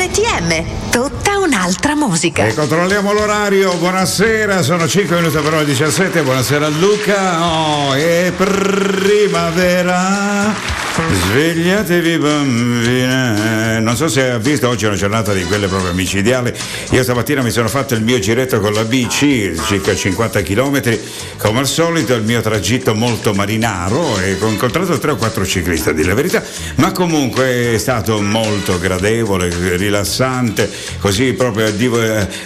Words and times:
RTM, 0.00 0.88
tutta 0.90 1.36
un'altra 1.36 1.94
musica. 1.94 2.46
E 2.46 2.54
controlliamo 2.54 3.12
l'orario, 3.12 3.74
buonasera, 3.74 4.62
sono 4.62 4.88
5 4.88 5.14
minuti 5.16 5.36
per 5.36 5.52
ore 5.52 5.66
17, 5.66 6.22
buonasera 6.22 6.68
Luca, 6.68 7.44
oh, 7.44 7.92
è 7.92 8.32
primavera. 8.34 10.00
Svegliatevi 10.92 12.18
bambine. 12.18 13.78
Non 13.80 13.96
so 13.96 14.08
se 14.08 14.30
ha 14.30 14.38
visto 14.38 14.68
oggi 14.68 14.84
è 14.84 14.88
una 14.88 14.96
giornata 14.96 15.32
di 15.32 15.44
quelle 15.44 15.68
proprio 15.68 15.94
micidiali. 15.94 16.52
Io 16.90 17.02
stamattina 17.02 17.42
mi 17.42 17.50
sono 17.50 17.68
fatto 17.68 17.94
il 17.94 18.02
mio 18.02 18.18
giretto 18.18 18.58
con 18.60 18.72
la 18.72 18.84
BC, 18.84 19.54
circa 19.66 19.94
50 19.94 20.42
km, 20.42 20.98
come 21.38 21.60
al 21.60 21.66
solito 21.66 22.14
il 22.14 22.22
mio 22.22 22.40
tragitto 22.40 22.94
molto 22.94 23.32
marinaro 23.32 24.18
e 24.18 24.36
ho 24.40 24.48
incontrato 24.48 24.98
tre 24.98 25.12
o 25.12 25.16
quattro 25.16 25.46
ciclisti 25.46 25.90
a 25.90 25.92
dire 25.92 26.08
la 26.08 26.14
verità, 26.14 26.42
ma 26.76 26.90
comunque 26.92 27.74
è 27.74 27.78
stato 27.78 28.20
molto 28.20 28.78
gradevole, 28.78 29.76
rilassante, 29.76 30.70
così 30.98 31.32
proprio 31.34 31.66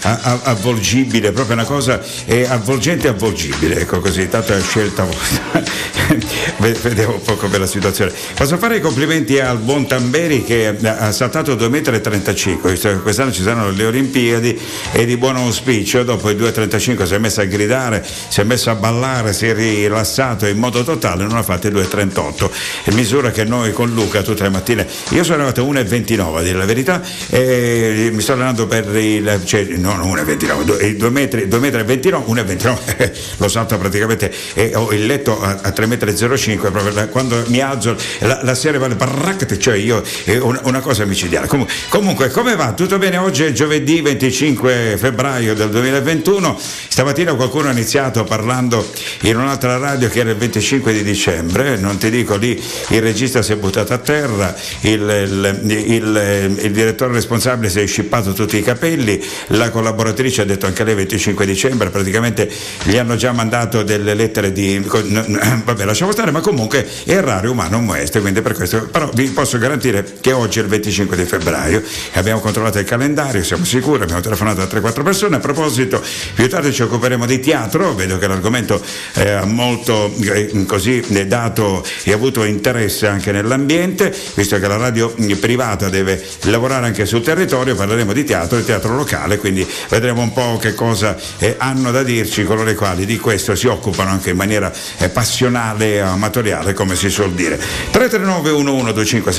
avvolgibile, 0.00 1.32
proprio 1.32 1.54
una 1.54 1.64
cosa 1.64 2.00
avvolgente 2.48 3.06
e 3.06 3.10
avvolgibile, 3.10 3.80
ecco 3.80 4.00
così, 4.00 4.28
tanta 4.28 4.60
scelta 4.60 5.06
vedevo 6.58 7.14
un 7.14 7.22
po' 7.22 7.36
come 7.36 7.58
la 7.58 7.66
situazione. 7.66 8.12
Posso 8.36 8.58
fare 8.58 8.76
i 8.76 8.80
complimenti 8.80 9.38
al 9.38 9.58
buon 9.58 9.86
Tamberi 9.86 10.42
che 10.42 10.76
ha 10.82 11.12
saltato 11.12 11.54
2,35 11.54 12.96
m, 12.96 13.02
quest'anno 13.02 13.30
ci 13.30 13.42
saranno 13.42 13.70
le 13.70 13.86
Olimpiadi 13.86 14.60
e 14.92 15.06
di 15.06 15.16
buon 15.16 15.36
auspicio 15.36 16.02
dopo 16.02 16.28
i 16.30 16.34
2,35 16.34 17.04
si 17.04 17.14
è 17.14 17.18
messo 17.18 17.40
a 17.40 17.44
gridare, 17.44 18.04
si 18.28 18.40
è 18.40 18.44
messo 18.44 18.70
a 18.70 18.74
ballare, 18.74 19.32
si 19.32 19.46
è 19.46 19.54
rilassato 19.54 20.46
in 20.46 20.58
modo 20.58 20.82
totale, 20.82 21.22
non 21.22 21.36
ha 21.36 21.42
fatto 21.44 21.68
i 21.68 21.70
2,38. 21.70 22.50
In 22.86 22.94
misura 22.96 23.30
che 23.30 23.44
noi 23.44 23.72
con 23.72 23.94
Luca 23.94 24.22
tutte 24.22 24.42
le 24.42 24.50
mattine, 24.50 24.86
io 25.10 25.22
sono 25.22 25.36
arrivato 25.36 25.62
a 25.62 25.72
1,29 25.72 26.36
a 26.36 26.42
dire 26.42 26.58
la 26.58 26.66
verità, 26.66 27.00
e 27.30 28.10
mi 28.12 28.20
sto 28.20 28.32
allenando 28.32 28.66
per 28.66 28.94
il, 28.96 29.42
cioè, 29.44 29.62
non 29.76 30.00
1,29, 30.00 30.96
2 30.96 31.10
metri, 31.10 31.46
2 31.46 31.58
metri 31.60 31.80
e 31.80 31.84
29, 31.84 32.42
1,29, 32.42 33.12
lo 33.38 33.48
salto 33.48 33.78
praticamente 33.78 34.32
e 34.54 34.72
ho 34.74 34.92
il 34.92 35.06
letto 35.06 35.40
a, 35.40 35.60
a 35.62 35.68
3,05 35.68 36.72
m, 36.72 37.08
quando 37.10 37.42
mi 37.46 37.60
alzo 37.60 37.96
la, 38.24 38.40
la 38.42 38.54
serie 38.54 38.78
vale 38.78 38.94
barraccate, 38.94 39.58
cioè 39.58 39.76
io 39.76 40.02
è 40.24 40.36
una, 40.36 40.60
una 40.64 40.80
cosa 40.80 41.04
micidiale. 41.04 41.46
Com- 41.46 41.66
comunque, 41.88 42.30
come 42.30 42.56
va? 42.56 42.72
Tutto 42.72 42.98
bene? 42.98 43.16
Oggi 43.16 43.44
è 43.44 43.52
giovedì 43.52 44.00
25 44.00 44.96
febbraio 44.98 45.54
del 45.54 45.70
2021. 45.70 46.58
Stamattina 46.88 47.34
qualcuno 47.34 47.68
ha 47.68 47.72
iniziato 47.72 48.24
parlando 48.24 48.86
in 49.22 49.36
un'altra 49.36 49.76
radio 49.78 50.08
che 50.08 50.20
era 50.20 50.30
il 50.30 50.36
25 50.36 50.92
di 50.92 51.02
dicembre, 51.02 51.76
non 51.76 51.98
ti 51.98 52.10
dico 52.10 52.36
lì 52.36 52.60
il 52.88 53.02
regista 53.02 53.42
si 53.42 53.52
è 53.52 53.56
buttato 53.56 53.92
a 53.92 53.98
terra, 53.98 54.54
il, 54.80 55.00
il, 55.00 55.70
il, 55.70 56.56
il 56.62 56.72
direttore 56.72 57.12
responsabile 57.12 57.68
si 57.68 57.80
è 57.80 57.86
scippato 57.86 58.32
tutti 58.32 58.56
i 58.56 58.62
capelli, 58.62 59.22
la 59.48 59.70
collaboratrice 59.70 60.42
ha 60.42 60.44
detto 60.44 60.66
anche 60.66 60.84
lei 60.84 60.94
25 60.94 61.46
dicembre, 61.46 61.90
praticamente 61.90 62.50
gli 62.84 62.96
hanno 62.96 63.16
già 63.16 63.32
mandato 63.32 63.82
delle 63.82 64.14
lettere 64.14 64.52
di... 64.52 64.78
vabbè 64.84 65.84
lasciamo 65.84 66.12
stare, 66.12 66.30
ma 66.30 66.40
comunque 66.40 66.86
è 67.04 67.20
raro 67.20 67.50
umano 67.50 67.78
un 67.78 67.84
maestro 67.84 68.13
quindi 68.20 68.42
per 68.42 68.54
questo, 68.54 68.88
però 68.90 69.10
vi 69.12 69.28
posso 69.30 69.58
garantire 69.58 70.04
che 70.20 70.32
oggi 70.32 70.58
è 70.58 70.62
il 70.62 70.68
25 70.68 71.16
di 71.16 71.24
febbraio, 71.24 71.82
abbiamo 72.12 72.40
controllato 72.40 72.78
il 72.78 72.84
calendario, 72.84 73.42
siamo 73.42 73.64
sicuri, 73.64 74.02
abbiamo 74.02 74.20
telefonato 74.20 74.60
a 74.60 74.64
3-4 74.64 75.02
persone, 75.02 75.36
a 75.36 75.40
proposito 75.40 76.02
più 76.34 76.48
tardi 76.48 76.72
ci 76.72 76.82
occuperemo 76.82 77.26
di 77.26 77.40
teatro, 77.40 77.94
vedo 77.94 78.18
che 78.18 78.26
l'argomento 78.26 78.80
ha 79.14 79.44
molto 79.44 80.12
eh, 80.22 80.64
così 80.66 81.02
dato 81.26 81.84
e 82.02 82.12
avuto 82.12 82.44
interesse 82.44 83.06
anche 83.06 83.32
nell'ambiente, 83.32 84.14
visto 84.34 84.58
che 84.58 84.66
la 84.66 84.76
radio 84.76 85.12
privata 85.38 85.88
deve 85.88 86.22
lavorare 86.42 86.86
anche 86.86 87.06
sul 87.06 87.22
territorio, 87.22 87.74
parleremo 87.74 88.12
di 88.12 88.24
teatro, 88.24 88.58
di 88.58 88.64
teatro 88.64 88.94
locale, 88.94 89.38
quindi 89.38 89.66
vedremo 89.88 90.22
un 90.22 90.32
po' 90.32 90.56
che 90.60 90.74
cosa 90.74 91.16
eh, 91.38 91.56
hanno 91.58 91.90
da 91.90 92.02
dirci 92.02 92.44
coloro 92.44 92.70
i 92.70 92.74
quali 92.74 93.06
di 93.06 93.18
questo 93.18 93.54
si 93.54 93.66
occupano 93.66 94.10
anche 94.10 94.30
in 94.30 94.36
maniera 94.36 94.72
eh, 94.98 95.08
passionale 95.08 95.94
e 95.94 95.98
amatoriale, 95.98 96.72
come 96.74 96.96
si 96.96 97.10
suol 97.10 97.32
dire. 97.32 97.56
339 97.90 98.03
1125 98.08 99.32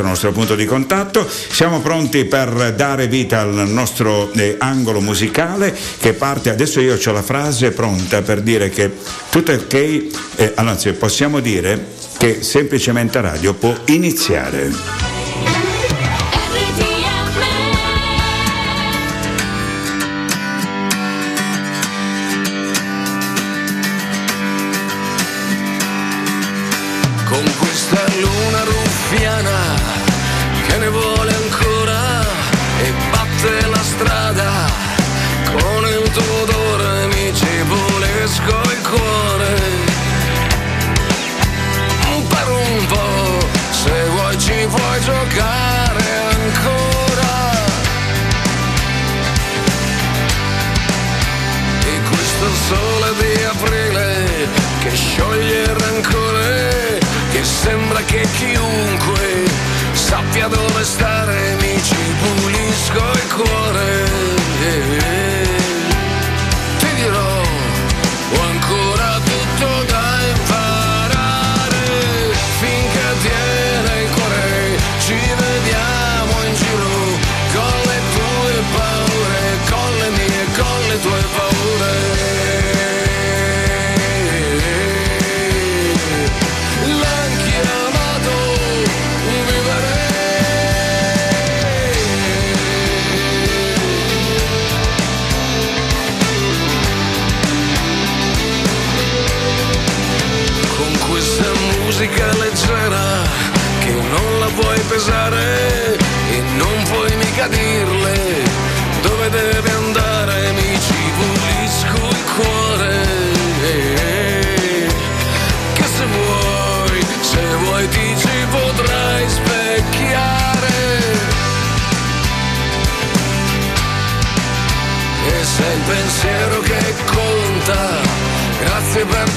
il 0.00 0.06
nostro 0.06 0.32
punto 0.32 0.54
di 0.54 0.64
contatto. 0.64 1.26
Siamo 1.28 1.80
pronti 1.80 2.24
per 2.24 2.74
dare 2.74 3.08
vita 3.08 3.40
al 3.40 3.68
nostro 3.68 4.30
eh, 4.32 4.56
angolo 4.58 5.00
musicale 5.00 5.76
che 5.98 6.12
parte 6.12 6.50
adesso 6.50 6.80
io 6.80 6.98
ho 7.04 7.12
la 7.12 7.22
frase 7.22 7.70
pronta 7.70 8.22
per 8.22 8.40
dire 8.42 8.68
che 8.68 8.92
tutto 9.30 9.52
è 9.52 9.56
ok, 9.56 9.74
eh, 10.36 10.52
anzi 10.54 10.92
possiamo 10.92 11.40
dire 11.40 11.94
che 12.16 12.42
semplicemente 12.42 13.20
radio 13.20 13.54
può 13.54 13.74
iniziare. 13.86 15.25
Chiunque 58.36 59.44
sappia 59.92 60.46
dove 60.48 60.84
stare 60.84 61.56
mi 61.60 61.82
ci 61.82 61.96
pulisco 62.20 63.10
il 63.14 63.34
cuore 63.34 64.05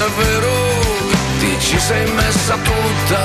davvero, 0.00 0.52
ti 1.40 1.56
ci 1.60 1.78
sei 1.78 2.10
messa 2.12 2.56
tutta 2.56 3.20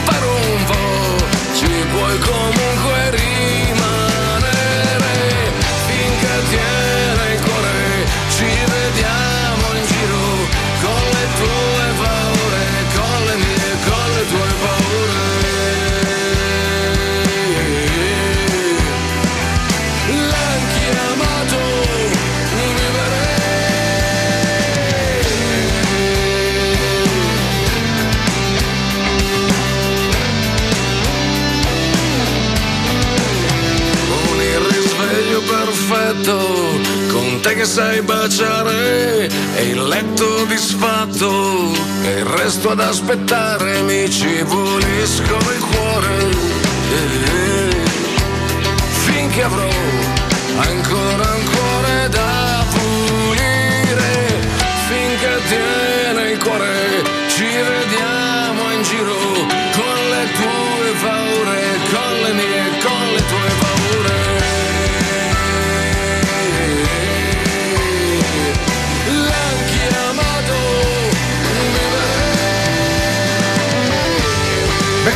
per 0.05 0.25
un 0.25 0.65
po' 0.65 1.17
ci 1.57 1.67
puoi 1.93 2.19
comunque 2.19 3.11
rimanere. 3.11 4.57
Finché 5.87 6.35
tiene 6.49 7.35
il 7.35 7.41
cuore 7.43 8.07
ci 8.37 8.51
vediamo 8.75 9.65
in 9.79 9.85
giro 9.87 10.27
con 10.83 11.03
le 11.17 11.27
tue 11.39 11.78
che 37.59 37.65
sai 37.65 38.01
baciare 38.03 39.29
e 39.57 39.63
il 39.65 39.83
letto 39.83 40.45
disfatto 40.45 41.73
e 42.05 42.19
il 42.19 42.25
resto 42.25 42.71
ad 42.71 42.79
aspettare 42.79 43.83
mi 43.83 44.09
ci 44.09 44.43
volisco 44.43 45.37
il 45.57 45.65
cuore. 45.73 46.31
Eh, 46.93 47.77
finché 49.07 49.43
avrò 49.43 49.69
ancora 50.59 51.35
un 51.35 51.45
cuore 51.51 52.09
da 52.11 52.65
pulire 52.71 54.13
finché 54.89 55.41
tiene 55.49 56.31
il 56.31 56.39
cuore 56.39 57.03
ci 57.27 57.43
vediamo 57.43 58.73
in 58.73 58.83
giro 58.85 59.17
con 59.75 59.99
le 60.13 60.25
tue 60.39 60.93
paure 61.01 61.61
con 61.91 62.15
le 62.23 62.33
mie 62.35 62.79
con 62.85 63.13
le 63.15 63.27
tue 63.27 63.51
paure 63.59 63.88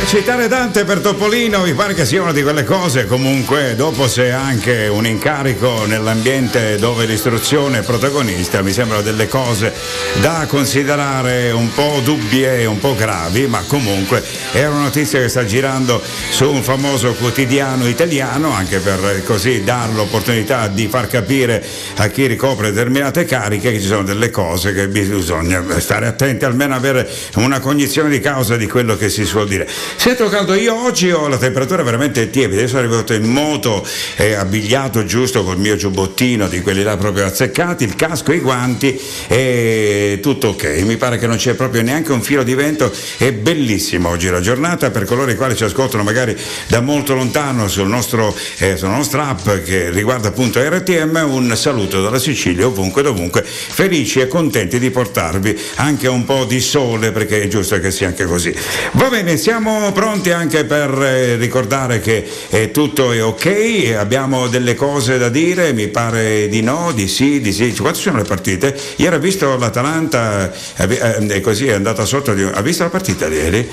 citare 0.05 0.47
Dante 0.47 0.83
per 0.83 0.99
Topolino 0.99 1.61
mi 1.61 1.73
pare 1.73 1.93
che 1.93 2.05
sia 2.05 2.21
una 2.21 2.31
di 2.33 2.41
quelle 2.41 2.63
cose, 2.63 3.05
comunque 3.05 3.73
dopo 3.75 4.07
se 4.07 4.31
anche 4.31 4.87
un 4.87 5.05
incarico 5.05 5.85
nell'ambiente 5.85 6.77
dove 6.77 7.05
l'istruzione 7.05 7.79
è 7.79 7.83
protagonista, 7.83 8.61
mi 8.61 8.73
sembrano 8.73 9.01
delle 9.01 9.27
cose 9.27 9.73
da 10.19 10.45
considerare 10.47 11.51
un 11.51 11.71
po' 11.73 12.01
dubbie 12.03 12.59
e 12.59 12.65
un 12.65 12.79
po' 12.79 12.95
gravi, 12.95 13.47
ma 13.47 13.63
comunque 13.65 14.23
è 14.51 14.65
una 14.65 14.81
notizia 14.81 15.19
che 15.19 15.29
sta 15.29 15.45
girando 15.45 16.01
su 16.29 16.49
un 16.49 16.63
famoso 16.63 17.13
quotidiano 17.13 17.87
italiano, 17.87 18.51
anche 18.51 18.79
per 18.79 18.99
eh, 19.05 19.23
così 19.23 19.63
dare 19.63 19.93
l'opportunità 19.93 20.67
di 20.67 20.87
far 20.87 21.07
capire 21.07 21.63
a 21.97 22.07
chi 22.07 22.25
ricopre 22.25 22.71
determinate 22.71 23.25
cariche 23.25 23.71
che 23.71 23.79
ci 23.79 23.87
sono 23.87 24.03
delle 24.03 24.29
cose 24.29 24.73
che 24.73 24.87
bisogna 24.87 25.63
stare 25.79 26.07
attenti, 26.07 26.45
almeno 26.45 26.75
avere 26.75 27.09
una 27.35 27.59
cognizione 27.59 28.09
di 28.09 28.19
causa 28.19 28.57
di 28.57 28.67
quello 28.67 28.97
che 28.97 29.09
si 29.09 29.23
suol 29.23 29.47
dire. 29.47 29.67
Sento 29.95 30.27
caldo, 30.27 30.53
io 30.53 30.75
oggi 30.83 31.11
ho 31.11 31.27
la 31.29 31.37
temperatura 31.37 31.81
veramente 31.81 32.29
tiepida, 32.29 32.59
io 32.59 32.67
sono 32.67 32.79
arrivato 32.79 33.13
in 33.13 33.23
moto 33.23 33.87
eh, 34.17 34.33
abbigliato 34.33 35.05
giusto 35.05 35.43
col 35.45 35.57
mio 35.57 35.77
giubbottino 35.77 36.47
di 36.49 36.61
quelli 36.61 36.83
là 36.83 36.97
proprio 36.97 37.25
azzeccati, 37.25 37.85
il 37.85 37.95
casco, 37.95 38.33
i 38.33 38.39
guanti 38.39 38.99
e 39.27 40.19
tutto 40.21 40.49
ok. 40.49 40.81
Mi 40.83 40.97
pare 40.97 41.17
che 41.17 41.25
non 41.25 41.37
c'è 41.37 41.53
proprio 41.53 41.83
neanche 41.83 42.11
un 42.11 42.21
filo 42.21 42.43
di 42.43 42.53
vento, 42.53 42.91
è 43.17 43.31
bellissima 43.31 44.09
oggi 44.09 44.29
la 44.29 44.41
giornata 44.41 44.91
per 44.91 45.05
coloro 45.05 45.31
i 45.31 45.37
quali 45.37 45.55
ci 45.55 45.63
ascoltano 45.63 46.03
magari 46.03 46.35
da 46.67 46.81
molto 46.81 47.13
lontano 47.13 47.69
sul 47.69 47.87
nostro, 47.87 48.35
eh, 48.57 48.75
sulla 48.75 48.95
nostra 48.95 49.29
app 49.29 49.47
che 49.63 49.89
riguarda 49.89 50.27
appunto 50.27 50.59
RTM, 50.59 51.25
un 51.29 51.55
saluto 51.55 52.01
dalla 52.01 52.19
Sicilia 52.19 52.67
ovunque 52.67 53.03
dovunque, 53.03 53.41
felici 53.43 54.19
e 54.19 54.27
contenti 54.27 54.79
di 54.79 54.89
portarvi 54.89 55.57
anche 55.75 56.09
un 56.09 56.25
po' 56.25 56.43
di 56.43 56.59
sole 56.59 57.11
perché 57.11 57.41
è 57.41 57.47
giusto 57.47 57.79
che 57.79 57.89
sia 57.89 58.07
anche 58.07 58.25
così. 58.25 58.53
Va 58.93 59.07
bene, 59.07 59.37
siamo 59.37 59.82
pronti 59.91 60.31
anche 60.31 60.65
per 60.65 60.89
eh, 61.01 61.35
ricordare 61.35 61.99
che 61.99 62.25
eh, 62.49 62.71
tutto 62.71 63.11
è 63.11 63.23
ok, 63.23 63.95
abbiamo 63.97 64.47
delle 64.47 64.75
cose 64.75 65.17
da 65.17 65.29
dire, 65.29 65.73
mi 65.73 65.87
pare 65.87 66.47
di 66.47 66.61
no, 66.61 66.91
di 66.93 67.07
sì, 67.07 67.41
di 67.41 67.51
sì. 67.51 67.73
Quante 67.75 67.99
sono 67.99 68.17
le 68.17 68.23
partite? 68.23 68.75
Ieri 68.97 69.15
ha 69.15 69.19
visto 69.19 69.57
l'Atalanta, 69.57 70.51
eh, 70.77 71.17
eh, 71.29 71.41
così 71.41 71.67
è 71.67 71.73
andata 71.73 72.05
sotto, 72.05 72.33
di- 72.33 72.43
ha 72.43 72.61
visto 72.61 72.83
la 72.83 72.89
partita 72.89 73.27
ieri? 73.27 73.67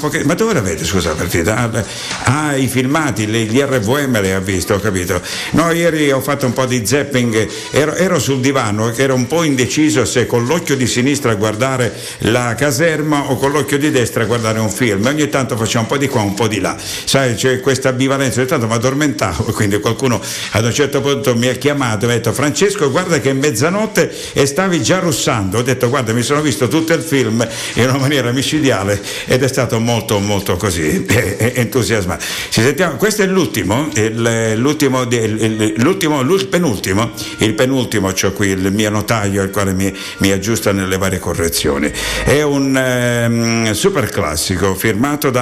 Poche- 0.00 0.24
Ma 0.24 0.34
dove 0.34 0.52
l'avete 0.54 0.84
scusa 0.84 1.10
la 1.10 1.14
partita? 1.16 1.56
Ah, 1.56 1.84
Ah, 2.24 2.56
i 2.56 2.66
filmati, 2.66 3.26
gli 3.26 3.58
RVM 3.60 4.20
le 4.20 4.34
ha 4.34 4.40
visto, 4.40 4.74
ho 4.74 4.78
capito. 4.80 5.20
No, 5.52 5.70
ieri 5.70 6.10
ho 6.10 6.20
fatto 6.20 6.46
un 6.46 6.52
po' 6.52 6.66
di 6.66 6.84
zapping, 6.84 7.48
ero, 7.70 7.94
ero 7.94 8.18
sul 8.18 8.40
divano, 8.40 8.92
ero 8.94 9.14
un 9.14 9.26
po' 9.26 9.42
indeciso 9.42 10.04
se 10.04 10.26
con 10.26 10.44
l'occhio 10.46 10.76
di 10.76 10.86
sinistra 10.86 11.34
guardare 11.34 11.92
la 12.20 12.54
caserma 12.54 13.30
o 13.30 13.36
con 13.36 13.50
l'occhio 13.52 13.78
di 13.78 13.90
destra 13.90 14.24
guardare 14.24 14.58
un 14.60 14.70
film. 14.70 15.04
Ogni 15.06 15.28
tanto 15.28 15.51
facciamo 15.56 15.84
un 15.84 15.88
po' 15.90 15.96
di 15.96 16.08
qua, 16.08 16.20
un 16.22 16.34
po' 16.34 16.48
di 16.48 16.60
là. 16.60 16.76
Sai, 16.78 17.34
c'è 17.34 17.60
questa 17.60 17.90
ambivalenza, 17.90 18.40
ogni 18.40 18.48
tanto 18.48 18.66
mi 18.66 18.74
addormentavo, 18.74 19.44
quindi 19.52 19.78
qualcuno 19.80 20.20
ad 20.52 20.64
un 20.64 20.72
certo 20.72 21.00
punto 21.00 21.36
mi 21.36 21.48
ha 21.48 21.54
chiamato 21.54 22.04
e 22.04 22.08
mi 22.08 22.12
ha 22.14 22.16
detto 22.16 22.32
Francesco 22.32 22.90
guarda 22.90 23.20
che 23.20 23.30
è 23.30 23.32
mezzanotte 23.32 24.12
e 24.32 24.46
stavi 24.46 24.82
già 24.82 24.98
russando. 24.98 25.58
Ho 25.58 25.62
detto 25.62 25.88
guarda 25.88 26.12
mi 26.12 26.22
sono 26.22 26.40
visto 26.40 26.68
tutto 26.68 26.92
il 26.92 27.02
film 27.02 27.46
in 27.74 27.88
una 27.88 27.98
maniera 27.98 28.30
micidiale 28.32 29.00
ed 29.26 29.42
è 29.42 29.48
stato 29.48 29.78
molto 29.80 30.18
molto 30.18 30.56
così 30.56 31.04
eh, 31.06 31.36
eh, 31.38 31.52
entusiasmante. 31.56 32.24
Ci 32.50 32.60
sentiamo, 32.62 32.96
questo 32.96 33.22
è 33.22 33.26
l'ultimo, 33.26 33.88
il- 33.94 34.54
l'ultimo, 34.56 35.02
il- 35.02 35.74
l'ultimo, 35.76 36.20
il 36.20 36.46
penultimo, 36.46 37.10
il 37.38 37.54
penultimo 37.54 38.12
c'ho 38.12 38.32
qui 38.32 38.48
il 38.48 38.72
mio 38.72 38.90
notaio 38.90 39.42
il 39.42 39.50
quale 39.50 39.72
mi, 39.72 39.92
mi 40.18 40.30
aggiusta 40.30 40.72
nelle 40.72 40.98
varie 40.98 41.18
correzioni. 41.18 41.90
È 42.24 42.42
un 42.42 42.76
ehm, 42.76 43.72
super 43.72 44.08
classico 44.08 44.74
firmato 44.74 45.30
da 45.30 45.41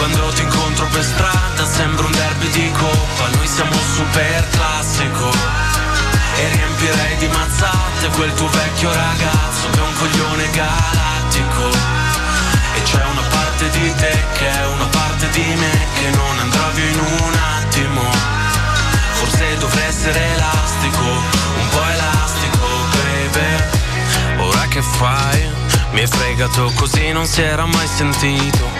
Quando 0.00 0.28
ti 0.32 0.40
incontro 0.40 0.86
per 0.86 1.04
strada 1.04 1.66
sembra 1.66 2.06
un 2.06 2.12
derby 2.12 2.48
di 2.48 2.72
coppa. 2.72 3.28
Noi 3.36 3.46
siamo 3.46 3.70
un 3.70 3.86
super 3.96 4.48
classico 4.48 5.28
E 6.36 6.48
riempirei 6.54 7.16
di 7.18 7.28
mazzate 7.28 8.08
quel 8.16 8.32
tuo 8.32 8.48
vecchio 8.48 8.90
ragazzo 8.90 9.68
Che 9.70 9.78
è 9.78 9.82
un 9.82 9.92
coglione 9.92 10.50
galattico. 10.52 11.68
E 12.76 12.82
c'è 12.82 13.04
una 13.04 13.26
parte 13.28 13.68
di 13.68 13.94
te 13.96 14.24
che 14.38 14.50
è 14.50 14.66
una 14.68 14.86
parte 14.86 15.28
di 15.32 15.44
me 15.58 15.86
Che 15.92 16.16
non 16.16 16.38
andrà 16.38 16.68
via 16.70 16.88
in 16.88 16.98
un 16.98 17.38
attimo. 17.58 18.00
Forse 19.12 19.58
dovrei 19.58 19.86
essere 19.86 20.18
elastico 20.32 21.02
Un 21.02 21.68
po' 21.68 21.84
elastico 21.84 22.66
baby. 22.96 24.48
Ora 24.48 24.66
che 24.66 24.80
fai? 24.80 25.46
Mi 25.90 26.00
hai 26.00 26.06
fregato 26.06 26.72
così 26.74 27.12
non 27.12 27.26
si 27.26 27.42
era 27.42 27.66
mai 27.66 27.86
sentito 27.86 28.79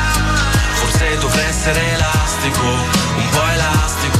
Forse 0.91 1.17
dovrei 1.19 1.45
essere 1.47 1.79
elastico, 1.93 2.65
un 2.65 3.29
po' 3.31 3.43
elastico 3.53 4.19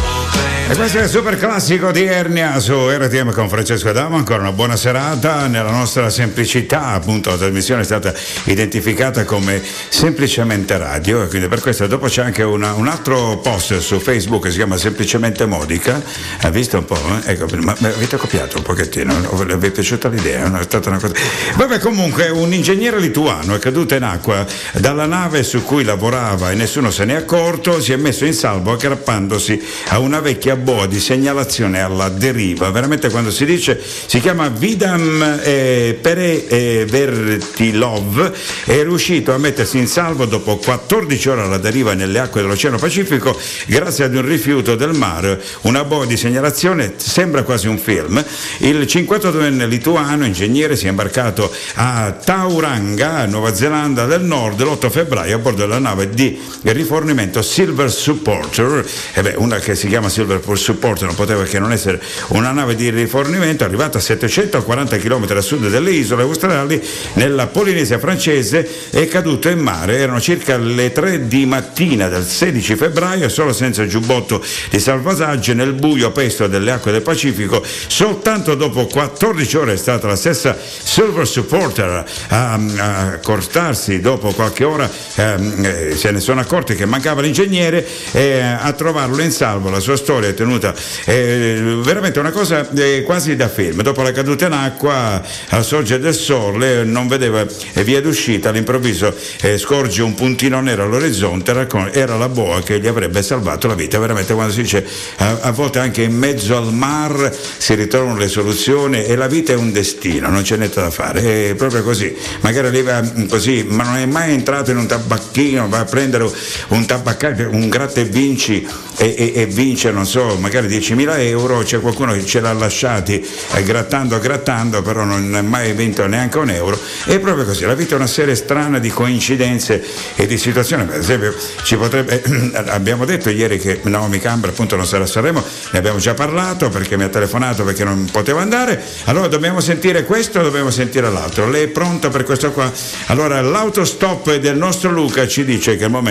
E 0.70 0.76
questo 0.76 1.00
è 1.00 1.04
il 1.04 1.10
super 1.10 1.38
classico 1.38 1.92
di 1.92 2.06
Ernia 2.06 2.58
su 2.60 2.88
RTM 2.90 3.34
con 3.34 3.50
Francesco 3.50 3.90
Adamo. 3.90 4.16
Ancora 4.16 4.40
una 4.40 4.54
buona 4.54 4.78
serata. 4.78 5.48
Nella 5.48 5.70
nostra 5.70 6.10
semplicità, 6.10 6.88
appunto, 6.94 7.30
la 7.30 7.36
trasmissione 7.36 7.82
è 7.82 7.84
stata 7.84 8.14
identificata 8.46 9.26
come 9.26 9.62
semplicemente 9.90 10.78
radio. 10.78 11.24
E 11.24 11.28
quindi 11.28 11.50
per 11.50 11.60
questo 11.60 11.88
dopo 11.88 12.08
c'è 12.08 12.24
anche 12.24 12.44
una- 12.44 12.72
un 12.74 12.88
altro 12.88 13.40
post 13.40 13.80
su 13.80 14.00
Facebook 14.00 14.44
che 14.44 14.52
si 14.52 14.56
chiama 14.56 14.78
Semplicemente 14.78 15.46
Modica. 15.46 16.02
Ha 16.44 16.50
visto 16.50 16.78
un 16.78 16.86
po'? 16.86 16.96
eh? 17.26 17.32
Ecco, 17.34 17.48
ma, 17.58 17.76
avete 17.82 18.16
copiato 18.16 18.56
un 18.56 18.64
pochettino? 18.64 19.14
O 19.32 19.44
Vi 19.44 19.68
è 19.68 19.72
piaciuta 19.72 20.08
l'idea? 20.08 20.48
No, 20.48 20.58
È 20.58 20.64
stata 20.64 20.88
una 20.88 21.00
cosa. 21.00 21.14
Vabbè, 21.58 21.80
comunque, 21.80 22.30
un 22.30 22.54
ingegnere 22.54 22.98
lituano 23.00 23.56
è 23.56 23.60
caduto 23.60 23.94
in 23.96 24.04
acqua 24.04 24.46
dalla 24.76 25.06
nave 25.06 25.44
su 25.44 25.64
cui 25.64 25.84
lavorava 25.84 26.50
e 26.52 26.56
nessuno 26.62 26.92
se 26.92 27.06
n'è 27.06 27.16
accorto. 27.16 27.82
Si 27.82 27.92
è 27.92 27.96
messo 27.96 28.26
in 28.26 28.34
salvo 28.34 28.72
aggrappandosi 28.74 29.62
a 29.88 30.00
una 30.00 30.20
vecchia 30.20 30.56
boa 30.56 30.86
di 30.86 31.00
segnalazione 31.00 31.82
alla 31.82 32.10
deriva. 32.10 32.70
Veramente 32.70 33.10
quando 33.10 33.32
si 33.32 33.46
dice 33.46 33.82
si 33.82 34.20
chiama 34.20 34.48
Vidam 34.50 35.40
eh, 35.44 35.98
Pere 36.00 36.48
eh, 36.48 36.86
Vertilov 36.88 38.32
è 38.66 38.84
riuscito 38.84 39.34
a 39.34 39.38
mettersi 39.38 39.78
in 39.80 39.88
salvo 39.88 40.26
dopo 40.26 40.58
14 40.58 41.30
ore 41.30 41.42
alla 41.42 41.58
deriva 41.58 41.94
nelle 41.94 42.20
acque 42.20 42.42
dell'Oceano 42.42 42.78
Pacifico 42.78 43.38
grazie 43.66 44.06
ad 44.06 44.16
un 44.16 44.26
rifiuto 44.26 44.76
del 44.76 44.94
mare. 44.94 45.42
Una 45.62 45.84
boa 45.84 46.06
di 46.06 46.18
segnalazione 46.18 46.94
sembra 46.98 47.42
quasi 47.44 47.68
un 47.68 47.80
film. 47.80 48.24
Il 48.60 48.82
52enne 48.82 49.68
lituano, 49.68 50.26
ingegnere, 50.26 50.76
si 50.76 50.86
è 50.86 50.90
imbarcato 50.90 51.52
a 51.76 52.12
Tauranga, 52.12 53.26
Nuova 53.26 53.56
Zelanda 53.56 54.06
del 54.06 54.22
Nord, 54.22 54.62
l'8 54.62 54.90
febbraio 54.92 55.38
a 55.38 55.40
bordo 55.40 55.62
della 55.62 55.80
nave 55.80 56.10
di 56.10 56.40
rifornimento 56.64 57.42
Silver 57.42 57.92
Supporter. 57.92 58.86
E 59.14 59.22
beh, 59.22 59.36
una 59.38 59.60
che 59.60 59.76
si 59.76 59.88
chiama 59.88 60.10
Silver 60.10 60.42
Supporter 60.54 61.08
non 61.08 61.16
poteva 61.16 61.44
che 61.44 61.60
non 61.60 61.72
essere 61.72 62.02
una 62.30 62.52
nave 62.52 62.76
di 62.76 62.90
rifornimento 62.90 63.64
arrivata 63.64 63.98
a 63.98 64.02
740 64.02 64.98
km 64.98 65.26
a 65.36 65.42
sud 65.42 65.70
delle 65.70 65.92
isole 65.92 66.24
australi 66.24 66.82
nella 67.14 67.48
Polinesia 67.48 68.00
francese 68.00 68.68
è 68.90 69.08
caduto 69.08 69.50
in 69.50 69.60
mare. 69.60 69.98
Erano 69.98 70.20
circa 70.20 70.58
le 70.58 70.92
3 70.92 71.28
di 71.28 71.46
mattina 71.46 72.08
del 72.08 72.26
16 72.26 72.76
febbraio, 72.76 73.30
solo 73.30 73.54
senza 73.54 73.86
giubbotto 73.86 74.44
di 74.70 74.80
salvataggio 74.80 75.54
nel 75.54 75.74
buio 75.74 76.12
pesto 76.12 76.48
delle 76.48 76.72
acque 76.72 76.92
del 76.92 77.02
Pacifico. 77.02 77.64
Soltanto 77.88 78.56
dopo 78.56 78.86
14 78.86 79.58
ore 79.58 79.74
è 79.74 79.78
stata 79.78 80.08
la 80.08 80.16
stessa 80.16 80.58
Silver 80.60 81.28
Supporter 81.28 82.06
a, 82.28 82.54
a 82.54 83.08
accortarsi 83.14 84.00
dopo 84.00 84.32
qualche 84.32 84.64
ora 84.64 84.90
ehm, 85.16 85.66
eh, 85.66 85.96
se 85.96 86.12
ne 86.12 86.20
sono 86.20 86.41
accorti 86.42 86.76
che 86.76 86.86
mancava 86.86 87.22
l'ingegnere 87.22 87.86
e 88.12 88.42
a 88.42 88.72
trovarlo 88.74 89.22
in 89.22 89.32
salvo. 89.32 89.70
La 89.70 89.80
sua 89.80 89.96
storia 89.96 90.30
è 90.30 90.34
tenuta 90.34 90.74
eh, 91.06 91.80
veramente 91.84 92.20
una 92.20 92.32
cosa 92.32 92.68
eh, 92.76 93.04
quasi 93.04 93.36
da 93.36 93.48
film. 93.48 93.82
Dopo 93.82 94.02
la 94.02 94.12
caduta 94.12 94.48
in 94.48 94.54
acqua 94.54 95.22
al 95.50 95.64
sorgere 95.64 96.02
del 96.02 96.14
sole 96.14 96.84
non 96.84 97.08
vedeva 97.08 97.46
eh, 97.74 97.84
via 97.84 98.02
d'uscita, 98.02 98.50
all'improvviso 98.50 99.14
eh, 99.42 99.58
scorge 99.58 100.02
un 100.02 100.14
puntino 100.14 100.60
nero 100.62 100.84
all'orizzonte, 100.84 101.54
raccon- 101.54 101.92
era 101.94 102.18
la 102.18 102.30
boa 102.30 102.62
che 102.62 102.80
gli 102.80 102.88
avrebbe 102.88 103.22
salvato 103.22 103.68
la 103.68 103.76
vita. 103.76 104.00
Veramente 104.00 104.34
quando 104.34 104.54
si 104.54 104.62
dice 104.62 104.86
a, 105.18 105.40
a 105.42 105.52
volte 105.52 105.80
anche 105.80 106.04
in 106.04 106.16
mezzo 106.16 106.58
al 106.58 106.74
mar 106.74 107.36
si 107.58 107.74
ritrovano 107.76 108.18
le 108.18 108.28
soluzioni 108.28 109.04
e 109.04 109.16
la 109.16 109.28
vita 109.28 109.54
è 109.54 109.56
un 109.56 109.72
destino, 109.72 110.30
non 110.30 110.42
c'è 110.42 110.58
niente 110.58 110.82
da 110.82 110.90
fare, 110.90 111.50
è 111.50 111.56
proprio 111.56 111.84
così. 111.84 112.16
Magari 112.42 112.68
arriva 112.68 113.02
mm, 113.02 113.28
così, 113.28 113.66
ma 113.68 113.84
non 113.84 113.98
è 113.98 114.06
mai 114.06 114.34
entrato 114.34 114.72
in 114.72 114.78
un 114.78 114.88
tabacchino, 114.88 115.68
va 115.68 115.80
a 115.80 115.86
prendere 115.86 116.21
un 116.70 116.86
tabaccaio, 116.86 117.50
un 117.52 117.70
gratta 117.70 118.02
e 118.02 118.04
vinci 118.04 118.68
e, 118.98 119.16
e- 119.18 119.32
e 119.36 119.46
vince, 119.46 119.92
non 119.92 120.06
so, 120.06 120.36
magari 120.38 120.68
10.000 120.68 121.20
euro, 121.20 121.60
c'è 121.60 121.80
qualcuno 121.80 122.14
che 122.14 122.26
ce 122.26 122.42
l'ha 122.42 122.54
lasciati 122.54 123.26
eh, 123.54 123.64
grattando, 123.64 124.20
grattando, 124.20 124.82
però 124.82 125.04
non 125.04 125.34
ha 125.34 125.42
mai 125.42 125.74
vinto 125.74 126.06
neanche 126.06 126.38
un 126.38 126.50
euro. 126.50 126.80
È 127.06 127.18
proprio 127.20 127.46
così, 127.46 127.66
la 127.66 127.74
vita 127.74 127.94
è 127.94 127.98
una 127.98 128.08
serie 128.08 128.36
strana 128.36 128.80
di 128.80 128.90
coincidenze 128.90 129.84
e 130.16 130.28
di 130.28 130.38
situazioni. 130.38 130.86
Per 130.86 131.00
esempio, 131.00 131.34
ci 131.64 131.78
potrebbe, 131.78 132.22
abbiamo 132.68 133.06
detto 133.06 133.30
ieri 133.30 133.58
che 133.58 133.80
Naomi 133.84 134.20
Campbell 134.20 134.52
appunto 134.52 134.76
non 134.76 134.86
sarà 134.86 135.06
a 135.06 135.08
Sanremo, 135.08 135.44
ne 135.72 135.80
abbiamo 135.80 136.00
già 136.00 136.14
parlato 136.14 136.70
perché 136.70 136.98
mi 136.98 137.04
ha 137.04 137.10
telefonato 137.10 137.64
perché 137.64 137.84
non 137.84 138.10
poteva 138.12 138.42
andare. 138.42 138.82
Allora 139.06 139.28
dobbiamo 139.28 139.62
sentire 139.62 140.04
questo 140.04 140.42
dobbiamo 140.42 140.72
sentire 140.72 141.10
l'altro? 141.10 141.50
Lei 141.50 141.64
è 141.64 141.68
pronta 141.68 142.10
per 142.10 142.24
questo 142.24 142.52
qua? 142.52 142.70
Allora 143.08 143.42
l'autostop 143.42 144.36
del 144.36 144.58
nostro 144.58 144.92
Luca 144.92 145.28
ci 145.28 145.46
dice 145.46 145.78
che 145.78 145.86
il 145.86 145.90
momento 145.90 146.11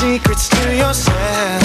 secrets 0.00 0.48
to 0.48 0.74
yourself. 0.74 1.59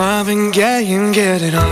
Marvin 0.00 0.50
Gaye 0.50 0.94
and 0.94 1.14
get 1.14 1.42
it 1.42 1.54
on. 1.54 1.68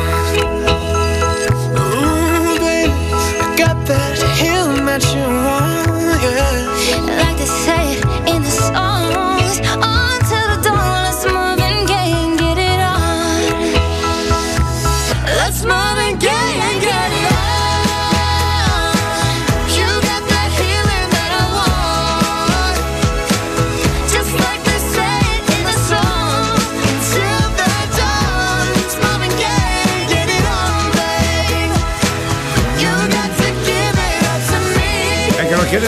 Ooh, 1.79 2.59
baby, 2.59 2.93
I 2.93 3.55
got 3.57 3.87
that 3.87 4.19
healing 4.37 4.85
that 4.85 5.03
you 5.15 5.25
want, 5.47 6.21
yeah. 6.23 7.23
Like 7.23 7.39
they 7.39 7.47
say 7.47 8.08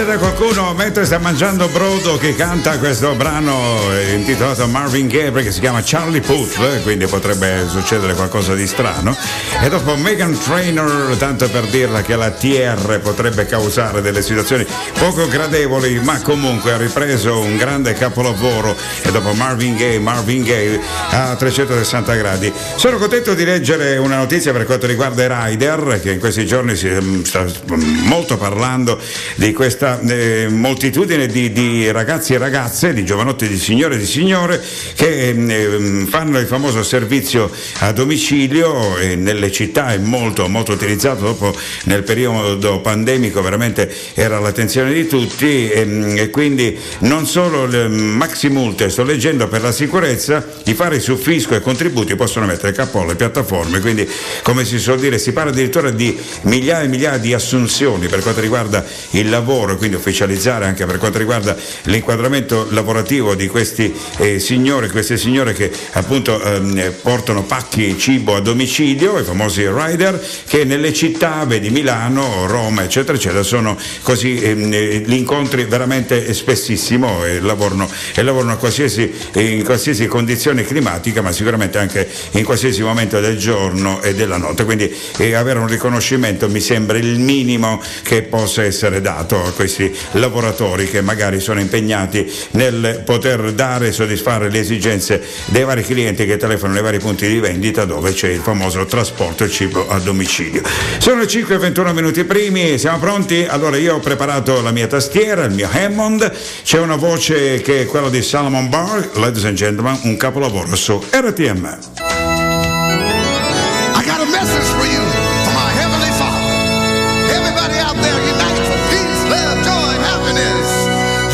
chiedete 0.01 0.25
a 0.25 0.31
qualcuno 0.31 0.73
mentre 0.73 1.05
sta 1.05 1.19
mangiando 1.19 1.69
brodo 1.69 2.17
che 2.17 2.35
canta 2.35 2.79
questo 2.79 3.15
brano 3.17 3.79
eh, 3.93 4.15
intitolato 4.15 4.67
Marvin 4.67 5.09
Gaye 5.09 5.31
perché 5.31 5.53
si 5.53 5.61
chiama 5.61 5.83
Charlie 5.85 6.23
Puth, 6.23 6.59
eh, 6.59 6.81
quindi 6.81 7.05
potrebbe 7.05 7.67
succedere 7.69 8.15
qualcosa 8.15 8.55
di 8.55 8.67
strano. 8.67 9.15
E 9.63 9.69
dopo 9.69 9.97
Megan 9.97 10.39
Trainor, 10.39 11.17
tanto 11.19 11.51
per 11.51 11.67
dirla 11.67 12.01
che 12.01 12.17
la 12.17 12.31
TR 12.31 12.99
potrebbe 13.03 13.45
causare 13.45 14.01
delle 14.01 14.23
situazioni 14.23 14.65
poco 14.99 15.29
gradevoli, 15.29 16.01
ma 16.01 16.19
comunque 16.23 16.73
ha 16.73 16.79
ripreso 16.79 17.39
un 17.39 17.59
grande 17.59 17.93
capolavoro 17.93 18.75
e 19.03 19.11
dopo 19.11 19.35
Marvin 19.35 19.77
Gaye, 19.77 19.99
Marvin 19.99 20.45
Gaye 20.45 20.81
a 21.11 21.37
360 21.37 22.15
gradi. 22.15 22.51
Sono 22.77 22.97
contento 22.97 23.35
di 23.35 23.45
leggere 23.45 23.99
una 23.99 24.17
notizia 24.17 24.53
per 24.53 24.65
quanto 24.65 24.87
riguarda 24.87 25.25
i 25.25 25.51
Rider, 25.51 26.01
che 26.01 26.13
in 26.13 26.21
questi 26.21 26.47
giorni 26.47 26.75
si 26.75 26.89
mm, 26.89 27.23
sta 27.23 27.45
mm, 27.45 28.07
molto 28.07 28.39
parlando 28.39 28.99
di 29.35 29.53
questa 29.53 29.89
eh, 29.99 30.49
moltitudine 30.49 31.27
di, 31.27 31.51
di 31.53 31.91
ragazzi 31.91 32.35
e 32.35 32.39
ragazze, 32.39 32.93
di 32.93 33.05
giovanotti, 33.05 33.49
di 33.49 33.59
signore 33.59 33.95
e 33.95 33.99
di 33.99 34.07
signore 34.07 34.63
che 34.95 35.29
eh, 35.29 36.07
fanno 36.09 36.39
il 36.39 36.47
famoso 36.47 36.83
servizio 36.83 37.51
a 37.79 37.93
domicilio 37.93 38.99
e 38.99 39.17
nelle 39.17 39.51
città 39.51 39.93
è 39.93 39.99
molto 39.99 40.49
molto 40.49 40.73
utilizzato 40.73 41.25
dopo 41.25 41.55
nel 41.85 42.03
periodo 42.03 42.81
pandemico 42.81 43.43
veramente 43.43 43.93
era 44.15 44.39
l'attenzione 44.39 44.93
di 44.93 45.07
tutti 45.07 45.69
e, 45.71 46.15
e 46.17 46.31
quindi 46.31 46.77
non 47.01 47.27
solo 47.27 47.67
le 47.67 47.89
maxi 47.89 48.49
multe 48.49 48.91
sto 48.91 49.03
leggendo 49.03 49.49
per 49.49 49.63
la 49.63 49.73
sicurezza 49.73 50.47
i 50.65 50.75
fari 50.75 51.01
su 51.01 51.17
fisco 51.17 51.55
e 51.55 51.61
contributi 51.61 52.15
possono 52.17 52.47
mettere 52.47 52.73
capo 52.73 53.01
alle 53.01 53.15
piattaforme 53.15 53.81
quindi 53.81 54.09
come 54.43 54.65
si 54.65 54.79
suol 54.79 54.99
dire 54.99 55.19
si 55.19 55.33
parla 55.33 55.51
addirittura 55.51 55.91
di 55.91 56.17
migliaia 56.43 56.85
e 56.85 56.89
migliaia 56.89 57.19
di 57.19 57.33
assunzioni 57.33 58.09
per 58.09 58.21
quanto 58.21 58.41
riguarda 58.41 58.85
il 59.11 59.29
lavoro, 59.29 59.77
quindi 59.81 59.97
ufficializzare 59.97 60.67
anche 60.67 60.85
per 60.85 60.99
quanto 60.99 61.17
riguarda 61.17 61.57
l'inquadramento 61.85 62.67
lavorativo 62.69 63.35
di 63.35 63.47
questi 63.47 63.91
eh, 64.19 64.39
signori, 64.39 64.91
queste 64.91 65.17
signore 65.17 65.55
che 65.55 65.73
appunto 65.93 66.39
ehm, 66.39 66.97
portano 67.01 67.45
pacchi 67.45 67.97
cibo 67.99 68.35
a 68.37 68.41
domicilio, 68.41 69.19
i 69.19 69.25
famosi 69.25 69.67
rider, 69.67 70.23
che 70.47 70.65
nelle 70.65 70.93
città, 70.93 71.47
vedi 71.47 71.71
Milano, 71.71 72.47
Roma, 72.47 72.83
eccetera, 72.83 73.17
eccetera, 73.17 73.43
sono 73.43 73.75
così 74.03 74.39
ehm, 74.39 74.71
eh, 74.71 75.03
gli 75.07 75.15
incontri 75.15 75.65
veramente 75.65 76.35
spessissimo 76.35 77.25
e 77.25 77.41
lavorano, 77.41 77.89
e 78.15 78.23
lavorano 78.23 78.59
qualsiasi, 78.59 79.11
in 79.37 79.65
qualsiasi 79.65 80.07
condizione 80.09 80.63
climatica, 80.63 81.23
ma 81.23 81.33
sicuramente 81.33 81.79
anche 81.79 82.07
in 82.33 82.45
qualsiasi 82.45 82.83
momento 82.83 83.19
del 83.19 83.39
giorno 83.39 84.03
e 84.03 84.15
della 84.15 84.37
notte. 84.37 84.67
Quindi 84.67 84.95
eh, 85.17 85.33
avere 85.33 85.59
un 85.59 85.69
riconoscimento 85.69 86.51
mi 86.51 86.61
sembra 86.61 86.99
il 86.99 87.19
minimo 87.19 87.83
che 88.03 88.21
possa 88.25 88.63
essere 88.63 89.01
dato 89.01 89.43
a 89.43 89.53
questi 89.53 89.69
lavoratori 90.13 90.89
che 90.89 91.01
magari 91.01 91.41
sono 91.41 91.61
impegnati 91.61 92.31
nel 92.53 93.03
poter 93.05 93.53
dare 93.53 93.89
e 93.89 93.93
soddisfare 93.93 94.51
le 94.51 94.59
esigenze 94.61 95.23
dei 95.47 95.65
vari 95.65 95.83
clienti 95.83 96.27
che 96.27 96.37
telefonano 96.37 96.79
ai 96.79 96.85
vari 96.85 96.99
punti 96.99 97.27
di 97.29 97.39
vendita 97.39 97.85
dove 97.85 98.13
c'è 98.13 98.29
il 98.29 98.41
famoso 98.41 98.85
trasporto 98.87 99.49
cibo 99.49 99.89
a 99.89 99.99
domicilio. 99.99 100.63
Sono 100.99 101.21
le 101.21 101.27
5 101.27 101.55
e 101.55 101.59
21 101.59 101.93
minuti 101.93 102.25
primi, 102.25 102.79
siamo 102.79 102.99
pronti? 102.99 103.47
Allora 103.49 103.77
io 103.77 103.97
ho 103.97 104.01
preparato 104.01 104.61
la 104.61 104.71
mia 104.71 104.87
tastiera, 104.87 105.45
il 105.45 105.53
mio 105.53 105.69
Hammond, 105.71 106.33
c'è 106.63 106.79
una 106.79 106.97
voce 106.97 107.61
che 107.61 107.83
è 107.83 107.87
quella 107.87 108.09
di 108.09 108.23
Salomon 108.23 108.69
Bar, 108.69 109.11
ladies 109.15 109.45
and 109.45 109.57
gentlemen, 109.57 109.99
un 110.05 110.17
capolavoro 110.17 110.75
su 110.77 111.03
RTM. 111.11 112.30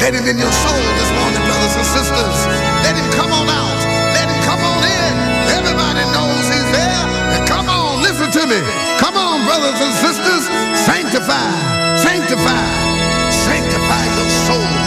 Let 0.07 0.15
Him 0.15 0.29
in 0.29 0.39
your 0.39 0.53
soul 0.53 0.87
this 1.03 1.11
morning, 1.19 1.43
brothers 1.51 1.75
and 1.75 1.85
sisters. 1.85 2.39
Let 2.87 2.95
Him 2.95 3.11
come 3.11 3.33
on 3.33 3.51
out. 3.51 3.75
Let 4.15 4.31
Him 4.31 4.41
come 4.47 4.63
on 4.63 4.79
in. 4.87 5.15
Everybody 5.51 5.99
knows 6.15 6.47
He's 6.47 6.71
there. 6.71 7.43
Come 7.45 7.69
on, 7.69 8.03
listen 8.07 8.31
to 8.31 8.47
me. 8.47 8.63
Come 9.03 9.17
on, 9.17 9.43
brothers 9.43 9.81
and 9.83 9.93
sisters. 9.99 10.47
Sanctify, 10.87 11.51
sanctify, 11.99 12.67
sanctify 13.35 14.05
your 14.15 14.31
soul. 14.47 14.86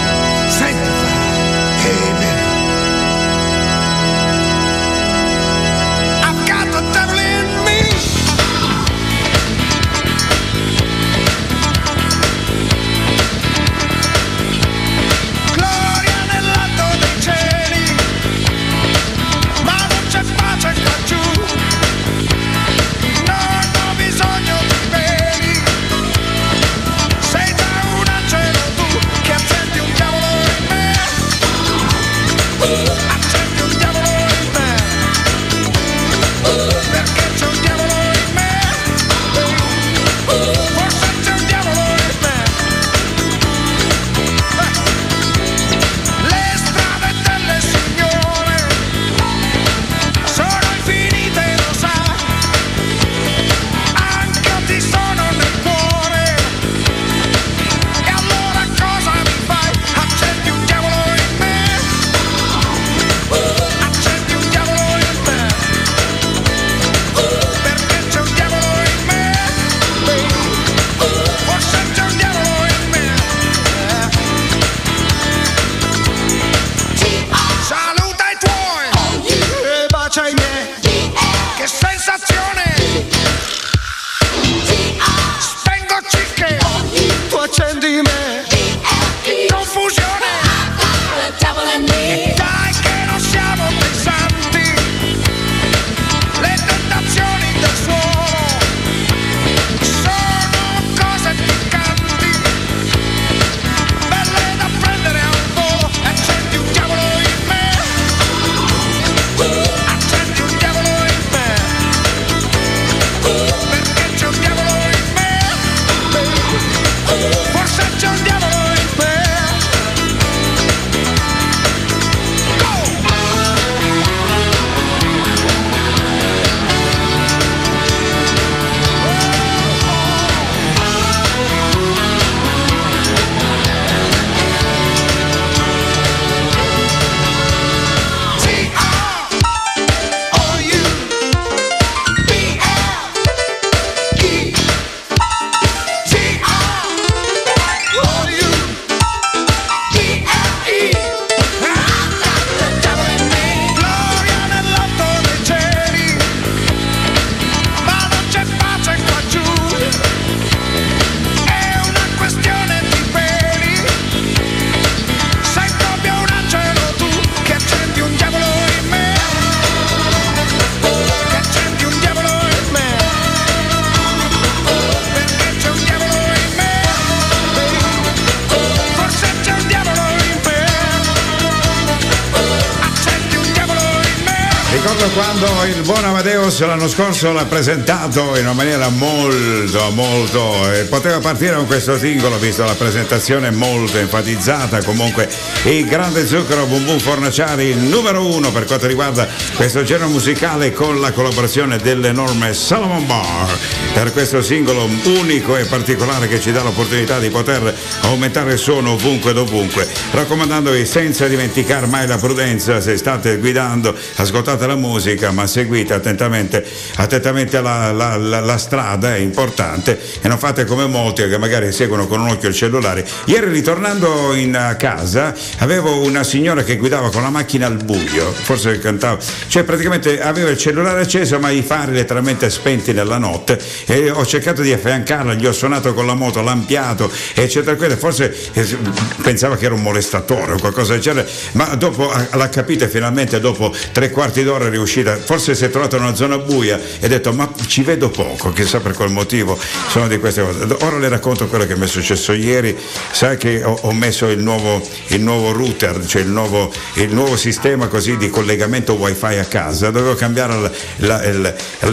Quando 185.39 185.65
il 185.73 185.81
buon 185.83 186.03
Amadeus 186.03 186.59
l'anno 186.65 186.89
scorso 186.89 187.31
l'ha 187.31 187.45
presentato 187.45 188.35
in 188.35 188.43
una 188.43 188.53
maniera 188.53 188.89
molto, 188.89 189.89
molto. 189.91 190.73
eh, 190.73 190.83
poteva 190.83 191.19
partire 191.19 191.55
con 191.55 191.65
questo 191.65 191.97
singolo, 191.97 192.37
visto 192.37 192.65
la 192.65 192.73
presentazione 192.73 193.49
molto 193.49 193.97
enfatizzata. 193.97 194.83
Comunque, 194.83 195.29
il 195.63 195.85
grande 195.85 196.27
zucchero 196.27 196.65
Bum 196.65 196.83
Bum 196.83 196.99
Fornaciari, 196.99 197.73
numero 197.73 198.25
uno 198.25 198.51
per 198.51 198.65
quanto 198.65 198.87
riguarda 198.87 199.27
questo 199.55 199.83
genere 199.83 200.09
musicale, 200.09 200.73
con 200.73 200.99
la 200.99 201.13
collaborazione 201.13 201.77
dell'enorme 201.77 202.53
Salomon 202.53 203.05
Bar. 203.05 203.57
Per 203.93 204.11
questo 204.11 204.41
singolo 204.41 204.89
unico 205.19 205.55
e 205.55 205.65
particolare 205.65 206.27
che 206.27 206.41
ci 206.41 206.51
dà 206.51 206.63
l'opportunità 206.63 207.19
di 207.19 207.29
poter 207.29 207.73
aumentare 208.01 208.53
il 208.53 208.59
suono 208.59 208.91
ovunque 208.91 209.31
dovunque. 209.31 209.87
Raccomandandovi 210.11 210.85
senza 210.85 211.27
dimenticare 211.27 211.85
mai 211.85 212.07
la 212.07 212.17
prudenza 212.17 212.81
se 212.81 212.97
state 212.97 213.37
guidando, 213.37 213.95
ascoltate 214.15 214.67
la 214.67 214.75
musica, 214.75 215.28
ma 215.31 215.47
seguite 215.47 215.93
attentamente, 215.93 216.65
attentamente 216.95 217.61
la, 217.61 217.91
la- 217.91 218.17
la- 218.17 218.39
la 218.39 218.57
strada, 218.57 219.15
è 219.15 219.19
importante, 219.19 219.99
e 220.21 220.27
non 220.27 220.37
fate 220.37 220.65
come 220.65 220.85
molti 220.85 221.27
che 221.27 221.37
magari 221.37 221.71
seguono 221.71 222.07
con 222.07 222.19
un 222.21 222.29
occhio 222.29 222.49
il 222.49 222.55
cellulare. 222.55 223.05
Ieri 223.25 223.49
ritornando 223.49 224.33
in 224.33 224.55
eh, 224.55 224.75
casa 224.77 225.33
avevo 225.57 226.01
una 226.03 226.23
signora 226.23 226.63
che 226.63 226.77
guidava 226.77 227.09
con 227.09 227.21
la 227.21 227.29
macchina 227.29 227.65
al 227.67 227.77
buio, 227.83 228.31
forse 228.31 228.79
cantava, 228.79 229.17
cioè 229.47 229.63
praticamente 229.63 230.21
aveva 230.21 230.49
il 230.49 230.57
cellulare 230.57 231.01
acceso 231.01 231.39
ma 231.39 231.49
i 231.49 231.61
fari 231.61 231.93
letteralmente 231.93 232.49
spenti 232.49 232.93
nella 232.93 233.17
notte 233.17 233.59
e 233.85 234.09
ho 234.09 234.25
cercato 234.25 234.61
di 234.61 234.71
affiancarla, 234.73 235.33
gli 235.33 235.45
ho 235.45 235.51
suonato 235.51 235.93
con 235.93 236.05
la 236.05 236.13
moto, 236.13 236.41
lampiato, 236.41 237.11
eccetera, 237.33 237.77
forse 237.97 238.35
eh, 238.53 238.77
pensava 239.21 239.57
che 239.57 239.65
era 239.65 239.73
un 239.73 239.81
molestatore 239.81 240.53
o 240.53 240.57
qualcosa 240.59 240.93
del 240.93 241.01
genere, 241.01 241.27
ma 241.53 241.65
dopo 241.75 242.11
l'ha 242.31 242.49
capita 242.49 242.87
finalmente 242.87 243.39
dopo 243.39 243.73
tre 243.91 244.09
quarti 244.09 244.43
d'ora 244.43 244.65
è 244.67 244.69
riuscita, 244.69 245.17
forse 245.23 245.55
si 245.55 245.65
è 245.65 245.69
trovata 245.69 245.95
in 245.97 246.03
una 246.03 246.15
zona 246.15 246.37
buia 246.37 246.79
e 246.99 247.05
ha 247.05 247.09
detto 247.09 247.31
ma 247.33 247.51
ci 247.67 247.83
vedo 247.83 248.09
poco, 248.09 248.51
chissà 248.51 248.79
per 248.79 248.93
quel 248.93 249.09
motivo 249.09 249.57
sono 249.89 250.07
di 250.07 250.17
queste 250.19 250.41
cose. 250.41 250.65
Ora 250.81 250.97
le 250.97 251.09
racconto 251.09 251.47
quello 251.47 251.65
che 251.65 251.75
mi 251.75 251.85
è 251.85 251.87
successo 251.87 252.33
ieri, 252.33 252.75
sai 253.11 253.37
che 253.37 253.63
ho, 253.63 253.77
ho 253.81 253.91
messo 253.93 254.27
il 254.27 254.39
nuovo, 254.39 254.81
il 255.07 255.21
nuovo 255.21 255.51
router, 255.51 256.05
cioè 256.05 256.21
il 256.21 256.29
nuovo, 256.29 256.71
il 256.95 257.13
nuovo 257.13 257.35
sistema 257.37 257.87
di 258.17 258.29
collegamento 258.29 258.93
wifi 258.93 259.37
a 259.37 259.45
casa, 259.45 259.89
dovevo 259.91 260.15
cambiare 260.15 260.53
la, 260.59 260.71
la- 260.97 261.23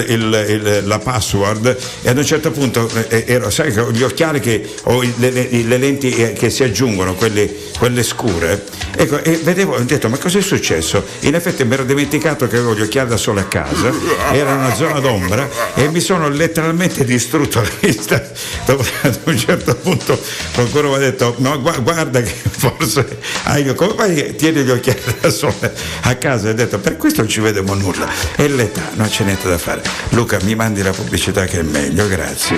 il- 0.06 0.44
il- 0.48 0.82
la 0.86 0.98
password 0.98 1.76
e 2.02 2.08
ad 2.08 2.16
un 2.18 2.24
certo 2.24 2.50
punto 2.50 2.88
eh, 3.08 3.24
ero, 3.26 3.50
sai 3.50 3.72
che 3.72 3.84
gli 3.92 4.02
occhiali 4.02 4.40
che 4.40 4.68
ho 4.84 5.00
le, 5.02 5.30
le- 5.30 5.48
le 5.50 5.76
lenti 5.78 6.10
eh, 6.14 6.32
che 6.32 6.50
si 6.50 6.62
aggiungono, 6.62 7.14
quelle, 7.14 7.52
quelle 7.78 8.02
scure, 8.02 8.64
ecco, 8.96 9.22
e 9.22 9.36
vedevo, 9.42 9.74
ho 9.74 9.80
detto 9.80 10.08
ma 10.08 10.16
cosa 10.18 10.38
è 10.38 10.42
successo? 10.42 11.04
In 11.20 11.34
effetti 11.34 11.64
mi 11.64 11.74
ero 11.74 11.84
dimenticato 11.84 12.46
che 12.46 12.56
avevo 12.56 12.74
gli 12.74 12.82
occhiali 12.82 13.08
da 13.08 13.15
sole 13.16 13.40
a 13.40 13.44
casa, 13.44 13.92
era 14.32 14.54
una 14.54 14.74
zona 14.74 15.00
d'ombra 15.00 15.48
e 15.74 15.88
mi 15.88 16.00
sono 16.00 16.28
letteralmente 16.28 17.04
distrutto 17.04 17.60
la 17.60 17.70
vista. 17.80 18.22
Dopo, 18.64 18.84
ad 19.02 19.18
un 19.24 19.38
certo 19.38 19.74
punto 19.76 20.18
qualcuno 20.54 20.88
mi 20.90 20.94
ha 20.94 20.98
detto 20.98 21.34
no 21.38 21.60
gua- 21.60 21.78
guarda 21.78 22.20
che 22.20 22.32
forse 22.32 23.18
hai, 23.44 23.74
come 23.74 24.14
che 24.14 24.34
tieni 24.34 24.62
gli 24.62 24.70
occhiali 24.70 25.00
da 25.20 25.30
sole 25.30 25.74
a 26.02 26.14
casa? 26.16 26.48
E 26.48 26.50
ho 26.50 26.54
detto 26.54 26.78
per 26.78 26.96
questo 26.96 27.22
non 27.22 27.30
ci 27.30 27.40
vediamo 27.40 27.74
nulla. 27.74 28.08
È 28.34 28.46
l'età, 28.46 28.82
non 28.94 29.08
c'è 29.08 29.24
niente 29.24 29.48
da 29.48 29.58
fare. 29.58 29.82
Luca 30.10 30.38
mi 30.42 30.54
mandi 30.54 30.82
la 30.82 30.92
pubblicità 30.92 31.44
che 31.44 31.60
è 31.60 31.62
meglio, 31.62 32.06
grazie. 32.08 32.56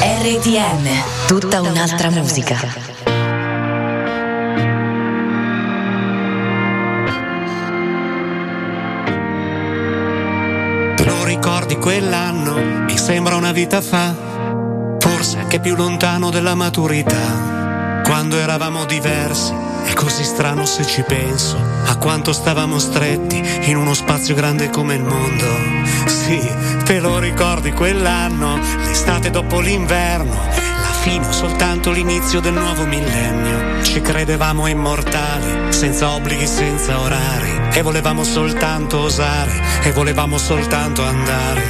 RTM, 0.00 1.26
tutta 1.26 1.60
un'altra 1.60 2.10
musica. 2.10 2.95
Quell'anno? 11.86 12.82
Mi 12.82 12.98
sembra 12.98 13.36
una 13.36 13.52
vita 13.52 13.80
fa, 13.80 14.12
forse 14.98 15.38
anche 15.38 15.60
più 15.60 15.76
lontano 15.76 16.30
della 16.30 16.56
maturità. 16.56 18.02
Quando 18.02 18.38
eravamo 18.38 18.84
diversi, 18.86 19.52
è 19.84 19.92
così 19.92 20.24
strano 20.24 20.66
se 20.66 20.84
ci 20.84 21.02
penso, 21.02 21.56
a 21.84 21.96
quanto 21.98 22.32
stavamo 22.32 22.80
stretti 22.80 23.40
in 23.70 23.76
uno 23.76 23.94
spazio 23.94 24.34
grande 24.34 24.68
come 24.68 24.96
il 24.96 25.04
mondo. 25.04 25.46
Sì, 26.06 26.44
te 26.82 26.98
lo 26.98 27.20
ricordi 27.20 27.70
quell'anno? 27.70 28.58
L'estate 28.84 29.30
dopo 29.30 29.60
l'inverno, 29.60 30.34
la 30.34 30.92
fine 31.02 31.32
soltanto 31.32 31.92
l'inizio 31.92 32.40
del 32.40 32.54
nuovo 32.54 32.84
millennio. 32.84 33.84
Ci 33.84 34.00
credevamo 34.00 34.66
immortali, 34.66 35.72
senza 35.72 36.10
obblighi, 36.10 36.48
senza 36.48 36.98
orari, 36.98 37.55
e 37.76 37.82
volevamo 37.82 38.24
soltanto 38.24 39.00
osare, 39.00 39.52
e 39.82 39.92
volevamo 39.92 40.38
soltanto 40.38 41.04
andare. 41.04 41.62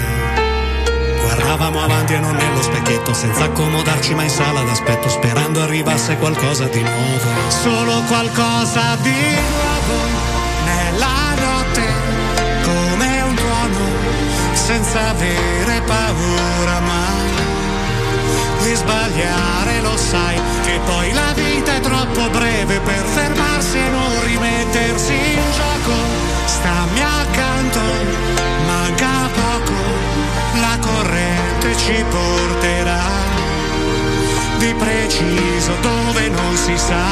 Guardavamo 1.21 1.83
avanti 1.83 2.13
e 2.15 2.19
non 2.19 2.37
nello 2.37 2.63
specchietto, 2.63 3.13
senza 3.13 3.45
accomodarci 3.47 4.15
mai 4.15 4.27
in 4.27 4.31
sala 4.31 4.63
d'aspetto, 4.63 5.09
sperando 5.09 5.61
arrivasse 5.61 6.17
qualcosa 6.17 6.67
di 6.67 6.81
nuovo. 6.81 7.29
Solo 7.49 8.03
qualcosa 8.03 8.95
di 9.03 9.11
nuovo 9.11 9.99
nella 10.65 11.35
notte, 11.41 11.87
come 12.63 13.23
un 13.23 13.35
tuono, 13.35 13.85
senza 14.53 15.09
avere 15.09 15.83
paura 15.85 16.81
mai 16.83 17.26
di 18.67 18.75
sbagliare, 18.75 19.81
lo 19.81 19.97
sai, 19.97 20.41
che 20.65 20.81
poi 20.85 21.13
la 21.13 21.33
vita 21.35 21.77
è 21.77 21.81
troppo 21.81 22.29
breve 22.31 22.81
per 22.81 23.05
fermarsi 23.05 23.79
e 23.79 23.89
non 23.91 24.25
rimettersi 24.25 25.13
in 25.15 25.43
gioco. 25.55 25.95
Stammi 26.47 27.01
accanto, 27.01 27.81
manca 28.67 29.31
poco, 29.33 29.79
la 30.61 30.77
corrente 30.81 31.77
ci 31.77 32.05
porterà 32.11 33.05
di 34.59 34.75
preciso 34.75 35.73
dove 35.81 36.29
non 36.29 36.57
si 36.57 36.77
sa, 36.77 37.07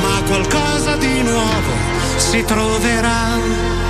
ma 0.00 0.22
qualcosa 0.26 0.96
di 0.96 1.22
nuovo 1.22 1.72
si 2.16 2.42
troverà. 2.44 3.89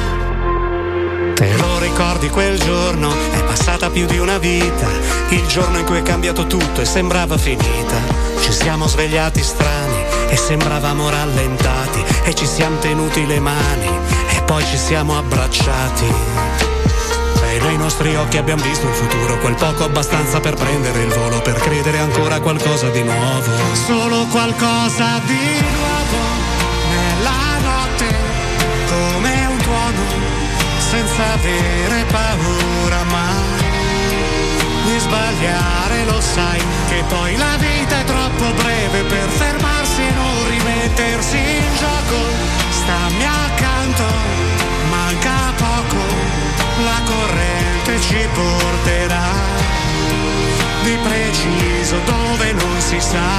Te 1.40 1.56
lo 1.56 1.78
ricordi 1.78 2.28
quel 2.28 2.58
giorno? 2.58 3.10
È 3.30 3.42
passata 3.44 3.88
più 3.88 4.04
di 4.04 4.18
una 4.18 4.36
vita. 4.36 4.86
Il 5.30 5.46
giorno 5.46 5.78
in 5.78 5.86
cui 5.86 5.96
è 5.96 6.02
cambiato 6.02 6.46
tutto 6.46 6.82
e 6.82 6.84
sembrava 6.84 7.38
finita. 7.38 7.96
Ci 8.42 8.52
siamo 8.52 8.86
svegliati 8.86 9.42
strani 9.42 10.04
e 10.28 10.36
sembravamo 10.36 11.08
rallentati. 11.08 12.04
E 12.24 12.34
ci 12.34 12.44
siamo 12.44 12.76
tenuti 12.80 13.24
le 13.24 13.40
mani 13.40 13.88
e 14.36 14.42
poi 14.42 14.62
ci 14.66 14.76
siamo 14.76 15.16
abbracciati. 15.16 16.12
E 17.48 17.58
nei 17.60 17.78
nostri 17.78 18.14
occhi 18.16 18.36
abbiamo 18.36 18.62
visto 18.62 18.86
il 18.86 18.92
futuro, 18.92 19.38
quel 19.38 19.54
poco 19.54 19.84
abbastanza 19.84 20.40
per 20.40 20.56
prendere 20.56 21.04
il 21.04 21.08
volo, 21.08 21.40
per 21.40 21.54
credere 21.54 22.00
ancora 22.00 22.34
a 22.34 22.40
qualcosa 22.40 22.90
di 22.90 23.02
nuovo. 23.02 23.50
Solo 23.86 24.26
qualcosa 24.26 25.18
di 25.24 25.58
nuovo 25.58 25.99
senza 31.20 31.32
avere 31.34 32.04
paura 32.04 33.04
mai 33.04 33.68
di 34.84 34.98
sbagliare, 34.98 36.04
lo 36.06 36.20
sai, 36.20 36.60
che 36.88 37.04
poi 37.08 37.36
la 37.36 37.56
vita 37.58 38.00
è 38.00 38.04
troppo 38.04 38.52
breve 38.54 39.02
per 39.02 39.28
fermarsi 39.28 40.00
e 40.00 40.10
non 40.12 40.48
rimettersi 40.48 41.36
in 41.36 41.76
gioco. 41.76 42.18
Stammi 42.70 43.24
accanto, 43.24 44.04
manca 44.88 45.52
poco, 45.56 46.02
la 46.84 47.00
corrente 47.04 48.00
ci 48.00 48.28
porterà 48.32 49.28
di 50.82 50.98
preciso 51.02 51.96
dove 52.04 52.52
non 52.52 52.80
si 52.80 53.00
sa, 53.00 53.30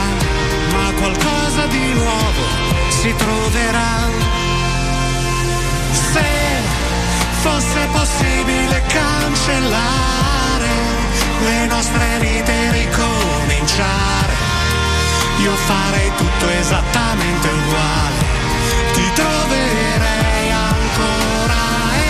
ma 0.71 0.91
qualcosa 0.99 1.65
di 1.65 1.93
nuovo 1.93 2.43
si 2.89 3.13
troverà. 3.15 4.09
Se 6.13 6.41
fosse 7.41 7.87
possibile 7.91 8.83
cancellare 8.87 10.69
le 11.41 11.65
nostre 11.65 12.19
vite 12.19 12.53
e 12.53 12.71
ricominciare, 12.71 14.33
io 15.39 15.55
farei 15.55 16.11
tutto 16.17 16.49
esattamente 16.49 17.47
uguale, 17.49 18.19
ti 18.93 19.11
troverei 19.13 20.51
ancora 20.51 21.63
e 21.97 22.09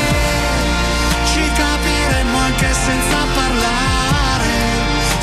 ci 1.31 1.49
capiremmo 1.55 2.37
anche 2.37 2.73
senza 2.73 3.19
parlare, 3.33 4.53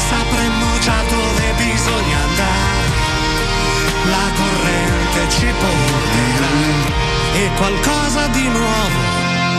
sapremmo 0.08 0.78
già 0.80 1.02
dove 1.06 1.52
bisogna 1.56 2.18
andare, 2.28 2.88
la 4.08 4.28
corrente 4.40 5.28
ci 5.28 5.52
porterà 5.60 6.96
e 7.34 7.50
qualcosa 7.56 8.26
di 8.28 8.48
nuovo 8.48 9.17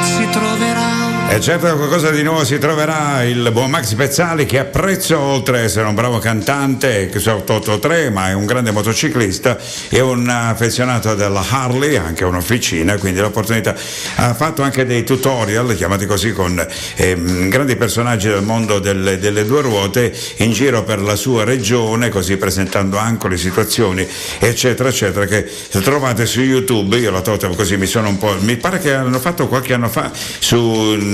si 0.09 0.27
troverà. 0.31 1.18
E 1.31 1.39
certo 1.39 1.71
qualcosa 1.75 2.09
di 2.09 2.23
nuovo 2.23 2.43
si 2.43 2.57
troverà 2.57 3.23
il 3.23 3.51
buon 3.53 3.69
Max 3.69 3.93
Pezzali 3.93 4.47
che 4.47 4.57
apprezzo 4.57 5.19
oltre 5.19 5.59
ad 5.59 5.63
essere 5.65 5.85
un 5.85 5.93
bravo 5.93 6.17
cantante 6.17 7.07
che 7.07 7.19
so 7.19 7.35
883 7.35 8.09
ma 8.09 8.29
è 8.29 8.33
un 8.33 8.47
grande 8.47 8.71
motociclista 8.71 9.55
e 9.89 9.99
un 9.99 10.27
affezionato 10.27 11.13
della 11.13 11.45
Harley, 11.47 11.97
anche 11.97 12.25
un'officina, 12.25 12.97
quindi 12.97 13.19
l'opportunità. 13.19 13.75
Ha 14.15 14.33
fatto 14.33 14.63
anche 14.63 14.87
dei 14.87 15.03
tutorial 15.03 15.75
chiamati 15.75 16.07
così 16.07 16.33
con 16.33 16.65
ehm, 16.95 17.47
grandi 17.47 17.75
personaggi 17.75 18.27
del 18.27 18.41
mondo 18.41 18.79
delle, 18.79 19.19
delle 19.19 19.45
due 19.45 19.61
ruote 19.61 20.11
in 20.37 20.51
giro 20.51 20.83
per 20.83 20.99
la 20.99 21.15
sua 21.15 21.43
regione, 21.43 22.09
così 22.09 22.37
presentando 22.37 22.97
anche 22.97 23.27
le 23.27 23.37
situazioni 23.37 24.05
eccetera 24.39 24.89
eccetera 24.89 25.25
che 25.27 25.47
trovate 25.83 26.25
su 26.25 26.41
YouTube, 26.41 26.97
io 26.97 27.11
la 27.11 27.21
tolto 27.21 27.47
così 27.49 27.77
mi 27.77 27.85
sono 27.85 28.09
un 28.09 28.17
po', 28.17 28.35
mi 28.39 28.57
pare 28.57 28.79
che 28.79 28.95
hanno 28.95 29.19
fatto 29.19 29.47
qualche 29.47 29.73
anno 29.75 29.89
fa 29.89 30.11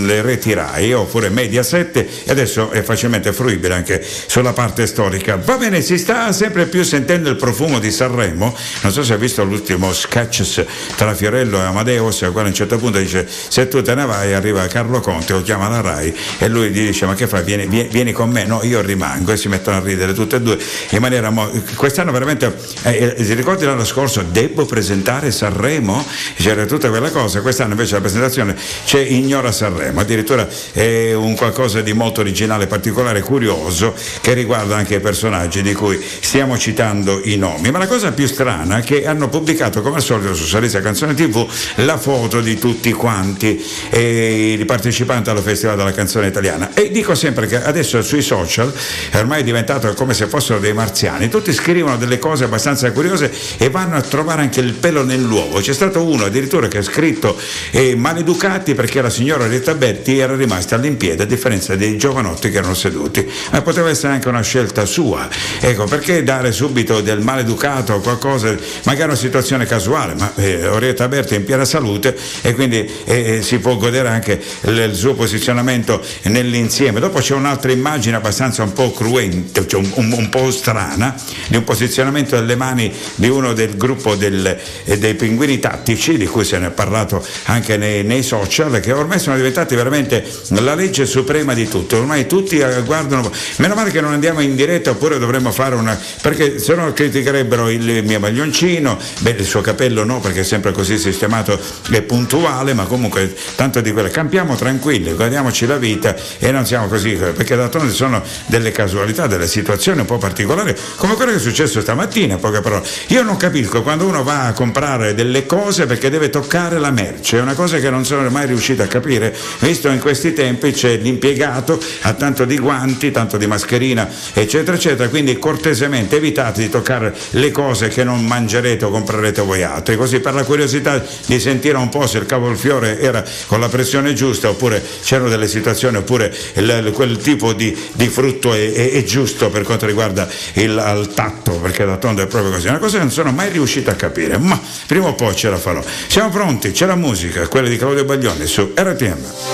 sulle 0.06 0.22
reti 0.22 0.54
RAI 0.54 0.94
oppure 0.94 1.30
Mediaset 1.30 1.98
e 1.98 2.08
adesso 2.28 2.70
è 2.70 2.84
facilmente 2.84 3.34
fruibile 3.34 3.74
anche 3.74 4.06
sulla 4.28 4.54
parte 4.54 4.86
storica. 4.86 5.40
Va 5.44 5.58
bene, 5.58 5.82
si 5.82 5.98
sta 5.98 6.32
sempre 6.32 6.68
più 6.68 6.84
sentendo 6.84 7.30
il 7.32 7.36
profumo 7.38 7.80
di 7.80 7.90
Sanremo, 7.90 8.56
non 8.82 8.92
so 8.92 9.04
se 9.04 9.14
hai 9.14 9.20
visto 9.20 9.44
l'ultimo 9.44 9.92
sketch 9.92 10.64
tra 10.96 11.16
Fiorello 11.16 11.58
e 11.58 11.64
Amadeus, 11.64 12.22
al 12.22 12.32
quale 12.32 12.48
a 12.48 12.50
un 12.52 12.56
certo 12.56 12.78
punto 12.78 13.00
dice 13.00 13.28
se 13.28 13.68
tu 13.68 13.82
te 13.82 13.96
ne 13.96 14.06
vai 14.06 14.34
arriva 14.34 14.68
Carlo 14.68 15.00
Conte, 15.00 15.34
lo 15.34 15.42
chiama 15.42 15.68
la 15.68 15.82
RAI 15.82 16.16
e 16.38 16.48
lui 16.50 16.70
gli 16.70 16.86
dice 16.86 17.08
ma 17.08 17.16
che 17.16 17.26
fai, 17.26 17.44
vieni, 17.44 17.66
vieni- 17.66 18.12
con 18.12 18.30
me, 18.30 18.46
no 18.46 18.62
io 18.64 18.82
rimango 18.82 19.32
e 19.32 19.38
si 19.38 19.48
mettono 19.48 19.78
a 19.78 19.80
ridere 19.80 20.14
tutte 20.14 20.36
e 20.36 20.42
due 20.42 20.58
in 20.92 21.00
maniera... 21.00 21.32
mo- 21.32 21.50
quest'anno 21.76 22.12
veramente, 22.12 22.56
eh, 22.84 23.16
eh, 23.18 23.24
ti 23.24 23.34
ricordi 23.34 23.66
l'anno 23.66 23.84
scorso, 23.84 24.22
devo 24.22 24.66
presentare 24.66 25.32
Sanremo? 25.32 26.06
C'era 26.36 26.66
tutta 26.66 26.90
quella 26.90 27.10
cosa, 27.10 27.42
quest'anno 27.42 27.72
invece 27.72 27.96
la 27.96 28.02
presentazione 28.02 28.56
c'è 28.86 29.00
Ignora 29.00 29.52
Sanremo, 29.52 29.95
addirittura 30.02 30.48
è 30.72 31.14
un 31.14 31.36
qualcosa 31.36 31.82
di 31.82 31.94
molto 31.94 32.22
originale, 32.22 32.68
particolare, 32.68 33.22
curioso, 33.22 33.94
che 34.22 34.34
riguarda 34.34 34.76
anche 34.76 34.96
i 34.96 35.00
personaggi 35.00 35.62
di 35.62 35.74
cui 35.74 36.02
stiamo 36.20 36.58
citando 36.58 37.22
i 37.24 37.38
nomi. 37.38 37.72
Ma 37.72 37.78
la 37.78 37.88
cosa 37.88 38.12
più 38.12 38.28
strana 38.28 38.78
è 38.78 38.82
che 38.82 39.06
hanno 39.06 39.30
pubblicato 39.30 39.82
come 39.82 39.98
al 39.98 40.02
solito 40.02 40.34
su 40.34 40.46
Salesa 40.46 40.82
Canzone 40.82 41.14
TV 41.14 41.48
la 41.78 41.98
foto 41.98 42.42
di 42.42 42.58
tutti 42.58 42.92
quanti 42.92 43.64
eh, 43.90 44.58
i 44.60 44.66
partecipanti 44.66 45.30
allo 45.30 45.42
Festival 45.42 45.76
della 45.76 45.92
Canzone 45.92 46.28
Italiana. 46.28 46.74
E 46.74 46.92
dico 46.92 47.16
sempre 47.16 47.48
che 47.48 47.62
adesso 47.62 48.02
sui 48.02 48.22
social 48.22 48.74
è 49.10 49.18
ormai 49.18 49.44
diventato 49.44 49.94
come 49.94 50.14
se 50.14 50.28
fossero 50.28 50.60
dei 50.60 50.74
marziani, 50.74 51.30
tutti 51.30 51.54
scrivono 51.54 51.98
delle 51.98 52.20
cose 52.20 52.44
abbastanza 52.44 52.92
curiose 52.92 53.32
e 53.58 53.70
vanno 53.70 53.96
a 53.96 54.02
trovare 54.02 54.42
anche 54.42 54.60
il 54.60 54.74
pelo 54.74 55.04
nell'uovo. 55.04 55.60
C'è 55.60 55.74
stato 55.74 56.04
uno 56.04 56.26
addirittura 56.26 56.68
che 56.68 56.80
ha 56.80 56.84
scritto 56.84 57.38
eh, 57.72 57.96
maleducati 57.96 58.74
perché 58.74 59.02
la 59.02 59.10
signora 59.10 59.48
Rita 59.48 59.74
Berti 59.86 60.18
era 60.18 60.36
rimasta 60.36 60.74
all'impiede 60.76 61.24
a 61.24 61.26
differenza 61.28 61.76
dei 61.76 61.96
giovanotti 61.96 62.50
che 62.50 62.58
erano 62.58 62.74
seduti. 62.74 63.30
Ma 63.52 63.62
poteva 63.62 63.90
essere 63.90 64.14
anche 64.14 64.28
una 64.30 64.42
scelta 64.42 64.84
sua. 64.86 65.28
Ecco, 65.60 65.84
perché 65.84 66.24
dare 66.24 66.52
subito 66.52 67.02
del 67.02 67.20
maleducato 67.20 67.94
o 67.94 68.00
qualcosa, 68.00 68.56
magari 68.86 69.10
una 69.10 69.16
situazione 69.16 69.68
casuale, 69.68 70.16
ma 70.16 70.32
eh, 70.38 70.66
Orietta 70.68 71.08
Berti 71.08 71.36
è 71.36 71.38
in 71.38 71.44
piena 71.46 71.66
salute 71.66 72.18
e 72.42 72.56
quindi 72.56 72.90
eh, 73.04 73.42
si 73.44 73.60
può 73.60 73.78
godere 73.78 74.10
anche 74.10 74.42
il, 74.62 74.76
il 74.90 74.96
suo 74.96 75.14
posizionamento 75.14 76.02
nell'insieme. 76.24 77.00
Dopo 77.00 77.20
c'è 77.20 77.36
un'altra 77.36 77.72
immagine 77.72 78.16
abbastanza 78.16 78.64
un 78.64 78.74
po' 78.74 78.92
cruente, 78.92 79.68
cioè 79.68 79.82
un, 79.82 79.92
un- 79.96 80.14
un 80.16 80.30
po' 80.30 80.50
strana, 80.50 81.14
di 81.48 81.58
un 81.58 81.64
posizionamento 81.64 82.36
delle 82.36 82.56
mani 82.56 82.92
di 83.16 83.30
uno 83.30 83.54
del 83.54 83.78
gruppo 83.78 84.16
del- 84.16 84.58
eh, 84.86 84.98
dei 84.98 85.14
pinguini 85.14 85.60
tattici, 85.60 86.18
di 86.18 86.26
cui 86.26 86.44
se 86.44 86.58
ne 86.58 86.68
è 86.68 86.72
parlato 86.72 87.24
anche 87.46 87.78
nei, 87.78 88.04
nei 88.04 88.24
social, 88.24 88.80
che 88.80 88.92
ormai 88.92 89.20
sono 89.20 89.36
diventati 89.36 89.75
veramente 89.76 90.26
la 90.50 90.76
legge 90.76 91.06
suprema 91.06 91.54
di 91.54 91.68
tutto. 91.68 91.98
Ormai 91.98 92.28
tutti 92.28 92.64
guardano. 92.84 93.32
Meno 93.58 93.76
male 93.76 93.92
che 93.92 94.02
non 94.02 94.14
andiamo 94.14 94.42
in 94.42 94.56
diretta 94.56 94.92
oppure 94.92 95.20
dovremmo 95.20 95.52
fare 95.52 95.76
una. 95.76 95.98
perché 96.22 96.60
se 96.60 96.76
no 96.76 96.92
criticherebbero 96.94 97.70
il 97.70 98.04
mio 98.04 98.20
maglioncino, 98.20 98.98
beh, 99.20 99.36
il 99.38 99.46
suo 99.46 99.62
capello 99.62 100.04
no, 100.04 100.20
perché 100.20 100.42
è 100.42 100.44
sempre 100.44 100.72
così 100.72 100.98
sistemato 100.98 101.60
e 101.92 102.02
puntuale, 102.02 102.74
ma 102.74 102.86
comunque 102.86 103.34
tanto 103.56 103.82
di 103.82 103.92
quelle. 103.92 104.10
Campiamo 104.10 104.56
tranquilli, 104.56 105.14
guardiamoci 105.14 105.66
la 105.66 105.78
vita 105.78 106.16
e 106.40 106.52
non 106.52 106.66
siamo 106.66 106.88
così, 106.88 107.14
perché 107.16 107.56
d'altronde 107.56 107.92
sono 107.92 108.24
delle 108.48 108.72
casualità, 108.72 109.28
delle 109.28 109.48
situazioni 109.48 110.00
un 110.00 110.06
po' 110.06 110.18
particolari, 110.18 110.76
come 110.96 111.16
quello 111.16 111.32
che 111.32 111.38
è 111.38 111.42
successo 111.42 111.82
stamattina, 111.82 112.34
in 112.34 112.40
poche 112.40 112.62
parole. 112.62 112.86
Io 113.08 113.24
non 113.24 113.38
capisco 113.38 113.82
quando 113.82 114.06
uno 114.06 114.24
va 114.24 114.48
a 114.48 114.54
comprare 114.54 115.14
delle 115.14 115.46
cose 115.46 115.86
perché 115.86 116.10
deve 116.10 116.30
toccare 116.30 116.80
la 116.80 116.92
merce, 116.92 117.38
è 117.38 117.42
una 117.42 117.54
cosa 117.54 117.78
che 117.80 117.90
non 117.90 118.06
sono 118.06 118.28
mai 118.30 118.48
riuscito 118.48 118.84
a 118.84 118.88
capire, 118.88 119.36
visto 119.60 119.90
in 119.90 120.00
questi 120.00 120.34
tempi 120.34 120.72
c'è 120.72 120.98
l'impiegato, 120.98 121.80
ha 122.02 122.14
tanto 122.14 122.46
di 122.46 122.58
guanti, 122.58 123.12
tanto 123.12 123.38
di 123.38 123.48
mascherina, 123.48 124.08
eccetera, 124.34 124.76
eccetera, 124.78 125.10
quindi 125.10 125.38
cortesemente 125.40 126.18
evitate 126.18 126.62
di 126.62 126.70
toccare 126.70 127.14
le 127.32 127.52
cose 127.52 127.88
che 127.88 128.04
non 128.04 128.26
mangerete 128.26 128.86
o 128.86 128.90
comprerete 128.90 129.42
voi 129.42 129.64
altri, 129.64 129.96
così 129.98 130.20
per 130.20 130.34
la 130.34 130.44
curiosità 130.44 131.04
di 131.26 131.40
sentire 131.40 131.78
un 131.78 131.90
po' 131.90 132.08
se 132.08 132.18
il 132.20 132.26
cavolfiore 132.26 133.00
era 133.00 133.24
con 133.48 133.60
la 133.60 133.70
pressione 133.70 134.14
giusta 134.14 134.50
oppure 134.50 134.84
c'erano 135.04 135.30
delle 135.30 135.48
situazioni 135.48 135.98
oppure 135.98 136.34
il- 136.56 136.92
quel 136.94 137.18
tipo 137.18 137.54
di, 137.54 137.76
di 137.94 138.08
frutto 138.08 138.54
è, 138.54 138.72
è- 138.72 138.92
è 138.92 139.04
giusto 139.04 139.50
per 139.50 139.64
quanto 139.64 139.86
riguarda 139.86 140.28
il, 140.54 141.12
tatto, 141.14 141.54
perché 141.60 141.86
d'altronde 141.86 142.24
è 142.24 142.28
proprio 142.28 142.52
così, 142.52 142.68
una 142.68 142.78
cosa 142.80 142.98
che 142.98 143.04
non 143.04 143.12
sono 143.12 143.32
mai 143.32 143.50
riuscito 143.50 143.90
a 143.90 143.94
capire, 143.94 144.38
ma 144.38 144.60
prima 144.88 145.08
o 145.08 145.14
poi 145.14 145.36
ce 145.36 145.50
la 145.50 145.58
farò. 145.58 145.84
Siamo 146.08 146.30
pronti, 146.30 146.72
c'è 146.72 146.86
la 146.86 146.96
musica, 146.96 147.48
quella 147.48 147.68
di 147.68 147.78
Claudio 147.78 148.04
Baglioni 148.06 148.46
su 148.46 148.72
RTM. 148.76 149.45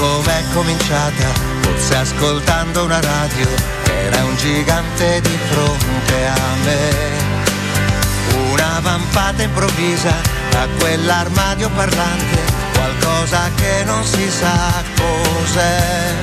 Com'è 0.00 0.42
cominciata, 0.54 1.26
forse 1.60 1.94
ascoltando 1.94 2.84
una 2.84 3.00
radio, 3.00 3.46
era 3.84 4.24
un 4.24 4.34
gigante 4.36 5.20
di 5.20 5.38
fronte 5.50 6.26
a 6.26 6.54
me. 6.64 8.50
Una 8.50 8.80
vampata 8.80 9.42
improvvisa 9.42 10.39
a 10.54 10.68
quell'armadio 10.78 11.68
parlante, 11.70 12.38
qualcosa 12.72 13.50
che 13.56 13.84
non 13.84 14.04
si 14.04 14.30
sa 14.30 14.82
cos'è. 14.96 16.14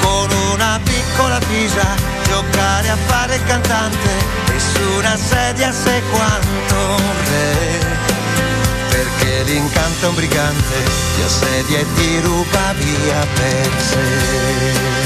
Con 0.00 0.30
una 0.52 0.80
piccola 0.82 1.38
pisa, 1.38 1.86
giocare 2.26 2.88
a 2.90 2.96
fare 3.06 3.36
il 3.36 3.44
cantante 3.44 4.10
e 4.54 4.58
su 4.58 4.98
una 4.98 5.16
sedia 5.16 5.72
sei 5.72 6.02
quanto 6.10 6.74
un 6.74 7.12
re 7.28 8.04
perché 8.94 9.42
l'incanto 9.44 10.08
un 10.08 10.14
brigante, 10.14 10.84
ti 11.16 11.22
assedia 11.22 11.78
e 11.80 11.86
ti 11.94 12.20
ruba 12.20 12.72
via 12.78 13.26
per 13.34 13.70
sé. 13.80 15.03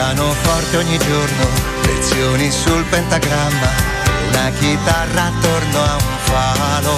Pianoforte 0.00 0.78
ogni 0.78 0.96
giorno, 0.96 1.46
lezioni 1.82 2.50
sul 2.50 2.82
pentagramma, 2.84 3.68
una 4.28 4.50
chitarra 4.58 5.24
attorno 5.24 5.82
a 5.82 5.94
un 5.94 6.16
falo. 6.22 6.96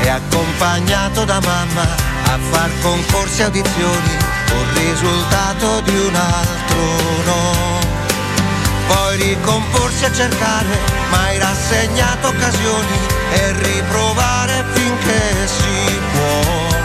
E 0.00 0.08
accompagnato 0.08 1.24
da 1.24 1.38
mamma 1.40 1.82
a 2.24 2.38
far 2.50 2.70
concorsi 2.82 3.42
e 3.42 3.44
audizioni, 3.44 4.16
col 4.48 4.66
risultato 4.82 5.80
di 5.82 5.96
un 5.96 6.14
altro 6.16 6.82
no. 7.24 7.78
Poi 8.88 9.16
ricomporsi 9.16 10.06
a 10.06 10.12
cercare, 10.12 10.76
mai 11.10 11.38
rassegnato 11.38 12.28
occasioni 12.28 12.98
e 13.32 13.52
riprovare 13.52 14.64
finché 14.72 15.46
si 15.46 16.00
può. 16.14 16.82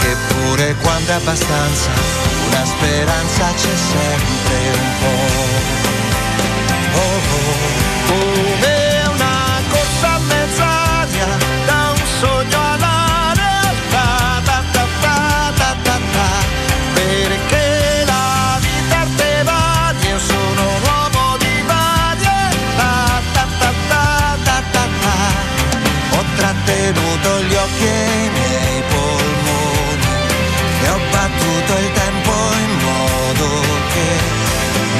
Eppure 0.00 0.76
quando 0.80 1.10
è 1.10 1.14
abbastanza, 1.14 1.90
una 2.54 2.64
speranza 2.64 3.52
c'è 3.54 3.76
sempre 3.76 4.56
un 4.70 4.90
po'. 5.00 5.82
Oh, 6.96 7.00
oh, 7.00 7.63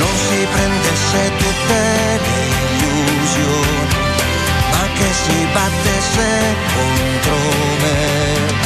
non 0.04 0.16
si 0.28 0.46
prendesse 0.52 1.32
tutte 1.38 1.78
le 2.24 2.40
illusioni, 2.76 3.86
ma 4.70 4.82
che 4.96 5.08
si 5.22 5.46
battesse 5.52 6.26
contro 6.74 7.36
me. 7.82 8.62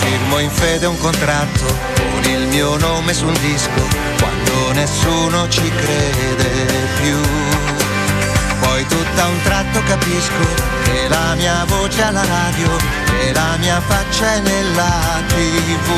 Firmo 0.00 0.38
in 0.38 0.50
fede 0.50 0.86
un 0.86 0.98
contratto 0.98 1.66
con 2.12 2.24
il 2.30 2.46
mio 2.48 2.76
nome 2.78 3.12
su 3.12 3.26
un 3.26 3.38
disco, 3.40 3.82
quando 4.18 4.72
nessuno 4.72 5.48
ci 5.48 5.70
crede 5.70 6.50
più. 7.00 7.20
Poi 8.60 8.86
tutto 8.86 9.20
a 9.20 9.26
un 9.26 9.42
tratto 9.42 9.82
capisco 9.82 10.44
che 10.84 11.08
la 11.08 11.34
mia 11.34 11.64
voce 11.66 12.00
è 12.00 12.04
alla 12.04 12.24
radio 12.24 12.70
e 13.20 13.32
la 13.32 13.56
mia 13.58 13.80
faccia 13.80 14.34
è 14.34 14.40
nella 14.40 15.20
tv. 15.26 15.88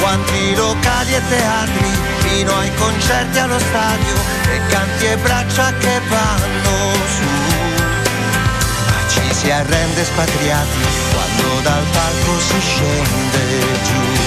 Quanti 0.00 0.54
locali 0.54 1.14
e 1.14 1.22
teatri 1.28 1.99
fino 2.30 2.56
ai 2.56 2.72
concerti 2.74 3.38
allo 3.38 3.58
stadio, 3.58 4.14
e 4.54 4.60
canti 4.68 5.04
e 5.06 5.16
braccia 5.16 5.72
che 5.78 6.00
vanno 6.08 6.94
su. 7.14 7.28
Ma 8.88 9.08
ci 9.08 9.34
si 9.34 9.50
arrende 9.50 10.04
spatriati 10.04 10.86
quando 11.12 11.60
dal 11.62 11.84
palco 11.92 12.40
si 12.40 12.60
scende 12.60 13.42
giù. 13.84 14.19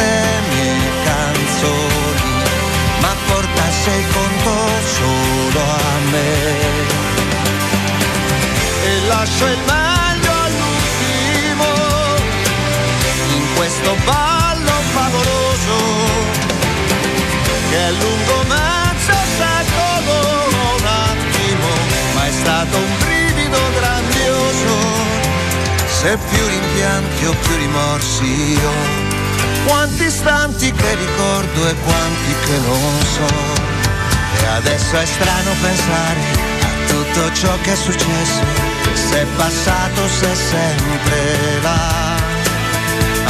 Queste 0.00 0.40
mie 0.48 0.90
canzoni, 1.04 2.32
ma 3.00 3.14
portasse 3.26 3.90
il 3.90 4.06
conto 4.12 4.54
solo 4.96 5.60
a 5.60 5.98
me. 6.10 6.28
E 8.82 9.06
lascio 9.06 9.44
il 9.46 9.58
meglio 9.66 10.32
all'ultimo, 10.46 11.66
in 13.36 13.54
questo 13.56 13.96
ballo 14.04 14.72
favoloso, 14.94 15.78
che 17.68 17.76
è 17.76 17.90
lungo 17.90 18.44
mezzo 18.48 19.12
secolo, 19.36 20.16
un 20.78 20.86
attimo, 20.86 21.68
ma 22.14 22.26
è 22.26 22.32
stato 22.32 22.76
un 22.76 22.98
brivido 22.98 23.58
grandioso. 23.78 24.78
Se 25.86 26.16
più 26.16 26.46
rimpianti 26.46 27.26
o 27.26 27.34
più 27.42 27.56
rimorsi 27.56 28.58
ho, 28.64 29.09
quanti 29.64 30.04
istanti 30.04 30.72
che 30.72 30.94
ricordo 30.94 31.68
e 31.68 31.74
quanti 31.84 32.34
che 32.44 32.58
non 32.66 33.00
so. 33.02 33.28
E 34.42 34.46
adesso 34.46 34.96
è 34.96 35.04
strano 35.04 35.50
pensare 35.60 36.20
a 36.62 36.86
tutto 36.86 37.32
ciò 37.34 37.58
che 37.62 37.72
è 37.72 37.76
successo, 37.76 38.42
se 38.94 39.22
è 39.22 39.26
passato 39.36 40.08
sei 40.08 40.36
sempre 40.36 41.60
là. 41.62 42.18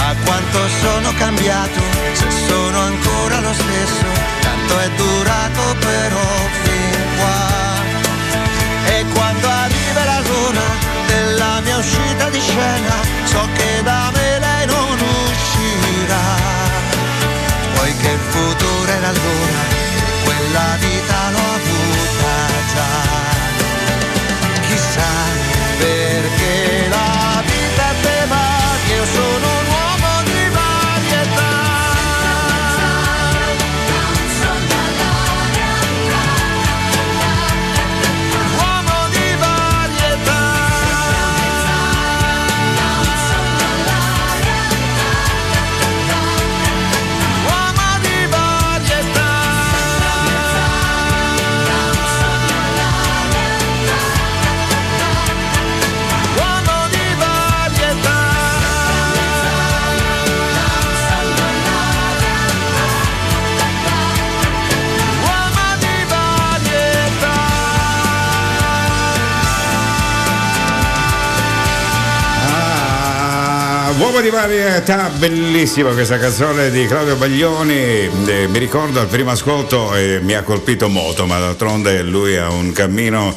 A 0.09 0.15
quanto 0.25 0.59
sono 0.81 1.13
cambiato, 1.19 1.81
se 2.13 2.27
sono 2.49 2.79
ancora 2.81 3.41
lo 3.41 3.53
stesso, 3.53 4.07
tanto 4.41 4.79
è 4.79 4.91
durato 4.97 5.77
però 5.79 6.29
fin 6.63 7.17
qua. 7.17 7.59
E 8.87 9.05
quando 9.13 9.49
arriverà 9.49 10.21
l'ora 10.21 10.69
della 11.07 11.61
mia 11.61 11.77
uscita 11.77 12.29
di 12.31 12.41
scena, 12.41 12.95
so 13.25 13.49
che 13.55 13.83
da 13.83 14.11
me 14.13 14.39
lei 14.39 14.60
uscirà. 16.11 16.19
Poiché 17.75 18.11
il 18.11 18.21
futuro 18.29 18.91
era 18.91 19.09
allora, 19.09 19.61
quella 20.25 20.77
vita 20.79 21.31
l'ho 21.31 21.55
avuta 21.55 22.33
già. 22.75 23.20
Di 74.21 74.31
varietà, 74.31 75.11
bellissima 75.17 75.93
questa 75.93 76.19
canzone 76.19 76.71
di 76.71 76.87
Claudio 76.87 77.17
Baglioni. 77.17 77.75
Eh, 77.75 78.47
mi 78.49 78.59
ricordo 78.59 79.01
al 79.01 79.07
primo 79.07 79.31
ascolto 79.31 79.95
e 79.95 80.21
mi 80.21 80.35
ha 80.35 80.43
colpito 80.43 80.89
molto, 80.89 81.27
ma 81.27 81.39
d'altronde 81.39 82.03
lui 82.03 82.37
ha 82.37 82.51
un 82.51 82.73
cammino 82.73 83.35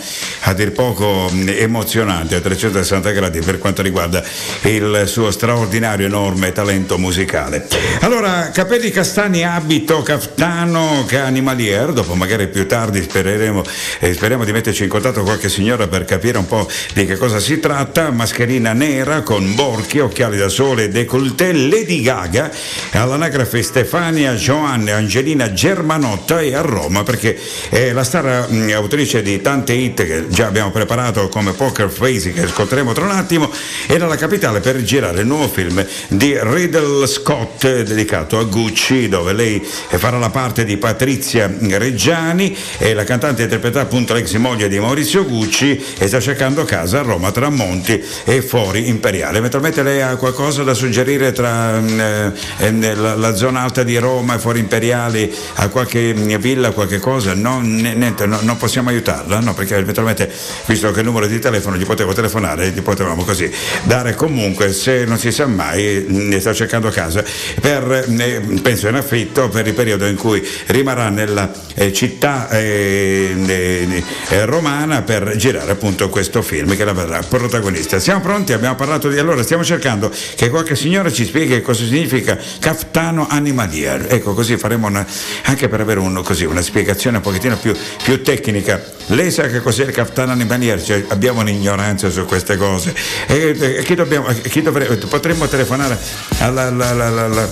a 0.53 0.55
dir 0.55 0.71
poco 0.71 1.29
mh, 1.31 1.49
emozionante 1.49 2.35
a 2.35 2.39
360 2.39 3.09
gradi 3.11 3.39
per 3.41 3.57
quanto 3.57 3.81
riguarda 3.81 4.23
il 4.63 5.03
suo 5.07 5.31
straordinario 5.31 6.05
enorme 6.05 6.51
talento 6.51 6.97
musicale. 6.97 7.67
Allora, 8.01 8.51
capelli 8.53 8.91
castani, 8.91 9.43
abito 9.43 10.01
caftano, 10.03 11.05
animalier, 11.11 11.91
dopo 11.91 12.13
magari 12.13 12.47
più 12.47 12.67
tardi 12.67 13.01
spereremo, 13.01 13.63
eh, 13.99 14.13
speriamo 14.13 14.45
di 14.45 14.51
metterci 14.51 14.83
in 14.83 14.89
contatto 14.89 15.17
con 15.17 15.25
qualche 15.25 15.49
signora 15.49 15.87
per 15.87 16.05
capire 16.05 16.37
un 16.37 16.45
po' 16.45 16.69
di 16.93 17.05
che 17.05 17.17
cosa 17.17 17.39
si 17.39 17.59
tratta, 17.59 18.11
mascherina 18.11 18.73
nera 18.73 19.21
con 19.21 19.55
borchi, 19.55 19.99
occhiali 19.99 20.37
da 20.37 20.49
sole, 20.49 20.89
décolleté, 20.89 21.51
Lady 21.51 22.01
Gaga, 22.01 22.51
all'anagrafe 22.91 23.63
Stefania 23.63 24.33
Joanne 24.33 24.91
Angelina 24.91 25.51
Germanotta 25.51 26.41
e 26.41 26.53
a 26.53 26.61
Roma 26.61 27.03
perché 27.03 27.39
è 27.69 27.91
la 27.91 28.03
star 28.03 28.49
mh, 28.49 28.71
autrice 28.73 29.21
di 29.21 29.41
tante 29.41 29.73
hit 29.73 30.05
che 30.05 30.25
già 30.27 30.42
abbiamo 30.45 30.71
preparato 30.71 31.27
come 31.29 31.53
Poker 31.53 31.89
Face 31.89 32.31
che 32.31 32.43
ascolteremo 32.43 32.93
tra 32.93 33.05
un 33.05 33.11
attimo, 33.11 33.51
era 33.87 34.07
la 34.07 34.15
capitale 34.15 34.59
per 34.59 34.81
girare 34.83 35.21
il 35.21 35.27
nuovo 35.27 35.47
film 35.47 35.85
di 36.09 36.37
Riddle 36.39 37.07
Scott 37.07 37.81
dedicato 37.83 38.37
a 38.37 38.43
Gucci 38.43 39.09
dove 39.09 39.33
lei 39.33 39.61
farà 39.63 40.17
la 40.17 40.29
parte 40.29 40.65
di 40.65 40.77
Patrizia 40.77 41.51
Reggiani 41.59 42.55
e 42.77 42.93
la 42.93 43.03
cantante 43.03 43.43
interpreterà 43.43 43.83
appunto 43.83 44.13
l'ex 44.13 44.33
moglie 44.35 44.67
di 44.67 44.79
Maurizio 44.79 45.25
Gucci 45.25 45.81
e 45.97 46.07
sta 46.07 46.19
cercando 46.19 46.63
casa 46.63 46.99
a 46.99 47.03
Roma 47.03 47.31
tra 47.31 47.49
Monti 47.49 48.01
e 48.23 48.41
Fori 48.41 48.87
Imperiale. 48.87 49.37
Eventualmente 49.37 49.83
lei 49.83 50.01
ha 50.01 50.15
qualcosa 50.15 50.63
da 50.63 50.73
suggerire 50.73 51.31
tra 51.31 51.79
mm, 51.79 51.99
eh, 51.99 52.33
eh, 52.57 52.95
la, 52.95 53.15
la 53.15 53.35
zona 53.35 53.61
alta 53.61 53.83
di 53.83 53.97
Roma 53.97 54.35
e 54.35 54.39
Fori 54.39 54.59
Imperiali, 54.59 55.33
a 55.55 55.67
qualche 55.69 56.13
mm, 56.13 56.35
villa, 56.35 56.71
qualche 56.71 56.99
cosa? 56.99 57.33
No, 57.33 57.59
niente, 57.61 58.25
no, 58.25 58.39
non 58.41 58.57
possiamo 58.57 58.89
aiutarla, 58.89 59.39
no? 59.39 59.53
Perché 59.53 59.75
eventualmente, 59.75 60.22
visto 60.65 60.91
che 60.91 60.99
il 60.99 61.05
numero 61.05 61.27
di 61.27 61.39
telefono 61.39 61.77
gli 61.77 61.85
potevo 61.85 62.13
telefonare, 62.13 62.69
gli 62.69 62.81
potevamo 62.81 63.23
così 63.23 63.51
dare 63.83 64.15
comunque, 64.15 64.71
se 64.73 65.05
non 65.05 65.17
si 65.17 65.31
sa 65.31 65.45
mai, 65.47 66.05
ne 66.07 66.39
sta 66.39 66.53
cercando 66.53 66.89
casa 66.89 67.23
per, 67.59 68.05
eh, 68.19 68.41
penso 68.61 68.87
in 68.87 68.95
affitto 68.95 69.49
per 69.49 69.67
il 69.67 69.73
periodo 69.73 70.05
in 70.05 70.15
cui 70.15 70.45
rimarrà 70.67 71.09
nella 71.09 71.51
eh, 71.75 71.91
città 71.93 72.49
eh, 72.49 74.03
eh, 74.29 74.45
romana 74.45 75.01
per 75.01 75.35
girare 75.35 75.71
appunto 75.71 76.09
questo 76.09 76.41
film 76.41 76.75
che 76.75 76.83
la 76.83 76.93
verrà 76.93 77.21
protagonista. 77.21 77.99
Siamo 77.99 78.21
pronti? 78.21 78.53
Abbiamo 78.53 78.75
parlato 78.75 79.09
di 79.09 79.17
allora, 79.17 79.43
stiamo 79.43 79.63
cercando 79.63 80.11
che 80.35 80.49
qualche 80.49 80.75
signora 80.75 81.11
ci 81.11 81.25
spieghi 81.25 81.61
cosa 81.61 81.83
significa 81.83 82.37
caftano 82.59 83.27
animalier. 83.29 84.07
Ecco, 84.09 84.33
così 84.33 84.57
faremo 84.57 84.87
una, 84.87 85.05
anche 85.43 85.67
per 85.67 85.81
avere 85.81 85.99
un, 85.99 86.21
così, 86.23 86.45
una 86.45 86.61
spiegazione 86.61 87.17
un 87.17 87.23
pochettino 87.23 87.57
più, 87.57 87.75
più 88.03 88.21
tecnica. 88.21 88.81
Lei 89.07 89.31
sa 89.31 89.47
che 89.47 89.59
cos'è 89.59 89.83
il 89.83 89.91
caftano 89.91 90.12
trattano 90.13 90.41
in 90.41 90.47
maniera, 90.47 90.81
cioè, 90.81 91.03
abbiamo 91.09 91.41
un'ignoranza 91.41 92.09
su 92.09 92.25
queste 92.25 92.55
cose. 92.55 92.95
E, 93.27 93.55
e, 93.59 93.83
chi 93.83 93.95
dobbiamo, 93.95 94.27
chi 94.27 94.61
dovrebbe, 94.61 94.95
potremmo 95.07 95.47
telefonare 95.47 95.97
alla, 96.39 96.67
alla, 96.67 97.05
alla, 97.05 97.49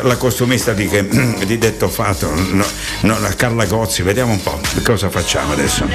alla 0.00 0.16
costumista 0.16 0.72
di, 0.72 0.88
di, 1.44 1.58
detto 1.58 1.88
fatto, 1.88 2.32
no, 2.32 2.64
no, 3.00 3.18
la 3.18 3.34
Carla 3.34 3.66
Gozzi, 3.66 4.02
vediamo 4.02 4.32
un 4.32 4.42
po' 4.42 4.58
cosa 4.82 5.10
facciamo 5.10 5.52
adesso. 5.52 5.88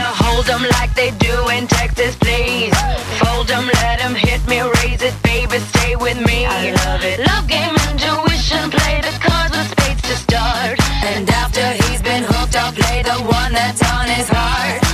And 11.07 11.29
after 11.29 11.61
he's 11.61 12.01
been 12.01 12.23
hooked, 12.23 12.55
I'll 12.55 12.73
play 12.73 13.03
the 13.03 13.11
one 13.11 13.53
that's 13.53 13.81
on 13.93 14.07
his 14.07 14.27
heart. 14.27 14.84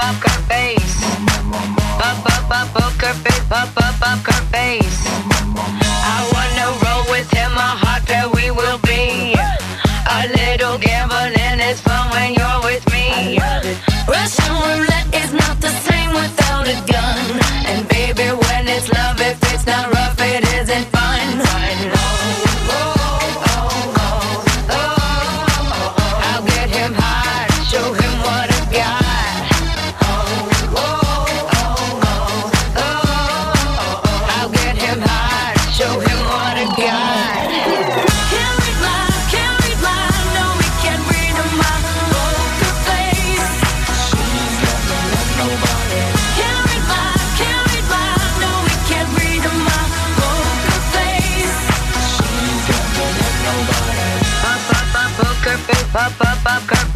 With 0.00 0.12
me. 0.12 0.20
Pop 0.20 0.24
up 0.24 0.40
face. 0.48 1.02
Up 2.00 2.26
up 2.26 2.68
poker 2.74 3.14
face. 3.24 3.50
Up 3.50 4.44
face. 4.52 5.06
I 6.02 6.18
wanna 6.32 6.66
roll 6.84 7.04
with 7.10 7.30
him. 7.32 7.52
My 7.52 7.74
heart 7.82 8.06
that 8.06 8.30
we 8.34 8.50
will 8.50 8.78
be. 8.78 9.34
A 10.10 10.28
little 10.28 10.78
gambling 10.78 11.60
is 11.60 11.80
fun 11.80 12.10
when 12.10 12.34
you're 12.34 12.60
with 12.64 12.84
me. 12.92 13.38
Russian 14.08 14.54
roulette 14.64 15.14
is 15.14 15.32
not 15.32 15.60
the 15.60 15.70
same 15.86 16.12
without 16.12 16.66
a 16.66 16.76
gun. 16.92 17.40
And 17.66 17.88
baby, 17.88 18.28
when 18.44 18.68
it's 18.68 18.88
love, 18.92 19.20
if 19.20 19.38
it's 19.52 19.66
not 19.66 19.92
rough, 19.92 19.99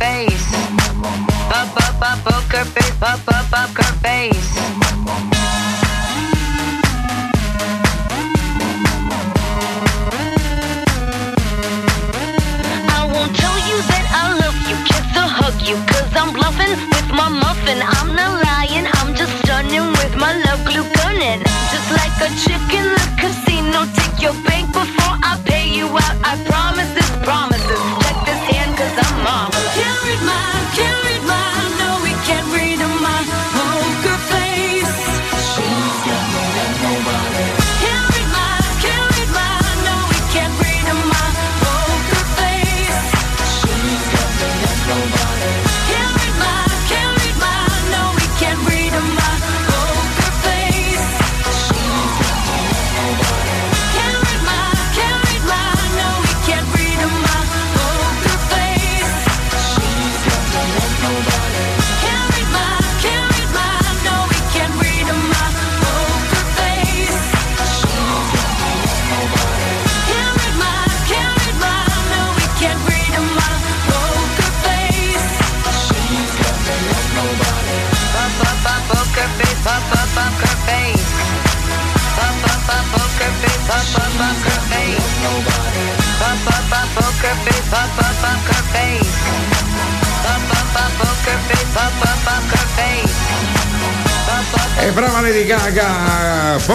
face. 0.05 0.49
Pop 1.51 1.77
up 1.85 2.03
up 2.11 2.19
poker 2.27 2.65
face, 2.75 2.97
pop 3.01 3.29
up 3.37 3.45
poker 3.53 3.91
face. 4.05 4.51
I 12.97 13.01
won't 13.13 13.33
tell 13.41 13.59
you 13.69 13.79
that 13.91 14.07
I 14.21 14.25
love 14.43 14.59
you, 14.69 14.77
kiss 14.89 15.09
or 15.23 15.29
hug 15.39 15.57
you, 15.69 15.77
cause 15.91 16.13
I'm 16.21 16.31
bluffing 16.37 16.75
with 16.93 17.11
my 17.21 17.29
muffin. 17.43 17.79
I'm 17.97 18.11
not 18.19 18.33
lying, 18.45 18.87
I'm 18.99 19.11
just 19.21 19.33
stunning 19.41 19.89
with 20.01 20.15
my 20.25 20.33
love 20.47 20.63
glue 20.69 20.87
gunning. 21.01 21.41
Just 21.73 21.89
like 21.99 22.17
a 22.27 22.31
chick 22.43 22.67
in 22.79 22.87
the 22.97 23.07
casino, 23.21 23.81
take 23.99 24.17
your 24.25 24.37
bank 24.45 24.67
before 24.81 25.17
I 25.31 25.33
pay 25.49 25.67
you 25.79 25.87
out. 26.05 26.17
I 26.31 26.33
promise 26.51 26.91
this 26.99 27.11
promises. 27.25 28.04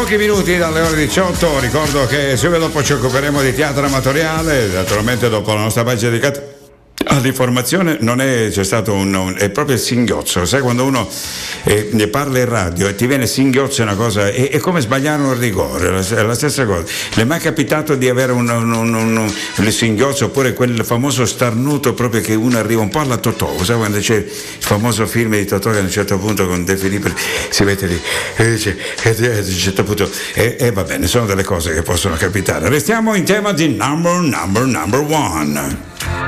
Pochi 0.10 0.24
minuti 0.24 0.57
dalle 0.57 0.82
ore 0.82 0.95
18, 0.95 1.60
ricordo 1.60 2.07
che 2.07 2.36
subito 2.36 2.62
dopo 2.62 2.82
ci 2.82 2.93
occuperemo 2.93 3.43
di 3.43 3.53
teatro 3.53 3.86
amatoriale, 3.86 4.66
naturalmente 4.66 5.30
dopo 5.30 5.53
la 5.53 5.60
nostra 5.62 5.84
pagina 5.84 6.10
dedicata 6.10 6.41
all'informazione 7.05 7.97
non 7.99 8.20
è, 8.20 8.47
c'è 8.49 8.64
stato 8.64 8.91
un, 8.91 9.14
un- 9.14 9.36
è 9.38 9.51
proprio 9.51 9.76
il 9.76 9.82
singhiozzo, 9.82 10.45
sai 10.45 10.62
quando 10.62 10.84
uno 10.86 11.07
eh, 11.64 11.89
ne 11.91 12.07
parla 12.07 12.39
in 12.39 12.49
radio 12.49 12.88
e 12.88 12.95
ti 12.95 13.07
viene 13.07 13.28
singhiozzo 13.28 13.82
una 13.82 13.95
cosa, 13.95 14.28
è, 14.30 14.49
è 14.49 14.57
come 14.60 14.82
sbagliare 14.82 15.22
un 15.22 15.38
rigore, 15.38 15.88
è 15.88 16.22
la, 16.24 16.34
stessa 16.34 16.66
cosa. 16.66 16.84
Le 17.14 17.22
è 17.22 17.26
mai 17.26 17.39
capitato 17.39 17.95
di 17.95 18.07
avere 18.10 18.32
un, 18.32 18.49
un, 18.49 18.72
un- 18.72 18.93
un- 18.93 19.34
un 19.57 19.72
singhiozzo 19.72 20.26
oppure 20.26 20.53
quel 20.53 20.84
famoso 20.84 21.26
starnuto 21.26 21.93
proprio 21.93 22.22
che 22.22 22.34
uno 22.36 22.57
arriva 22.57 22.82
un 22.82 22.89
po' 22.89 22.99
alla 22.99 23.18
Totò, 23.18 23.55
sai 23.64 23.78
quando 23.78 23.99
c'è 23.99 24.16
il 24.16 24.32
famoso 24.60 25.05
film 25.05 25.32
di 25.36 25.45
Totò 25.45 25.72
che 25.72 25.78
a 25.80 25.82
un 25.82 25.89
certo 25.89 26.18
punto 26.18 26.47
con 26.47 26.64
De 26.64 26.78
Filippi 26.78 27.14
si 27.49 27.64
mette 27.64 27.86
lì 27.88 27.99
e 28.36 28.49
dice 28.51 28.78
e 29.03 29.10
a 29.10 29.38
un 29.39 29.45
certo 29.45 29.84
punto 29.84 30.10
e, 30.34 30.55
e 30.60 30.72
va 30.72 30.84
bene, 30.84 31.07
sono 31.07 31.26
delle 31.26 31.43
cose 31.43 31.74
che 31.74 31.82
possono 31.82 32.16
capitare. 32.16 32.70
Restiamo 32.70 33.16
in 33.16 33.24
tema 33.26 33.51
di 33.51 33.68
number, 33.76 34.20
number, 34.20 34.64
number 34.64 34.99
one. 35.01 36.18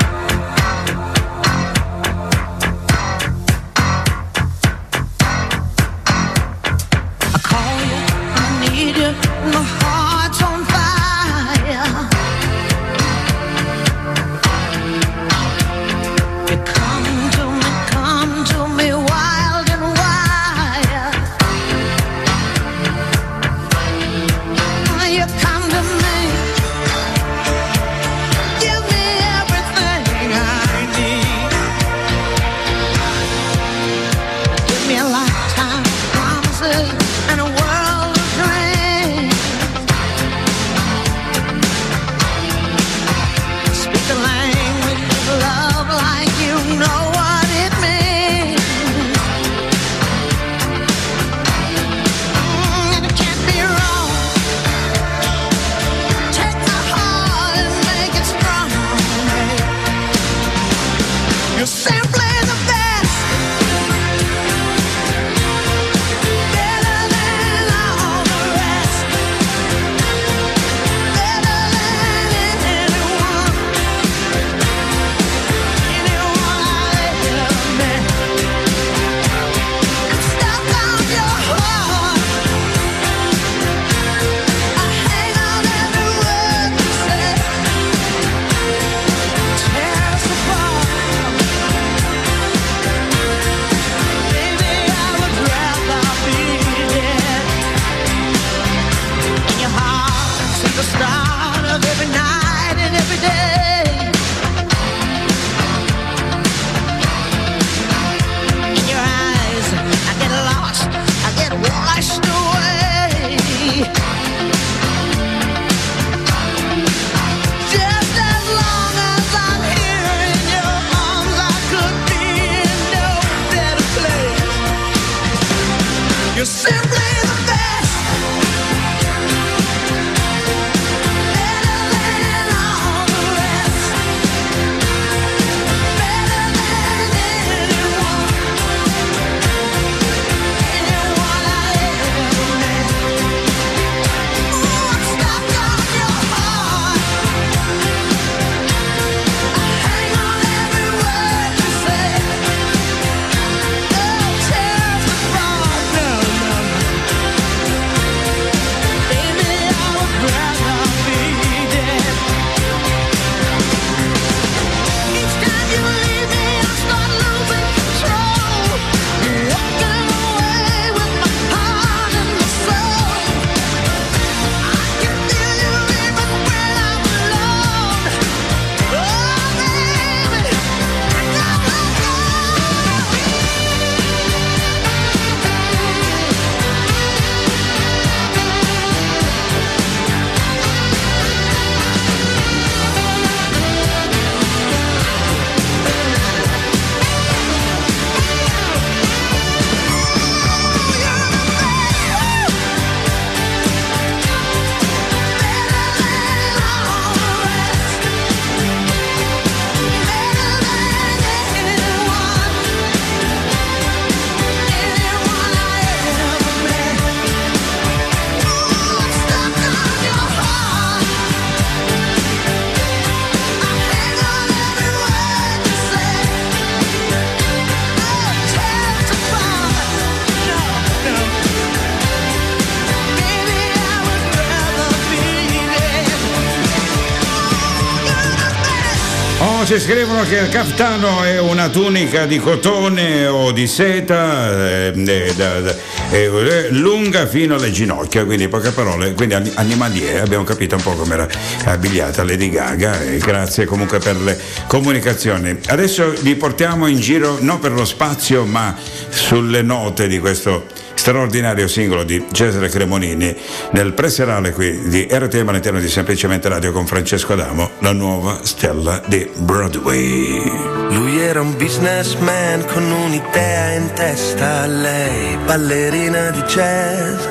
Ci 239.71 239.79
scrivono 239.79 240.23
che 240.23 240.35
il 240.35 240.49
caftano 240.49 241.23
è 241.23 241.39
una 241.39 241.69
tunica 241.69 242.25
di 242.25 242.39
cotone 242.39 243.25
o 243.27 243.53
di 243.53 243.67
seta 243.67 244.51
eh, 244.67 244.93
eh, 244.93 245.33
da- 245.33 245.73
eh, 246.09 246.67
lunga 246.71 247.25
fino 247.25 247.55
alle 247.55 247.71
ginocchia, 247.71 248.25
quindi 248.25 248.43
in 248.43 248.49
poche 248.49 248.71
parole, 248.71 249.13
quindi 249.13 249.33
ani- 249.33 249.51
animaliere, 249.53 250.19
abbiamo 250.19 250.43
capito 250.43 250.75
un 250.75 250.81
po' 250.81 250.91
come 250.91 251.13
era 251.13 251.27
abbigliata 251.67 252.21
Lady 252.25 252.49
Gaga 252.49 253.01
e 253.01 253.17
grazie 253.19 253.63
comunque 253.63 253.99
per 253.99 254.17
le 254.17 254.37
comunicazioni. 254.67 255.57
Adesso 255.67 256.15
vi 256.19 256.35
portiamo 256.35 256.87
in 256.87 256.99
giro 256.99 257.37
non 257.39 257.59
per 257.59 257.71
lo 257.71 257.85
spazio 257.85 258.43
ma 258.43 258.75
sulle 259.07 259.61
note 259.61 260.09
di 260.09 260.19
questo 260.19 260.65
straordinario 261.01 261.67
singolo 261.67 262.03
di 262.03 262.27
Cesare 262.31 262.69
Cremonini 262.69 263.35
nel 263.71 263.93
preserale 263.93 264.51
qui 264.51 264.87
di 264.87 265.07
RTM 265.09 265.49
all'interno 265.49 265.79
di 265.79 265.89
Semplicemente 265.89 266.47
Radio 266.47 266.71
con 266.71 266.85
Francesco 266.85 267.33
Adamo, 267.33 267.71
la 267.79 267.91
nuova 267.91 268.37
stella 268.43 269.01
di 269.07 269.27
Broadway. 269.37 270.43
Lui 270.91 271.17
era 271.19 271.41
un 271.41 271.57
businessman 271.57 272.63
con 272.67 272.83
un'idea 272.83 273.71
in 273.71 273.91
testa, 273.95 274.67
lei 274.67 275.37
ballerina 275.43 276.29
di 276.29 276.41
jazz. 276.41 277.25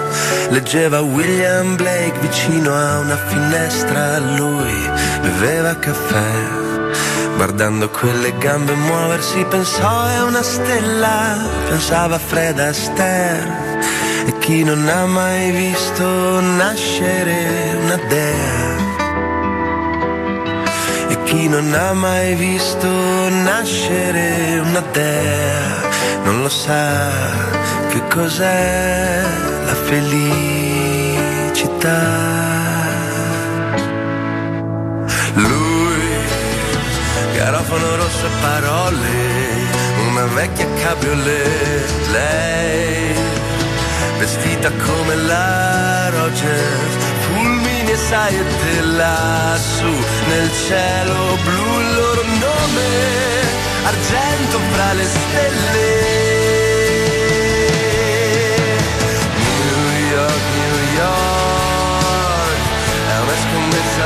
Leggeva 0.48 1.00
William 1.02 1.76
Blake 1.76 2.18
vicino 2.18 2.74
a 2.74 2.98
una 2.98 3.16
finestra, 3.28 4.18
lui 4.18 4.74
beveva 5.22 5.78
caffè. 5.78 6.69
Guardando 7.40 7.88
quelle 7.88 8.36
gambe 8.36 8.74
muoversi 8.74 9.42
pensò 9.48 10.04
è 10.08 10.22
una 10.24 10.42
stella, 10.42 11.38
pensava 11.70 12.18
Fred 12.18 12.58
Astaire. 12.58 13.78
E 14.26 14.38
chi 14.40 14.62
non 14.62 14.86
ha 14.86 15.06
mai 15.06 15.50
visto 15.50 16.04
nascere 16.38 17.78
una 17.80 17.96
dea? 18.08 18.76
E 21.08 21.22
chi 21.24 21.48
non 21.48 21.72
ha 21.72 21.94
mai 21.94 22.34
visto 22.34 22.86
nascere 23.30 24.60
una 24.62 24.82
dea 24.92 25.80
non 26.24 26.42
lo 26.42 26.50
sa 26.50 27.08
che 27.88 28.02
cos'è 28.08 29.22
la 29.64 29.74
felicità. 29.88 31.18
Lui, 35.32 35.69
garofano 37.50 37.96
rosso 37.96 38.26
e 38.26 38.30
parole, 38.40 39.08
una 40.08 40.24
vecchia 40.26 40.66
cabriolet, 40.84 42.06
lei, 42.12 43.12
vestita 44.18 44.70
come 44.70 45.16
la 45.16 46.10
Rogers, 46.10 46.94
fulmini 47.22 47.90
e 47.90 47.96
saette 47.96 48.80
lassù 48.82 49.94
nel 50.28 50.48
cielo 50.64 51.36
blu 51.42 51.80
il 51.80 51.94
loro 51.94 52.22
nome, 52.22 52.88
argento 53.84 54.58
fra 54.72 54.92
le 54.92 55.04
stelle. 55.04 56.28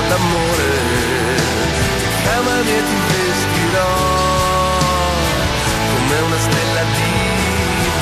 D'amore, 0.09 0.71
ti 1.99 2.09
chiamami 2.23 2.71
e 2.71 2.83
ti 2.83 3.14
vestirò 3.75 5.17
come 5.95 6.21
una 6.21 6.39
stella 6.39 6.83
di 6.97 7.13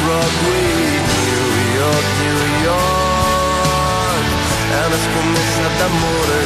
Broadway, 0.03 1.01
New 1.25 1.49
York, 1.81 2.07
New 2.20 2.43
York, 2.62 4.27
è 4.70 4.87
una 4.87 5.01
scommessa 5.07 5.66
d'amore, 5.79 6.41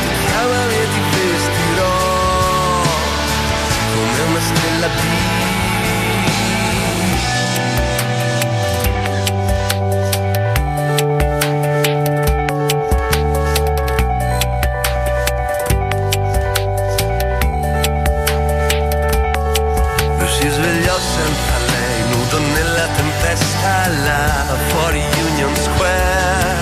ti 0.00 0.26
chiamami 0.26 0.74
e 0.74 0.86
ti 0.92 1.00
vestirò 1.14 1.96
come 3.94 4.20
una 4.30 4.40
stella 4.40 4.88
di 4.88 5.35
tempesta 23.36 23.88
là 24.04 24.56
fuori 24.68 25.02
Union 25.30 25.54
Square. 25.56 26.54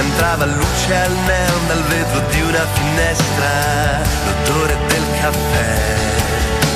Entrava 0.00 0.44
luce 0.44 0.94
al 0.94 1.12
neon 1.26 1.66
dal 1.66 1.82
vetro 1.84 2.20
di 2.30 2.40
una 2.42 2.66
finestra, 2.72 4.00
l'odore 4.26 4.76
del 4.88 5.04
caffè. 5.20 5.96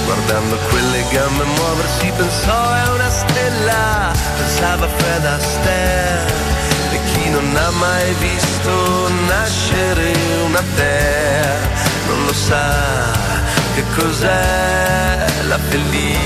Guardando 0.04 0.56
quelle 0.68 1.04
gambe 1.10 1.44
muoversi 1.44 2.12
pensò 2.16 2.74
è 2.74 2.88
una 2.90 3.10
stella, 3.10 4.10
pensava 4.36 4.88
Fred 4.88 5.24
Astaire. 5.24 6.50
E 6.92 7.00
chi 7.12 7.30
non 7.30 7.56
ha 7.56 7.70
mai 7.70 8.14
visto 8.14 9.08
nascere 9.26 10.12
una 10.44 10.62
dea 10.74 11.70
non 12.06 12.24
lo 12.26 12.32
sa 12.32 12.74
che 13.74 13.84
cos'è 13.94 15.26
la 15.46 15.58
felicità. 15.70 16.22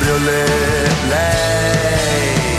cabriolet 0.00 0.92
lei 1.08 2.56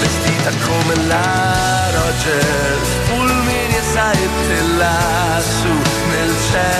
vestita 0.00 0.50
come 0.66 1.06
la 1.06 1.90
Rogers 1.94 2.88
fulmini 3.04 3.76
e 3.76 3.82
saette 3.82 4.62
lassù 4.76 5.68
nel 6.10 6.34
cielo. 6.50 6.71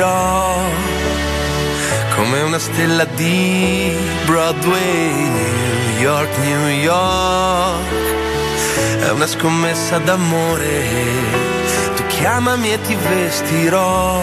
volerò 0.00 0.64
come 2.16 2.40
una 2.40 2.58
stella 2.58 3.04
di 3.04 3.94
Broadway, 4.24 5.12
New 5.12 6.00
York, 6.00 6.36
New 6.38 6.68
York. 6.68 7.88
È 9.00 9.10
una 9.10 9.26
scommessa 9.26 9.98
d'amore, 9.98 10.84
tu 11.96 12.06
chiamami 12.06 12.72
e 12.72 12.80
ti 12.82 12.94
vestirò 12.94 14.22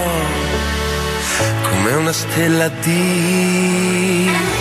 come 1.69 1.93
una 1.93 2.13
stella 2.13 2.69
di... 2.69 4.57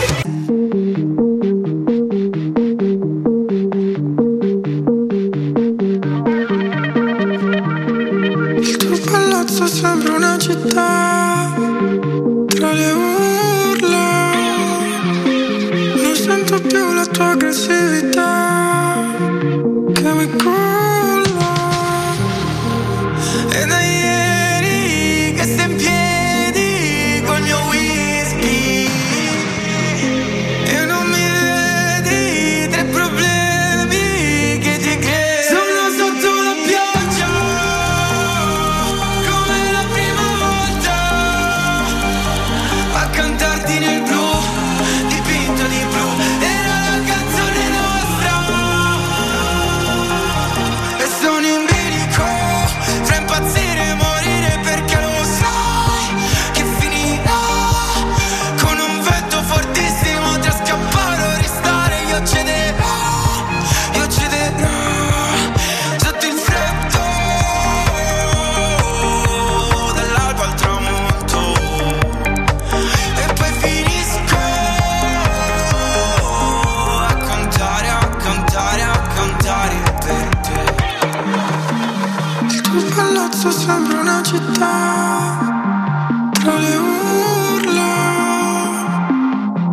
Tra 86.32 86.56
le 86.58 86.76
urla, 86.76 87.92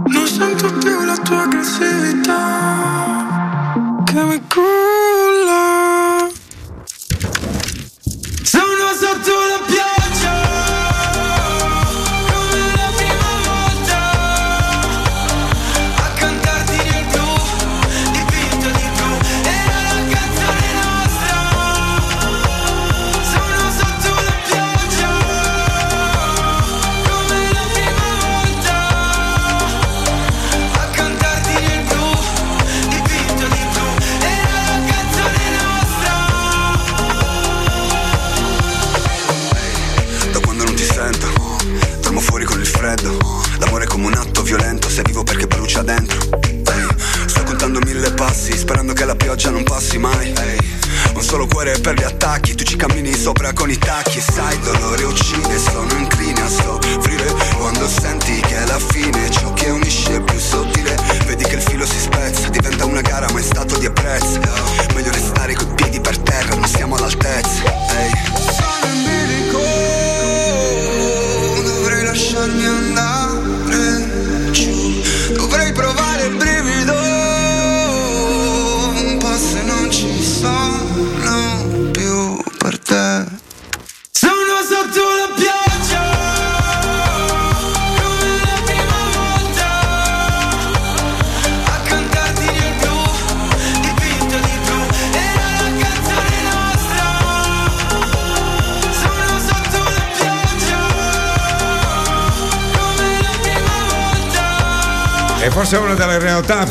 non 0.08 0.28
sento 0.28 0.68
più 0.80 1.04
la 1.04 1.18
tua 1.18 1.48
canzone. 1.48 2.03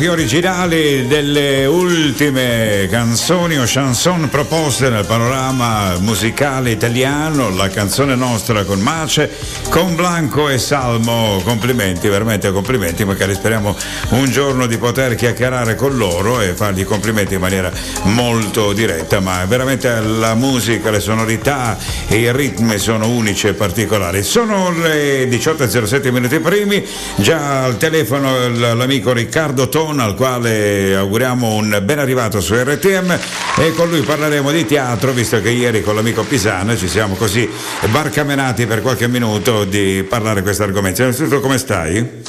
Più 0.03 0.11
originali 0.11 1.07
delle 1.07 1.65
ultime 1.65 2.89
canzoni 2.91 3.57
o 3.57 3.63
chanson 3.65 4.29
proposte 4.29 4.89
nel 4.89 5.07
panorama 5.07 5.97
musicale 6.01 6.73
italiano, 6.73 7.55
la 7.55 7.69
canzone 7.69 8.17
nostra 8.17 8.65
con 8.65 8.81
Mace, 8.81 9.31
con 9.69 9.95
Blanco 9.95 10.49
e 10.49 10.59
Salmo. 10.59 11.41
Complimenti, 11.45 12.09
veramente 12.09 12.51
complimenti, 12.51 13.05
magari 13.05 13.33
speriamo 13.35 13.77
un 14.09 14.29
giorno 14.29 14.67
di 14.67 14.77
poter 14.77 15.15
chiacchierare 15.15 15.77
con 15.77 15.97
loro 15.97 16.41
e 16.41 16.55
fargli 16.55 16.85
complimenti 16.85 17.35
in 17.35 17.41
maniera 17.41 17.71
molto 18.03 18.73
diretta, 18.73 19.21
ma 19.21 19.45
veramente 19.45 20.01
la 20.01 20.35
musica, 20.35 20.91
le 20.91 20.99
sonorità 20.99 21.79
e 22.09 22.17
i 22.17 22.33
ritmi 22.33 22.79
sono 22.79 23.09
unici 23.09 23.49
e 23.49 23.55
particolari. 23.55 24.23
Sono 24.23 24.71
le 24.71 25.25
18.07 25.25 26.11
minuti 26.11 26.39
primi, 26.41 26.85
già 27.17 27.65
al 27.65 27.77
telefono 27.77 28.49
l'amico 28.49 29.13
Riccardo 29.13 29.69
Tona 29.69 30.05
al 30.05 30.15
quale 30.15 30.95
auguriamo 30.95 31.55
un 31.55 31.81
ben 31.83 31.99
arrivato 31.99 32.41
su 32.41 32.55
RTM 32.55 33.19
e 33.59 33.73
con 33.75 33.89
lui 33.89 34.01
parleremo 34.01 34.51
di 34.51 34.65
teatro 34.67 35.13
visto 35.13 35.41
che 35.41 35.51
ieri 35.51 35.83
con 35.83 35.95
l'amico 35.95 36.23
Pisana 36.23 36.77
ci 36.77 36.89
siamo 36.89 37.15
così 37.15 37.49
barcamenati 37.91 38.67
per 38.67 38.83
qualche 38.83 39.09
minuto 39.09 39.65
di 39.65 40.05
parlare 40.09 40.37
di 40.37 40.43
questo 40.43 40.63
argomento. 40.63 41.03
Innanzitutto 41.03 41.41
come 41.41 41.59
stai? 41.59 42.23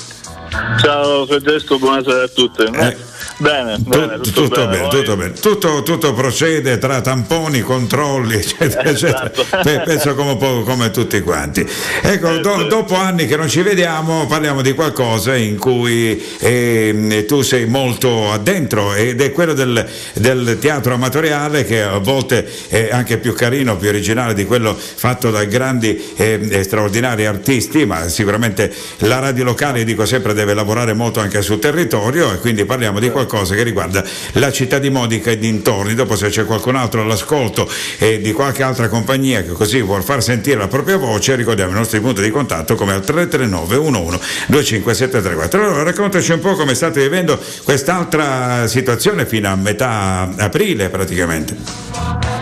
Ciao 0.80 1.26
Francesco, 1.26 1.80
buonasera 1.80 2.24
a 2.24 2.28
tutti. 2.28 3.12
Bene, 3.44 3.78
bene, 3.80 4.20
Tutto, 4.22 4.32
tutto 4.32 4.68
bene, 4.68 4.88
tutto 4.88 5.16
bene. 5.16 5.34
Tutto, 5.34 5.84
tutto 5.84 6.14
procede 6.14 6.78
tra 6.78 7.02
tamponi, 7.02 7.62
controlli, 7.62 8.36
eccetera, 8.40 8.90
eccetera. 8.90 9.32
Pe- 9.62 9.82
Penso 9.86 10.16
come, 10.16 10.64
come 10.64 10.92
tutti 10.92 11.20
quanti. 11.22 11.68
Ecco, 12.02 12.38
do- 12.38 12.64
dopo 12.64 12.96
anni 12.96 13.28
che 13.28 13.36
non 13.36 13.50
ci 13.50 13.62
vediamo, 13.62 14.26
parliamo 14.28 14.62
di 14.62 14.74
qualcosa 14.74 15.36
in 15.36 15.58
cui 15.58 16.22
ehm, 16.40 17.26
tu 17.26 17.42
sei 17.42 17.66
molto 17.66 18.32
addentro 18.32 18.94
ed 18.94 19.22
è 19.22 19.32
quello 19.32 19.54
del, 19.54 19.86
del 20.14 20.58
teatro 20.60 20.94
amatoriale 20.94 21.66
che 21.66 21.82
a 21.82 21.98
volte 21.98 22.48
è 22.70 22.90
anche 22.92 23.18
più 23.18 23.34
carino, 23.34 23.76
più 23.78 23.90
originale 23.90 24.34
di 24.34 24.46
quello 24.46 24.76
fatto 24.76 25.32
da 25.32 25.44
grandi 25.44 26.02
ehm, 26.16 26.48
e 26.50 26.64
straordinari 26.64 27.26
artisti, 27.26 27.86
ma 27.86 28.08
sicuramente 28.08 28.74
la 29.00 29.20
radio 29.20 29.44
locale, 29.44 29.84
dico 29.84 30.06
sempre, 30.06 30.34
deve 30.34 30.54
lavorare 30.54 30.94
molto 30.94 31.20
anche 31.20 31.42
sul 31.42 31.60
territorio 31.60 32.32
e 32.34 32.38
quindi 32.38 32.64
parliamo 32.64 33.00
di 33.00 33.10
qualcosa 33.10 33.32
che 33.42 33.64
riguarda 33.64 34.04
la 34.34 34.52
città 34.52 34.78
di 34.80 34.90
Modica 34.90 35.32
e 35.32 35.38
dintorni. 35.38 35.96
Dopo 35.96 36.16
se 36.16 36.30
c'è 36.30 36.46
qualcun 36.46 36.76
altro 36.76 37.02
all'ascolto 37.02 37.70
e 37.98 38.22
di 38.22 38.32
qualche 38.32 38.64
altra 38.64 38.88
compagnia 38.88 39.42
che 39.42 39.52
così 39.52 39.82
vuol 39.82 40.04
far 40.04 40.22
sentire 40.22 40.58
la 40.58 40.68
propria 40.68 40.98
voce, 40.98 41.36
ricordiamo 41.36 41.72
i 41.72 41.76
nostri 41.76 42.00
punti 42.00 42.22
di 42.22 42.30
contatto 42.30 42.76
come 42.76 42.94
al 42.94 43.04
339 43.04 43.76
11 43.76 44.20
25734. 44.48 45.64
Allora 45.64 45.84
raccontaci 45.84 46.32
un 46.32 46.40
po' 46.40 46.56
come 46.56 46.76
state 46.76 47.02
vivendo 47.02 47.40
quest'altra 47.64 48.68
situazione 48.68 49.26
fino 49.26 49.50
a 49.50 49.56
metà 49.56 50.34
aprile 50.38 50.90
praticamente. 50.90 52.33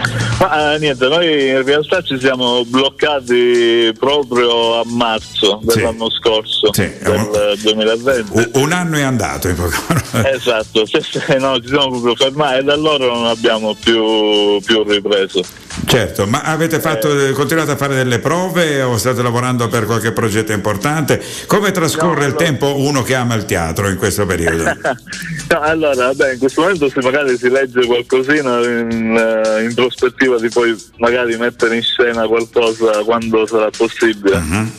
Ma 0.41 0.73
eh, 0.73 0.79
niente, 0.79 1.07
noi 1.07 1.49
in 1.49 1.63
realtà 1.63 2.01
ci 2.01 2.19
siamo 2.19 2.65
bloccati 2.65 3.93
proprio 3.99 4.79
a 4.79 4.83
marzo 4.87 5.59
dell'anno 5.61 6.09
scorso, 6.09 6.71
del 6.71 7.59
2020. 7.61 8.49
Un, 8.53 8.71
anno 8.71 8.97
è 8.97 9.03
andato 9.03 9.49
in 9.49 9.55
poco. 9.55 9.99
Esatto, 10.33 10.85
sì, 10.85 10.99
sì, 10.99 11.37
no, 11.37 11.61
ci 11.61 11.67
siamo 11.67 11.89
proprio 11.89 12.15
fermati 12.15 12.57
e 12.57 12.63
da 12.63 12.73
allora 12.73 13.05
non 13.05 13.27
abbiamo 13.27 13.75
più, 13.75 14.59
più 14.61 14.83
ripreso. 14.83 15.41
Certo, 15.85 16.25
ma 16.25 16.41
avete 16.41 16.79
fatto, 16.79 17.09
continuato 17.33 17.71
a 17.71 17.77
fare 17.77 17.95
delle 17.95 18.19
prove 18.19 18.81
o 18.81 18.97
state 18.97 19.21
lavorando 19.21 19.69
per 19.69 19.85
qualche 19.85 20.11
progetto 20.11 20.51
importante? 20.51 21.21
Come 21.45 21.71
trascorre 21.71 22.25
il 22.25 22.35
tempo 22.35 22.77
uno 22.77 23.03
che 23.03 23.15
ama 23.15 23.35
il 23.35 23.45
teatro 23.45 23.87
in 23.87 23.97
questo 23.97 24.25
periodo? 24.25 24.63
No, 25.51 25.59
allora, 25.59 26.05
vabbè, 26.05 26.31
in 26.31 26.39
questo 26.39 26.61
momento 26.61 26.87
se 26.87 27.01
magari 27.01 27.37
si 27.37 27.49
legge 27.49 27.85
qualcosina 27.85 28.59
in, 28.59 29.17
eh, 29.17 29.63
in 29.63 29.73
prospettiva 29.73 30.30
di 30.38 30.49
poi 30.49 30.75
magari 30.97 31.38
mettere 31.38 31.75
in 31.75 31.84
scena 31.84 32.27
qualcosa 32.27 33.03
quando 33.03 33.45
sarà 33.47 33.69
possibile. 33.75 34.38
Mhm. 34.39 34.71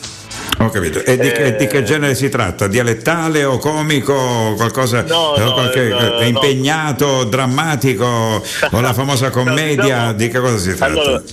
Ho 0.59 0.69
capito. 0.69 1.03
E 1.03 1.17
di, 1.17 1.31
che, 1.31 1.55
di 1.55 1.63
Eh. 1.63 1.67
che 1.67 1.83
genere 1.83 2.13
si 2.15 2.29
tratta? 2.29 2.67
Dialettale 2.67 3.43
o 3.43 3.57
comico? 3.57 4.53
Qualcosa 4.55 5.01
No, 5.01 5.33
no, 5.35 5.53
qualche- 5.53 5.87
eh, 5.87 5.89
no. 5.89 6.21
impegnato, 6.21 7.23
drammatico 7.23 8.05
o 8.71 8.79
la 8.79 8.93
famosa 8.93 9.29
commedia? 9.31 9.83
diciamo- 9.83 10.13
di 10.13 10.27
che 10.29 10.39
cosa 10.39 10.57
si 10.57 10.75
tratta? 10.75 10.85
Allora, 11.01 11.23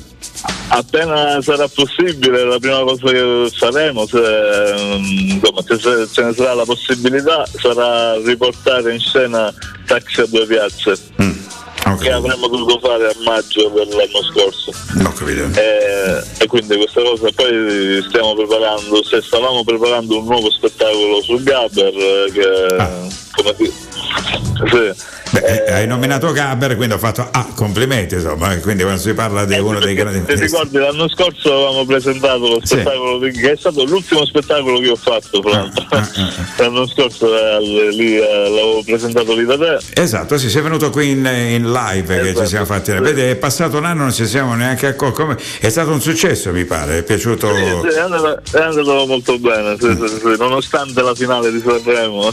appena 0.68 1.40
sarà 1.42 1.68
possibile, 1.68 2.44
la 2.44 2.58
prima 2.58 2.80
cosa 2.80 3.10
che 3.12 3.50
faremo, 3.54 4.06
se, 4.06 4.18
mm, 4.18 5.28
insomma, 5.30 5.62
se, 5.66 5.78
se 5.78 6.08
ce 6.10 6.22
ne 6.22 6.32
sarà 6.34 6.54
la 6.54 6.64
possibilità, 6.64 7.44
sarà 7.60 8.16
riportare 8.24 8.94
in 8.94 9.00
scena 9.00 9.52
Taxi 9.86 10.20
a 10.22 10.26
due 10.26 10.46
piazze. 10.46 10.96
Che 11.98 12.10
avremmo 12.10 12.46
dovuto 12.46 12.78
fare 12.78 13.06
a 13.08 13.14
maggio 13.24 13.68
dell'anno 13.68 14.22
scorso. 14.32 14.70
Ho 15.04 15.12
capito. 15.12 15.48
E, 15.58 16.22
e 16.38 16.46
quindi 16.46 16.76
questa 16.76 17.02
cosa 17.02 17.28
poi 17.34 18.02
stiamo 18.08 18.34
preparando, 18.34 19.02
se 19.02 19.20
stavamo 19.20 19.64
preparando 19.64 20.18
un 20.18 20.24
nuovo 20.24 20.50
spettacolo 20.50 21.20
sul 21.22 21.42
Gabber 21.42 21.92
eh, 21.94 22.30
che 22.32 23.18
come 23.29 23.29
di- 23.56 23.72
sì. 24.70 25.08
Beh, 25.32 25.64
eh, 25.66 25.72
hai 25.72 25.86
nominato 25.86 26.32
Gaber, 26.32 26.74
quindi 26.74 26.94
ho 26.94 26.98
fatto 26.98 27.26
ah, 27.30 27.46
complimenti, 27.54 28.14
insomma, 28.16 28.52
e 28.52 28.58
quindi 28.60 28.82
quando 28.82 29.00
si 29.00 29.14
parla 29.14 29.44
di 29.44 29.56
uno 29.58 29.78
dei 29.78 29.94
grandi 29.94 30.24
Ti 30.24 30.34
ricordi 30.34 30.76
l'anno 30.76 31.08
scorso 31.08 31.52
avevamo 31.54 31.84
presentato 31.86 32.38
lo 32.48 32.58
Sì. 32.60 32.74
spettacolo 32.74 33.18
di- 33.20 33.30
che 33.30 33.52
è 33.52 33.56
stato 33.56 33.84
l'ultimo 33.84 34.24
spettacolo 34.26 34.80
che 34.80 34.88
ho 34.90 34.96
fatto 34.96 35.40
fra 35.40 35.50
l'altro. 35.52 35.86
Ah, 35.90 36.08
l'anno 36.58 36.86
scorso 36.88 37.32
eh, 37.32 37.90
lì, 37.92 38.16
eh, 38.16 38.20
l'avevo 38.26 38.82
presentato 38.84 39.34
lì 39.36 39.44
da 39.44 39.56
te 39.56 39.78
Esatto, 39.94 40.36
sì, 40.36 40.50
sei 40.50 40.62
venuto 40.62 40.90
qui 40.90 41.10
in, 41.10 41.24
in 41.24 41.70
live 41.70 42.06
che 42.20 42.20
Esatto, 42.30 42.40
ci 42.42 42.48
siamo 42.48 42.64
fatti. 42.66 42.90
Vedi, 42.92 43.20
è 43.20 43.36
passato 43.36 43.76
un 43.78 43.84
anno, 43.84 44.02
non 44.02 44.12
ci 44.12 44.26
siamo 44.26 44.54
neanche 44.56 44.88
accorti. 44.88 45.14
Come- 45.22 45.36
È 45.60 45.68
stato 45.68 45.90
un 45.92 46.00
successo, 46.00 46.50
mi 46.50 46.64
pare, 46.64 46.98
è 46.98 47.02
piaciuto. 47.04 47.54
Sì, 47.54 47.96
è, 47.96 48.00
andato, 48.00 48.40
è 48.50 48.60
andato 48.60 49.06
molto 49.06 49.38
bene 49.38 49.76
sì, 49.78 49.96
sì, 49.96 50.08
sì, 50.18 50.34
nonostante 50.38 51.00
la 51.02 51.14
finale 51.14 51.52
di 51.52 51.62
Sanremo 51.64 52.30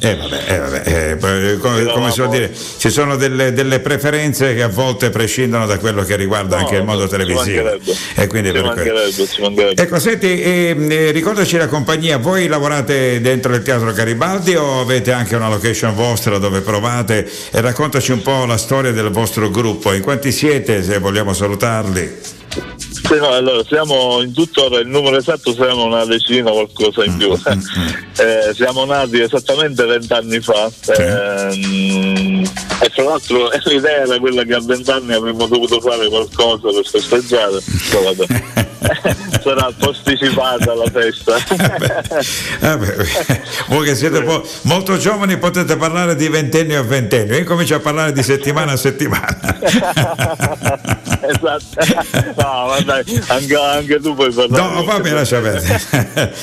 Eh 0.00 0.16
vabbè, 0.16 0.39
eh, 0.46 0.58
vabbè, 0.58 1.10
eh, 1.10 1.16
poi, 1.16 1.58
come, 1.58 1.84
come 1.84 2.10
si 2.10 2.20
vuol 2.20 2.30
dire, 2.30 2.52
ci 2.78 2.90
sono 2.90 3.16
delle, 3.16 3.52
delle 3.52 3.80
preferenze 3.80 4.54
che 4.54 4.62
a 4.62 4.68
volte 4.68 5.10
prescindono 5.10 5.66
da 5.66 5.78
quello 5.78 6.02
che 6.02 6.16
riguarda 6.16 6.58
anche 6.58 6.76
il 6.76 6.84
mondo 6.84 7.06
televisivo. 7.06 7.78
E 8.14 8.26
quindi 8.26 8.52
ci 8.52 8.60
per 8.60 8.72
quello. 8.72 9.70
Ecco, 9.74 9.98
senti, 9.98 10.42
ehm, 10.42 10.90
eh, 10.90 11.10
ricordaci 11.10 11.56
la 11.56 11.68
compagnia, 11.68 12.18
voi 12.18 12.46
lavorate 12.46 13.20
dentro 13.20 13.54
il 13.54 13.62
Teatro 13.62 13.92
Garibaldi 13.92 14.54
o 14.56 14.80
avete 14.80 15.12
anche 15.12 15.36
una 15.36 15.48
location 15.48 15.94
vostra 15.94 16.38
dove 16.38 16.60
provate? 16.60 17.28
E 17.50 17.60
raccontaci 17.60 18.12
un 18.12 18.22
po' 18.22 18.44
la 18.44 18.56
storia 18.56 18.92
del 18.92 19.10
vostro 19.10 19.50
gruppo, 19.50 19.92
in 19.92 20.02
quanti 20.02 20.32
siete 20.32 20.82
se 20.82 20.98
vogliamo 20.98 21.32
salutarli? 21.32 22.38
Sì, 22.50 23.16
no, 23.16 23.28
allora 23.28 23.64
siamo 23.64 24.20
in 24.22 24.32
tuttora 24.32 24.78
il 24.78 24.86
numero 24.88 25.16
esatto 25.16 25.52
siamo 25.52 25.84
una 25.84 26.04
decina 26.04 26.50
qualcosa 26.50 27.04
in 27.04 27.16
più. 27.16 27.32
Eh, 28.20 28.52
siamo 28.52 28.84
nati 28.84 29.18
esattamente 29.18 29.82
vent'anni 29.86 30.40
fa 30.40 30.70
Ehm, 30.98 32.44
e 32.82 32.88
tra 32.90 33.04
l'altro 33.04 33.48
l'idea 33.64 34.02
era 34.02 34.18
quella 34.18 34.42
che 34.42 34.54
a 34.54 34.60
vent'anni 34.60 35.14
avremmo 35.14 35.46
dovuto 35.46 35.80
fare 35.80 36.06
qualcosa 36.08 36.70
per 36.70 36.86
festeggiare. 36.86 37.60
sarà 39.42 39.70
posticipata 39.76 40.74
la 40.74 40.90
festa 40.90 41.36
Vabbè, 42.60 42.96
voi 43.68 43.84
che 43.84 43.94
siete 43.94 44.22
po- 44.22 44.46
molto 44.62 44.96
giovani 44.96 45.36
potete 45.36 45.76
parlare 45.76 46.16
di 46.16 46.28
ventennio 46.28 46.80
a 46.80 46.82
ventennio, 46.82 47.36
io 47.36 47.44
comincio 47.44 47.74
a 47.76 47.80
parlare 47.80 48.12
di 48.12 48.22
settimana 48.22 48.72
a 48.72 48.76
settimana. 48.76 49.38
esatto 51.20 51.58
no 52.36 52.66
vabbè 52.66 53.04
anche, 53.28 53.54
anche 53.56 54.00
tu 54.00 54.14
puoi 54.14 54.32
parlare 54.32 54.62
No, 54.62 54.84
va 54.84 55.00
bene, 55.00 55.14
lascia 55.16 55.40
perdere. 55.40 56.34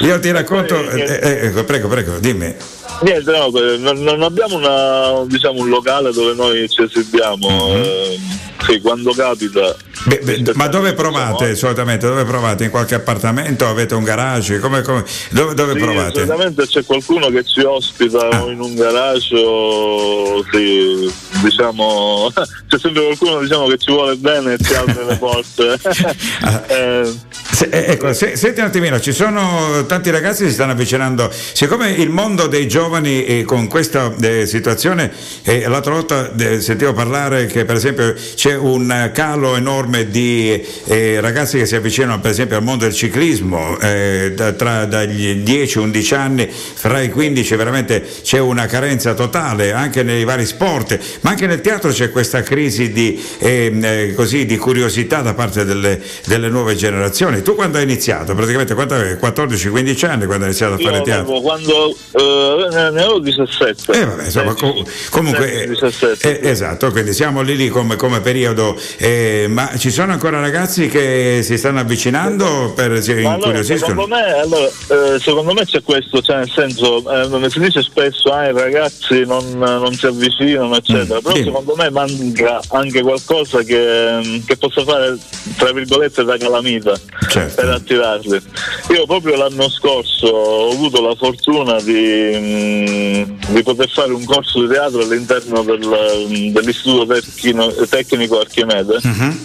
Io 0.00 0.18
ti 0.18 0.30
racconto, 0.30 0.88
eh, 0.90 1.50
eh, 1.54 1.64
prego, 1.64 1.88
prego, 1.88 2.18
dimmi. 2.18 2.54
Niente, 3.00 3.30
no, 3.30 3.92
non, 3.92 4.22
abbiamo 4.22 4.56
una, 4.56 5.24
diciamo, 5.26 5.60
un 5.60 5.68
locale 5.68 6.12
dove 6.12 6.34
noi 6.34 6.68
ci 6.68 6.82
esibiamo. 6.82 7.48
eh, 7.74 8.18
sì, 8.66 8.80
quando 8.80 9.12
capita. 9.12 9.74
Beh, 10.04 10.20
beh, 10.22 10.52
ma 10.54 10.66
dove 10.68 10.94
provate 10.94 11.54
solitamente? 11.54 12.06
Dove 12.08 12.24
provate? 12.24 12.64
In 12.64 12.70
qualche 12.70 12.94
appartamento? 12.96 13.66
Avete 13.66 13.94
un 13.94 14.02
garage? 14.04 14.58
Come, 14.58 14.82
come- 14.82 15.04
dove, 15.30 15.54
dove 15.54 15.72
Sì, 15.74 15.78
provate? 15.78 16.12
solitamente 16.14 16.66
c'è 16.66 16.84
qualcuno 16.84 17.28
che 17.30 17.44
ci 17.44 17.60
ospita 17.60 18.28
o 18.42 18.50
in 18.50 18.60
un 18.60 18.74
garage 18.74 19.34
o 19.44 20.44
sì, 20.50 21.12
diciamo 21.42 22.30
c'è 22.34 22.78
sempre 22.78 23.04
qualcuno 23.04 23.40
diciamo, 23.40 23.66
che 23.68 23.78
ci 23.78 23.92
vuole 23.92 24.16
bene 24.16 24.54
e 24.54 24.58
ci 24.62 24.74
apre 24.74 25.04
le 25.04 25.16
porte. 25.16 25.78
Eh, 26.68 27.12
Se- 27.58 27.68
eh, 27.72 27.86
ecco, 27.90 28.12
se- 28.12 28.36
senti 28.36 28.60
un 28.60 28.66
attimino, 28.66 29.00
ci 29.00 29.10
sono 29.10 29.84
tanti 29.86 30.10
ragazzi 30.10 30.44
che 30.44 30.48
si 30.50 30.54
stanno 30.54 30.70
avvicinando, 30.70 31.28
siccome 31.32 31.90
il 31.90 32.08
mondo 32.08 32.46
dei 32.46 32.68
giovani 32.68 33.24
eh, 33.24 33.42
con 33.42 33.66
questa 33.66 34.14
eh, 34.20 34.46
situazione, 34.46 35.10
eh, 35.42 35.66
l'altra 35.66 35.92
volta 35.94 36.32
sentivo 36.60 36.92
parlare 36.92 37.46
che 37.46 37.64
per 37.64 37.74
esempio 37.74 38.14
c'è 38.36 38.54
un 38.54 39.10
calo 39.12 39.56
enorme 39.56 40.08
di 40.08 40.64
eh, 40.84 41.20
ragazzi 41.20 41.58
che 41.58 41.66
si 41.66 41.74
avvicinano 41.74 42.20
per 42.20 42.30
esempio 42.30 42.56
al 42.58 42.62
mondo 42.62 42.84
del 42.84 42.94
ciclismo, 42.94 43.76
eh, 43.80 44.34
da- 44.36 44.52
tra 44.52 44.84
dagli 44.84 45.42
10-11 45.42 46.14
anni, 46.14 46.48
fra 46.48 47.00
i 47.00 47.10
15 47.10 47.56
veramente 47.56 48.06
c'è 48.22 48.38
una 48.38 48.66
carenza 48.66 49.14
totale 49.14 49.72
anche 49.72 50.04
nei 50.04 50.22
vari 50.22 50.46
sport, 50.46 50.96
ma 51.22 51.30
anche 51.30 51.48
nel 51.48 51.60
teatro 51.60 51.90
c'è 51.90 52.12
questa 52.12 52.40
crisi 52.40 52.92
di, 52.92 53.20
ehm, 53.40 53.84
eh, 53.84 54.12
così, 54.14 54.46
di 54.46 54.56
curiosità 54.56 55.22
da 55.22 55.34
parte 55.34 55.64
delle, 55.64 56.00
delle 56.24 56.48
nuove 56.48 56.76
generazioni. 56.76 57.46
Tu 57.48 57.54
quando 57.54 57.78
hai 57.78 57.84
iniziato? 57.84 58.34
Praticamente 58.34 58.74
quando 58.74 58.94
avevi 58.94 59.18
14-15 59.18 60.04
anni 60.04 60.26
quando 60.26 60.44
hai 60.44 60.50
iniziato 60.50 60.74
a 60.74 60.76
fare 60.76 61.00
teatro? 61.00 61.40
quando 61.40 61.96
eh, 62.12 62.66
ne 62.70 63.00
avevo 63.00 63.20
17. 63.20 63.90
Eh, 63.90 64.04
vabbè, 64.04 64.24
insomma, 64.24 64.52
co- 64.52 64.84
comunque, 65.08 65.64
eh, 65.64 65.78
eh, 66.20 66.40
esatto, 66.42 66.90
quindi 66.90 67.14
siamo 67.14 67.40
lì 67.40 67.56
lì 67.56 67.70
come, 67.70 67.96
come 67.96 68.20
periodo, 68.20 68.78
eh, 68.98 69.46
ma 69.48 69.70
ci 69.78 69.90
sono 69.90 70.12
ancora 70.12 70.40
ragazzi 70.40 70.88
che 70.88 71.40
si 71.42 71.56
stanno 71.56 71.80
avvicinando 71.80 72.74
per 72.76 73.02
si 73.02 73.14
Ma 73.14 73.32
allora, 73.32 73.36
incuriosiscono? 73.36 74.02
secondo 74.02 74.14
me, 74.14 74.32
allora, 74.38 74.66
eh, 74.66 75.18
secondo 75.18 75.52
me 75.54 75.64
c'è 75.64 75.82
questo, 75.82 76.20
cioè 76.20 76.36
nel 76.36 76.50
senso, 76.50 77.02
si 77.48 77.60
dice 77.60 77.80
spesso 77.80 78.28
ah, 78.28 78.46
i 78.46 78.52
ragazzi 78.52 79.24
non, 79.24 79.56
non 79.56 79.94
si 79.94 80.04
avvicinano, 80.04 80.76
eccetera, 80.76 81.18
però 81.22 81.32
dimmi. 81.32 81.46
secondo 81.46 81.74
me 81.76 81.88
manca 81.88 82.60
anche 82.72 83.00
qualcosa 83.00 83.62
che, 83.62 84.42
che 84.44 84.56
possa 84.58 84.84
fare, 84.84 85.16
tra 85.56 85.72
virgolette, 85.72 86.24
da 86.24 86.36
calamita 86.36 86.92
Certo. 87.38 87.54
per 87.60 87.68
attirarli. 87.70 88.42
Io 88.90 89.06
proprio 89.06 89.36
l'anno 89.36 89.68
scorso 89.68 90.26
ho 90.26 90.70
avuto 90.72 91.00
la 91.00 91.14
fortuna 91.14 91.80
di, 91.80 92.32
mm, 92.34 93.22
di 93.54 93.62
poter 93.62 93.88
fare 93.90 94.12
un 94.12 94.24
corso 94.24 94.60
di 94.62 94.68
teatro 94.68 95.00
all'interno 95.02 95.62
del- 95.62 96.50
dell'istituto 96.52 97.06
tecnico, 97.14 97.86
tecnico 97.88 98.40
Archimede 98.40 98.98
Mhm. 99.02 99.38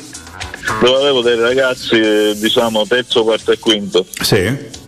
dove 0.82 0.98
avevo 0.98 1.22
dei 1.22 1.38
ragazzi 1.38 2.00
diciamo 2.40 2.86
terzo, 2.88 3.24
quarto 3.24 3.52
e 3.52 3.60
quinto 3.60 4.06
Sì. 4.22 4.82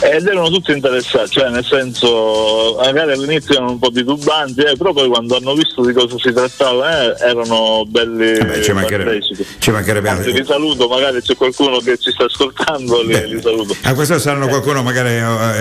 Ed 0.00 0.26
erano 0.26 0.48
tutti 0.50 0.72
interessati, 0.72 1.30
cioè 1.30 1.50
nel 1.50 1.64
senso 1.64 2.76
magari 2.78 3.12
all'inizio 3.12 3.54
erano 3.54 3.72
un 3.72 3.78
po' 3.78 3.90
titubanti, 3.90 4.60
eh, 4.60 4.76
però 4.76 4.92
poi 4.92 5.08
quando 5.08 5.36
hanno 5.36 5.54
visto 5.54 5.84
di 5.84 5.92
cosa 5.92 6.16
si 6.18 6.32
trattava 6.32 7.16
eh, 7.16 7.28
erano 7.28 7.84
belli 7.86 8.38
Vabbè, 8.38 8.60
ci 8.60 8.72
mancherebbe, 8.72 9.20
ci 9.58 9.70
mancherebbe 9.70 10.08
Anzi, 10.08 10.32
li 10.32 10.44
saluto, 10.44 10.88
magari 10.88 11.20
c'è 11.20 11.34
qualcuno 11.34 11.78
che 11.78 11.98
ci 11.98 12.10
sta 12.10 12.24
ascoltando, 12.24 13.02
li, 13.02 13.28
li 13.28 13.40
saluto. 13.42 13.76
A 13.82 13.94
questo 13.94 14.18
saranno 14.18 14.48
qualcuno 14.48 14.82
magari 14.82 15.16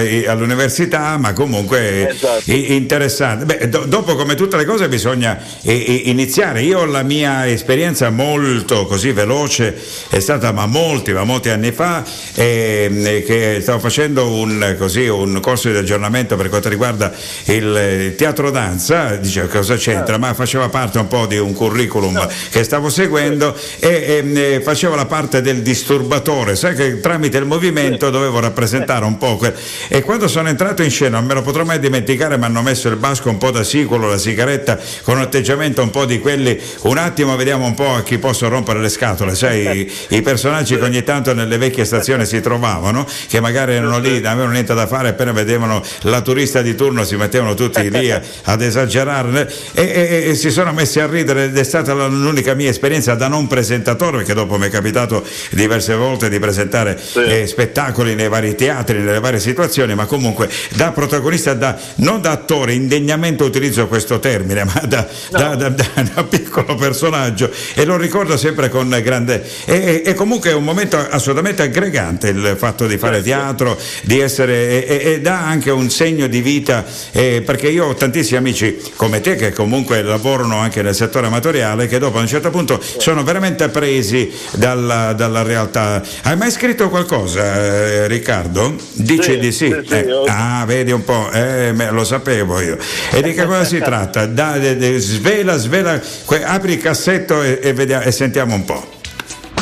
eh, 0.05 0.27
all'università, 0.27 1.17
ma 1.17 1.33
comunque 1.33 2.09
Esatto. 2.09 2.51
interessante. 2.51 3.45
Beh, 3.45 3.69
do- 3.69 3.85
dopo, 3.85 4.15
come 4.15 4.35
tutte 4.35 4.57
le 4.57 4.65
cose, 4.65 4.87
bisogna 4.87 5.39
eh, 5.63 5.73
eh, 5.73 6.01
iniziare. 6.05 6.61
Io 6.61 6.85
la 6.85 7.03
mia 7.03 7.47
esperienza 7.47 8.09
molto 8.09 8.85
così 8.85 9.11
veloce 9.11 9.75
è 10.09 10.19
stata 10.19 10.51
ma 10.51 10.65
molti, 10.65 11.11
ma 11.13 11.23
molti 11.23 11.49
anni 11.49 11.71
fa, 11.71 12.03
ehm, 12.35 13.05
eh, 13.05 13.23
che 13.23 13.59
stavo 13.61 13.79
facendo 13.79 14.26
un, 14.29 14.75
così, 14.77 15.07
un 15.07 15.39
corso 15.39 15.69
di 15.69 15.77
aggiornamento 15.77 16.35
per 16.35 16.49
quanto 16.49 16.69
riguarda 16.69 17.11
il 17.45 17.75
eh, 17.75 18.15
teatro 18.15 18.51
danza, 18.51 19.15
dice 19.15 19.47
cosa 19.47 19.75
c'entra, 19.75 20.17
ma 20.17 20.33
faceva 20.33 20.69
parte 20.69 20.99
un 20.99 21.07
po' 21.07 21.25
di 21.25 21.37
un 21.37 21.53
curriculum 21.53 22.27
che 22.49 22.63
stavo 22.63 22.89
seguendo 22.89 23.55
e 23.79 24.05
ehm, 24.17 24.37
eh, 24.37 24.61
facevo 24.61 24.95
la 24.95 25.05
parte 25.05 25.41
del 25.41 25.61
disturbatore, 25.61 26.55
sai 26.55 26.75
che 26.75 26.99
tramite 26.99 27.37
il 27.37 27.45
movimento 27.45 28.09
dovevo 28.09 28.39
rappresentare 28.39 29.05
un 29.05 29.17
po' 29.17 29.37
quel- 29.37 29.53
e 29.87 30.01
quando 30.01 30.27
sono 30.27 30.49
entrato 30.49 30.83
in 30.83 30.89
scena 30.89 31.17
non 31.17 31.25
me 31.25 31.33
lo 31.33 31.41
potrò 31.41 31.63
mai 31.63 31.79
dimenticare, 31.79 32.37
mi 32.37 32.45
hanno 32.45 32.61
messo 32.61 32.89
il 32.89 32.95
basco 32.95 33.29
un 33.29 33.37
po' 33.37 33.51
da 33.51 33.63
sicolo, 33.63 34.09
la 34.09 34.17
sigaretta 34.17 34.79
con 35.03 35.15
un 35.15 35.21
atteggiamento 35.21 35.81
un 35.81 35.89
po' 35.89 36.05
di 36.05 36.19
quelli, 36.19 36.59
un 36.83 36.97
attimo 36.97 37.35
vediamo 37.35 37.65
un 37.65 37.73
po' 37.73 37.93
a 37.93 38.03
chi 38.03 38.17
posso 38.17 38.47
rompere 38.47 38.79
le 38.79 38.89
scatole, 38.89 39.35
sai, 39.35 39.79
i, 40.09 40.15
i 40.15 40.21
personaggi 40.21 40.77
che 40.77 40.83
ogni 40.83 41.03
tanto 41.03 41.33
nelle 41.33 41.57
vecchie 41.57 41.85
stazioni 41.85 42.25
si 42.25 42.41
trovavano, 42.41 43.05
che 43.27 43.39
magari 43.39 43.73
erano 43.73 43.99
lì, 43.99 44.16
non 44.19 44.31
avevano 44.31 44.51
niente 44.53 44.73
da 44.73 44.87
fare, 44.87 45.09
appena 45.09 45.31
vedevano 45.31 45.83
la 46.01 46.21
turista 46.21 46.61
di 46.61 46.75
turno 46.75 47.03
si 47.03 47.15
mettevano 47.15 47.53
tutti 47.53 47.89
lì 47.89 48.11
ad 48.43 48.61
esagerare 48.61 49.51
e, 49.73 49.81
e- 49.83 50.29
e 50.29 50.35
si 50.35 50.49
sono 50.51 50.71
messi 50.73 50.99
a 50.99 51.07
ridere 51.07 51.45
ed 51.45 51.57
è 51.57 51.63
stata 51.63 51.93
l'unica 51.93 52.53
mia 52.53 52.69
esperienza 52.69 53.15
da 53.15 53.27
non 53.27 53.47
presentatore, 53.47 54.17
perché 54.17 54.33
dopo 54.33 54.57
mi 54.57 54.67
è 54.67 54.69
capitato 54.69 55.23
diverse 55.51 55.93
volte 55.95 56.29
di 56.29 56.39
presentare 56.39 56.99
eh, 57.15 57.47
spettacoli 57.47 58.15
nei 58.15 58.27
vari 58.29 58.55
teatri, 58.55 58.99
nelle 58.99 59.19
varie 59.19 59.39
situazioni, 59.39 59.95
ma 59.95 60.05
comunque 60.05 60.49
da 60.75 60.91
protagonista, 60.91 61.53
da, 61.53 61.77
non 61.95 62.21
da 62.21 62.31
attore, 62.31 62.73
indegnamente 62.73 63.43
utilizzo 63.43 63.87
questo 63.87 64.19
termine, 64.19 64.63
ma 64.63 64.81
da, 64.87 65.07
da- 65.31 65.55
da- 65.55 65.69
da- 65.69 66.23
piccolo 66.27 66.75
personaggio 66.75 67.49
e 67.75 67.85
lo 67.85 67.97
ricordo 67.97 68.37
sempre 68.37 68.69
con 68.69 68.89
grande... 69.03 69.43
E, 69.65 69.75
e- 69.75 70.01
e 70.05 70.13
comunque 70.13 70.49
è 70.49 70.53
un 70.53 70.63
momento 70.63 70.97
assolutamente 70.97 71.61
aggregante 71.61 72.29
il 72.29 72.55
fatto 72.57 72.87
di 72.87 72.97
fare 72.97 73.21
teatro, 73.21 73.77
di 74.07 74.19
essere... 74.21 74.85
e, 74.87 75.11
e- 75.11 75.21
dà 75.21 75.45
anche 75.45 75.69
un 75.69 75.89
segno 75.89 76.27
di 76.27 76.41
vita, 76.41 76.85
eh, 77.11 77.43
perché 77.45 77.67
io 77.67 77.87
ho 77.87 77.93
tantissimi 77.93 78.37
amici 78.37 78.77
come 78.95 79.19
te 79.19 79.35
che 79.35 79.51
comunque 79.51 80.01
lavorano 80.01 80.55
anche 80.57 80.81
nel 80.81 80.95
settore 80.95 81.27
amatoriale 81.27 81.87
che 81.87 81.99
dopo 81.99 82.17
a 82.17 82.21
un 82.21 82.27
certo 82.27 82.49
punto 82.49 82.81
sono 82.81 83.23
veramente 83.23 83.67
presi 83.67 84.31
dalla, 84.53 85.11
dalla 85.13 85.41
realtà. 85.43 86.01
Hai 86.23 86.37
mai 86.37 86.51
scritto 86.51 86.87
qualcosa, 86.89 87.43
eh, 87.55 88.07
Riccardo? 88.07 88.75
Dici 88.93 89.31
Sì, 89.33 89.37
di 89.39 89.51
sì. 89.51 89.67
sì, 89.67 89.85
sì, 89.87 89.93
Eh, 89.93 90.23
ah, 90.27 90.63
vedi 90.65 90.91
un 90.91 91.03
po', 91.03 91.29
eh, 91.31 91.71
me- 91.73 91.91
lo 91.91 92.05
sapevo 92.05 92.61
io. 92.61 92.77
E 93.11 93.21
di 93.21 93.33
che 93.33 93.45
cosa 93.45 93.65
si 93.65 93.79
tratta? 93.79 94.25
Da- 94.25 94.57
de- 94.57 94.77
de- 94.77 94.99
svela, 94.99 95.57
svela, 95.57 95.99
que- 96.25 96.43
apri 96.45 96.73
il 96.73 96.79
cassetto 96.81 97.43
e, 97.43 97.59
e 97.61 97.73
vediamo- 97.73 98.03
e 98.05 98.11
sentiamo 98.11 98.55
un 98.55 98.63
po'. 98.63 98.95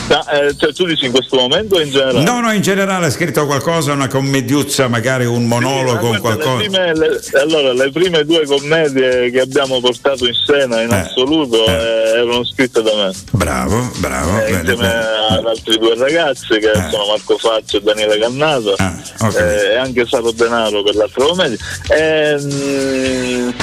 Eh, 0.08 0.56
cioè, 0.58 0.72
tu 0.72 0.86
dici 0.86 1.06
in 1.06 1.12
questo 1.12 1.36
momento 1.36 1.76
o 1.76 1.82
in 1.82 1.90
generale? 1.90 2.24
No, 2.24 2.40
no, 2.40 2.52
in 2.52 2.62
generale 2.62 3.06
hai 3.06 3.12
scritto 3.12 3.46
qualcosa, 3.48 3.92
una 3.94 4.08
commediuzza, 4.08 4.88
magari 4.88 5.26
un 5.26 5.46
monologo, 5.46 6.16
guarda, 6.16 6.20
qualcosa. 6.20 6.58
le 6.58 6.70
prime, 6.70 6.94
le- 6.96 7.22
allora, 7.42 7.74
le 7.74 7.92
prime 7.92 8.24
due 8.24 8.46
commedie 8.46 9.32
che 9.32 9.40
abbiamo 9.40 9.80
portato 9.80 10.28
in 10.28 10.34
scena 10.34 10.82
in 10.82 10.92
assoluto 10.92 11.66
eh, 11.66 11.72
erano 12.20 12.46
scritte 12.46 12.84
da 12.84 12.94
me. 12.96 13.12
Bravo, 13.32 13.92
bravo. 13.98 14.40
Eh, 14.42 14.52
bene, 14.52 14.60
insieme 14.60 14.94
ad 15.30 15.46
altri 15.46 15.78
due 15.80 15.96
ragazzi 15.96 16.60
che 16.60 16.72
sono 16.92 17.06
Marco 17.08 17.38
Faccio 17.40 17.78
e 17.78 17.82
Daniele 17.82 18.20
Cannato 18.20 18.76
eh, 18.78 19.72
e 19.72 19.76
anche 19.76 20.06
Saro 20.08 20.32
Denaro 20.32 20.84
per 20.84 20.96
l'altra 20.96 21.26
commedia. 21.26 21.58
Ehm, 21.90 23.54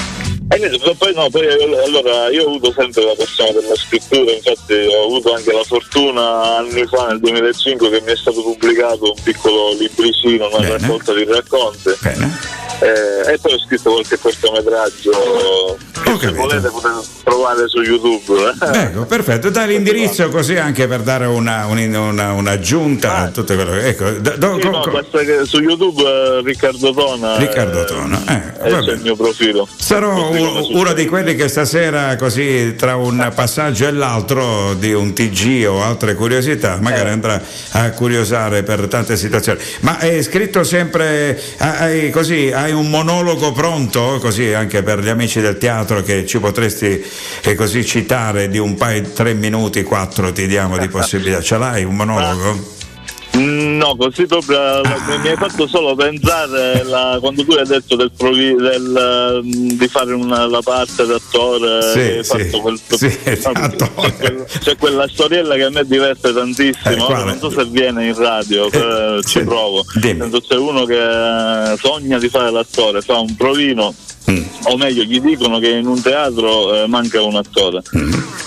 e 0.49 0.57
niente, 0.57 0.95
poi, 0.97 1.13
no, 1.13 1.29
poi 1.29 1.45
eh, 1.45 1.83
allora 1.85 2.29
io 2.29 2.43
ho 2.43 2.47
avuto 2.47 2.73
sempre 2.75 3.03
la 3.05 3.13
passione 3.17 3.53
per 3.53 3.63
la 3.69 3.75
scrittura, 3.75 4.31
infatti 4.31 4.73
ho 4.73 5.03
avuto 5.05 5.33
anche 5.33 5.51
la 5.51 5.63
fortuna 5.63 6.57
anni 6.57 6.85
fa 6.85 7.07
nel 7.07 7.19
2005 7.19 7.89
che 7.89 8.01
mi 8.05 8.11
è 8.11 8.15
stato 8.15 8.41
pubblicato 8.41 9.03
un 9.15 9.23
piccolo 9.23 9.73
libricino, 9.73 10.49
una 10.51 10.77
raccolta 10.77 11.13
di 11.13 11.23
racconti. 11.25 11.89
Eh, 12.79 13.33
e 13.33 13.37
poi 13.39 13.53
ho 13.53 13.59
scritto 13.59 13.91
qualche 13.93 14.17
cortometraggio 14.19 15.11
che 16.03 16.17
se 16.19 16.31
volete 16.33 16.67
potete 16.69 16.99
trovare 17.23 17.67
su 17.69 17.81
YouTube. 17.81 18.33
eh. 18.73 18.77
Ecco, 18.77 19.05
perfetto, 19.05 19.49
dai 19.49 19.67
l'indirizzo 19.67 20.27
così 20.29 20.57
anche 20.57 20.87
per 20.87 21.01
dare 21.01 21.25
una, 21.25 21.65
un- 21.67 21.93
una- 21.95 22.33
un'aggiunta 22.33 23.15
a 23.17 23.27
tutto 23.29 23.55
quello 23.55 23.71
che. 23.71 23.87
Ecco, 23.87 24.09
da- 24.19 24.35
do- 24.35 24.55
Sì, 24.55 24.61
co- 24.67 24.69
no, 24.69 24.79
co- 24.81 25.17
che 25.19 25.45
su 25.45 25.59
YouTube 25.61 26.01
eh, 26.03 26.41
Riccardo 26.43 26.91
Tona 26.93 27.37
Riccardo 27.37 27.81
eh, 27.83 27.85
Tona, 27.85 28.21
eh, 28.27 28.67
eh, 28.67 28.69
bene. 28.69 28.91
il 28.91 28.99
mio 29.01 29.15
profilo. 29.15 29.67
Sarò 29.77 30.32
uno 30.39 30.93
di 30.93 31.05
quelli 31.05 31.35
che 31.35 31.47
stasera, 31.47 32.15
così 32.15 32.75
tra 32.75 32.95
un 32.95 33.31
passaggio 33.33 33.87
e 33.87 33.91
l'altro 33.91 34.73
di 34.73 34.93
un 34.93 35.13
TG 35.13 35.65
o 35.67 35.81
altre 35.81 36.15
curiosità, 36.15 36.77
magari 36.81 37.09
andrà 37.09 37.41
a 37.71 37.91
curiosare 37.91 38.63
per 38.63 38.87
tante 38.87 39.17
situazioni. 39.17 39.59
Ma 39.81 39.99
è 39.99 40.21
scritto 40.21 40.63
sempre 40.63 41.39
hai, 41.57 42.09
così, 42.09 42.51
hai 42.51 42.71
un 42.71 42.89
monologo 42.89 43.51
pronto, 43.51 44.17
così 44.19 44.53
anche 44.53 44.83
per 44.83 44.99
gli 44.99 45.09
amici 45.09 45.41
del 45.41 45.57
teatro 45.57 46.01
che 46.01 46.25
ci 46.25 46.39
potresti 46.39 47.03
eh, 47.43 47.55
così 47.55 47.85
citare 47.85 48.49
di 48.49 48.57
un 48.57 48.75
paio, 48.75 49.01
tre 49.13 49.33
minuti, 49.33 49.83
quattro 49.83 50.31
ti 50.31 50.47
diamo 50.47 50.77
di 50.77 50.87
possibilità. 50.89 51.41
Ce 51.41 51.57
l'hai 51.57 51.83
un 51.83 51.95
monologo? 51.95 52.81
No, 53.35 53.95
così 53.95 54.25
proprio 54.27 54.59
Ah. 54.59 54.81
mi 55.21 55.27
hai 55.29 55.35
fatto 55.35 55.65
solo 55.67 55.95
pensare 55.95 56.83
la- 56.83 57.17
quando 57.19 57.43
tu 57.43 57.51
hai 57.53 57.65
detto 57.65 57.95
del 57.95 58.11
del, 58.55 59.41
mm, 59.43 59.69
di 59.71 59.87
fare 59.87 60.13
una, 60.13 60.45
la 60.45 60.61
parte 60.61 61.05
d'attore, 61.05 61.81
Sì, 61.81 61.99
hai 61.99 62.23
sì, 62.23 62.29
fatto 62.49 62.61
quel- 62.61 62.79
sì, 62.89 63.17
no, 63.43 63.51
c'è, 63.53 63.75
quel- 64.17 64.45
c'è 64.59 64.77
quella 64.77 65.07
storiella 65.07 65.55
che 65.55 65.63
a 65.63 65.69
me 65.71 65.83
diverte 65.85 66.31
tantissimo, 66.33 67.09
Eh, 67.09 67.23
non 67.23 67.37
so 67.39 67.49
se 67.49 67.65
viene 67.65 68.05
in 68.05 68.15
radio, 68.15 68.69
eh, 68.71 69.21
ci 69.25 69.41
provo. 69.43 69.83
Senso, 69.99 70.39
C'è 70.41 70.55
uno 70.55 70.85
che 70.85 71.75
sogna 71.81 72.19
di 72.19 72.29
fare 72.29 72.51
l'attore, 72.51 73.01
fa 73.01 73.17
un 73.19 73.35
provino 73.35 73.93
o 74.63 74.77
meglio 74.77 75.03
gli 75.03 75.19
dicono 75.19 75.59
che 75.59 75.69
in 75.69 75.87
un 75.87 76.01
teatro 76.01 76.83
eh, 76.83 76.87
manca 76.87 77.21
un 77.21 77.35
attore. 77.35 77.81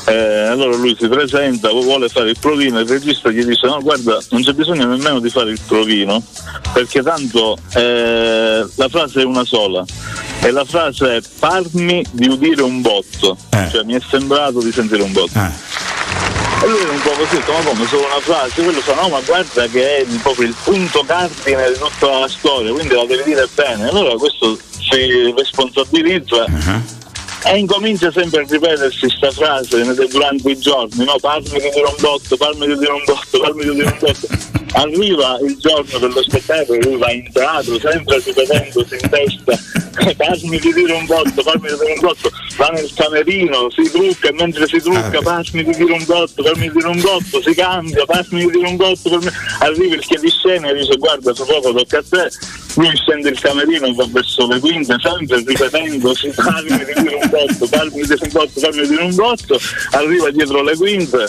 Eh, 0.07 0.15
allora 0.15 0.77
lui 0.77 0.97
si 0.99 1.09
presenta, 1.09 1.71
vuole 1.71 2.09
fare 2.09 2.31
il 2.31 2.37
provino, 2.39 2.79
il 2.79 2.87
regista 2.87 3.31
gli 3.31 3.45
dice 3.45 3.67
no 3.67 3.81
guarda 3.81 4.19
non 4.31 4.43
c'è 4.43 4.53
bisogno 4.53 4.87
nemmeno 4.87 5.19
di 5.19 5.29
fare 5.31 5.51
il 5.51 5.59
provino 5.67 6.23
perché 6.73 7.03
tanto 7.03 7.59
eh, 7.75 8.65
la 8.73 8.89
frase 8.89 9.23
è 9.23 9.25
una 9.25 9.45
sola 9.45 9.85
e 10.41 10.51
la 10.53 10.65
frase 10.65 11.17
è 11.17 11.21
parmi 11.41 12.05
di 12.13 12.29
udire 12.29 12.63
un 12.63 12.81
botto, 12.81 13.37
cioè 13.51 13.83
mi 13.83 13.95
è 13.95 14.01
sembrato 14.09 14.61
di 14.61 14.71
sentire 14.71 15.03
un 15.03 15.13
botto. 15.13 15.39
E 16.63 16.69
lui 16.69 16.81
era 16.81 16.91
un 16.91 17.01
po' 17.01 17.11
così, 17.11 17.37
ma 17.37 17.71
come 17.71 17.87
solo 17.87 18.07
una 18.07 18.21
frase? 18.21 18.63
Quello 18.63 18.81
fa, 18.81 18.95
no, 18.95 19.09
ma 19.09 19.21
guarda 19.21 19.67
che 19.67 19.99
è 19.99 20.05
proprio 20.23 20.49
il 20.49 20.55
punto 20.63 21.03
cardine 21.05 21.73
di 21.73 21.79
tutta 21.79 22.19
la 22.21 22.29
storia, 22.29 22.73
quindi 22.73 22.95
la 22.95 23.05
devi 23.05 23.25
dire 23.25 23.49
bene. 23.55 23.89
Allora 23.89 24.15
questo 24.15 24.57
si 24.91 25.33
responsabilizza 25.37 26.47
e 27.45 27.59
incomincia 27.59 28.11
sempre 28.11 28.43
a 28.43 28.47
ripetersi 28.49 29.01
questa 29.01 29.31
frase 29.31 30.09
durante 30.09 30.51
i 30.51 30.59
giorni, 30.59 31.05
no? 31.05 31.17
Parmi 31.21 31.49
di 31.49 31.71
botto, 32.01 32.37
parmi 32.37 32.67
di 32.67 32.75
botto, 32.75 33.39
parmi 33.41 33.65
di 33.65 33.83
botto. 33.83 34.56
Arriva 34.73 35.39
il 35.41 35.57
giorno 35.59 35.99
dello 35.99 36.23
spettacolo, 36.23 36.79
lui 36.81 36.97
va 36.97 37.11
in 37.11 37.31
teatro, 37.33 37.79
sempre 37.79 38.21
ripetendosi 38.25 38.97
in 39.01 39.09
testa. 39.11 39.59
Parmi 40.17 40.59
di 40.59 40.73
dire 40.75 40.93
un 40.93 41.07
botto, 41.07 41.43
parmi 41.43 41.69
di 41.69 41.75
dire 41.79 41.93
un 41.95 42.01
botto, 42.01 42.31
va 42.59 42.69
nel 42.69 42.91
camerino, 42.95 43.71
si 43.71 43.91
trucca 43.91 44.29
e 44.29 44.33
mentre 44.35 44.67
si 44.67 44.79
trucca, 44.79 45.21
parmi 45.23 45.65
di 45.65 45.75
dire 45.75 45.93
un 45.93 46.05
botto, 46.05 46.43
parmi 46.43 46.69
di 46.69 46.73
dire 46.75 46.89
un 46.89 47.01
botto, 47.01 47.41
si 47.41 47.55
cambia, 47.55 48.05
parmi 48.05 48.45
di 48.45 48.51
dire 48.51 48.69
un 48.69 48.77
botto, 48.77 49.09
parmi- 49.09 49.31
arriva 49.61 49.95
il 49.95 50.05
che 50.07 50.19
di 50.21 50.29
scena 50.29 50.69
e 50.69 50.75
dice 50.75 50.97
guarda 50.97 51.33
tra 51.33 51.45
poco 51.47 51.73
tocca 51.73 51.99
a 51.99 52.05
te, 52.09 52.31
lui 52.75 52.95
scende 52.95 53.31
il 53.31 53.41
camerino 53.41 53.87
e 53.87 53.95
va 53.95 54.07
verso 54.11 54.47
le 54.47 54.61
quinte, 54.61 54.97
sempre 55.01 55.39
ripetendosi 55.39 56.31
parmi 56.35 56.85
di 56.85 57.01
dire 57.01 57.15
un 57.15 57.31
botto, 57.31 57.67
parmi 57.67 57.95
di 57.95 58.07
dire 58.07 58.19
un 58.21 58.31
botto, 58.33 58.61
parmi 58.61 58.81
di 58.83 58.89
dire 58.89 59.03
un 59.03 59.15
botto, 59.15 59.61
arriva 59.93 60.31
dietro 60.31 60.63
le 60.63 60.77
quinte, 60.77 61.27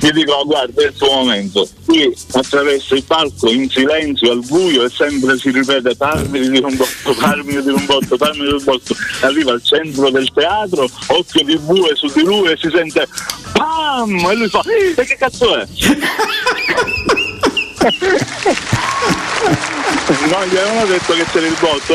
gli 0.00 0.10
dico 0.10 0.32
"Oh, 0.32 0.44
guarda 0.46 0.82
è 0.82 0.86
il 0.86 0.94
tuo 0.94 1.12
momento, 1.12 1.68
qui 1.84 2.14
attraverso 2.32 2.75
il 2.76 3.04
palco 3.04 3.50
in 3.50 3.68
silenzio 3.68 4.32
al 4.32 4.44
buio 4.44 4.84
e 4.84 4.90
sempre 4.90 5.38
si 5.38 5.50
ripete 5.50 5.94
parmi 5.96 6.48
di 6.48 6.58
un 6.58 6.76
botto, 6.76 7.14
parmi 7.18 7.62
di 7.62 7.70
un 7.70 7.84
botto, 7.84 8.16
parmi 8.16 8.46
di 8.46 8.52
un 8.52 8.64
botto, 8.64 8.94
arriva 9.20 9.52
al 9.52 9.62
centro 9.62 10.10
del 10.10 10.30
teatro, 10.32 10.88
occhio 11.08 11.44
di 11.44 11.58
bue 11.58 11.94
su 11.94 12.06
di 12.12 12.22
lui 12.22 12.50
e 12.50 12.56
si 12.56 12.70
sente 12.72 13.08
PAM! 13.52 14.18
E 14.18 14.34
lui 14.34 14.48
fa 14.48 14.62
e 14.62 15.04
che 15.04 15.16
cazzo 15.16 15.56
è? 15.56 15.66
non 20.30 20.46
gli 20.46 20.56
avevano 20.56 20.86
detto 20.86 21.12
che 21.14 21.24
c'era 21.32 21.46
il 21.46 21.56
botto. 21.60 21.94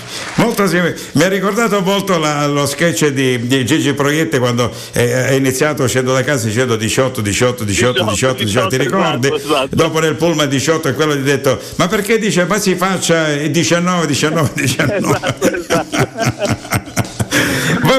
Molto 0.36 0.66
simile. 0.66 0.96
Mi 1.12 1.22
ha 1.22 1.28
ricordato 1.28 1.80
molto 1.80 2.18
la- 2.18 2.46
lo 2.46 2.66
sketch 2.66 3.08
di, 3.08 3.46
di 3.46 3.64
Gigi 3.64 3.92
Proietti 3.94 4.38
quando 4.38 4.70
è 4.92 5.32
iniziato 5.32 5.84
uscendo 5.84 6.12
da 6.12 6.22
casa 6.22 6.46
dicendo 6.46 6.76
18, 6.76 7.20
18, 7.22 7.64
18, 7.64 8.04
18, 8.04 8.44
18, 8.44 8.68
ti 8.68 8.76
ricordi? 8.76 9.26
esatto, 9.28 9.42
esatto. 9.42 9.68
Dopo 9.76 9.98
nel 10.00 10.14
pullman 10.14 10.48
18 10.48 10.88
e 10.88 10.92
quello 10.94 11.14
gli 11.14 11.20
ha 11.20 11.22
detto 11.22 11.58
ma 11.76 11.88
perché 11.88 12.18
dice 12.18 12.44
ma 12.44 12.58
si 12.58 12.74
faccia 12.74 13.32
eh, 13.32 13.50
19, 13.50 14.06
19, 14.06 14.50
19. 14.54 15.00
Va 15.08 16.95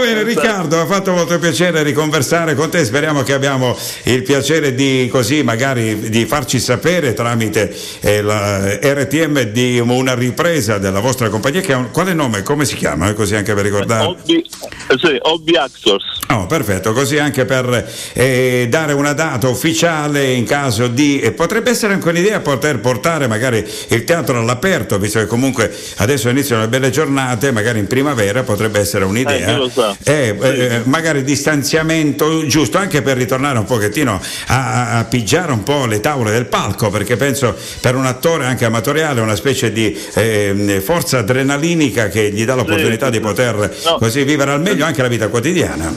bene 0.07 0.23
Riccardo, 0.23 0.79
ha 0.79 0.85
fatto 0.85 1.11
molto 1.11 1.37
piacere 1.37 1.83
riconversare 1.83 2.55
con 2.55 2.69
te, 2.69 2.85
speriamo 2.85 3.23
che 3.23 3.33
abbiamo 3.33 3.77
il 4.03 4.23
piacere 4.23 4.73
di 4.73 5.09
così 5.11 5.43
magari 5.43 6.09
di 6.09 6.25
farci 6.25 6.59
sapere 6.59 7.13
tramite 7.13 7.75
eh, 7.99 8.21
la 8.21 8.73
RTM 8.79 9.41
di 9.41 9.79
una 9.79 10.13
ripresa 10.13 10.77
della 10.77 11.01
vostra 11.01 11.27
compagnia 11.29 11.59
che 11.61 11.73
ha 11.73 11.77
un, 11.77 11.91
quale 11.91 12.13
nome, 12.13 12.41
come 12.43 12.63
si 12.63 12.75
chiama? 12.75 13.09
Eh, 13.09 13.15
Così 13.17 13.35
anche 13.35 13.53
per 13.53 13.63
ricordare. 13.63 14.05
Hobby, 14.05 14.37
eh, 14.37 14.97
sì, 14.97 15.17
Hobby 15.21 15.55
Actors. 15.55 16.03
Oh, 16.29 16.45
perfetto, 16.45 16.93
così 16.93 17.17
anche 17.17 17.45
per 17.45 17.91
eh, 18.13 18.67
dare 18.69 18.93
una 18.93 19.13
data 19.13 19.47
ufficiale 19.47 20.31
in 20.33 20.45
caso 20.45 20.87
di... 20.87 21.19
e 21.19 21.31
potrebbe 21.31 21.71
essere 21.71 21.93
anche 21.93 22.07
un'idea 22.09 22.39
poter 22.41 22.79
portare 22.79 23.27
magari 23.27 23.65
il 23.89 24.03
teatro 24.03 24.39
all'aperto, 24.39 24.99
visto 24.99 25.19
che 25.19 25.25
comunque 25.25 25.73
adesso 25.97 26.29
iniziano 26.29 26.61
le 26.61 26.67
belle 26.67 26.91
giornate, 26.91 27.51
magari 27.51 27.79
in 27.79 27.87
primavera 27.87 28.43
potrebbe 28.43 28.79
essere 28.79 29.03
Eh, 29.03 29.07
un'idea. 29.07 29.57
lo 29.57 29.69
sa. 29.69 29.95
Eh, 30.03 30.37
eh, 30.39 30.81
magari 30.85 31.23
distanziamento 31.23 32.45
giusto 32.45 32.77
anche 32.77 33.01
per 33.01 33.17
ritornare 33.17 33.57
un 33.57 33.65
pochettino 33.65 34.21
a, 34.47 34.71
a- 34.93 34.97
a 34.99 35.03
pigiare 35.05 35.51
un 35.51 35.63
po' 35.63 35.85
le 35.85 35.99
tavole 35.99 36.31
del 36.31 36.45
palco, 36.45 36.89
perché 36.89 37.17
penso 37.17 37.55
per 37.81 37.95
un 37.95 38.05
attore 38.05 38.45
anche 38.45 38.65
amatoriale 38.65 39.19
una 39.21 39.35
specie 39.35 39.71
di 39.71 39.97
eh, 40.13 40.81
forza 40.83 41.19
adrenalinica 41.19 42.07
che 42.09 42.29
gli 42.31 42.45
dà 42.45 42.55
l'opportunità 42.55 43.09
di 43.09 43.19
poter 43.19 43.55
No. 43.83 43.97
così 43.97 44.23
vivere 44.23 44.51
al 44.51 44.61
meglio 44.61 44.85
anche 44.85 45.01
la 45.01 45.07
vita 45.07 45.27
quotidiana. 45.27 45.93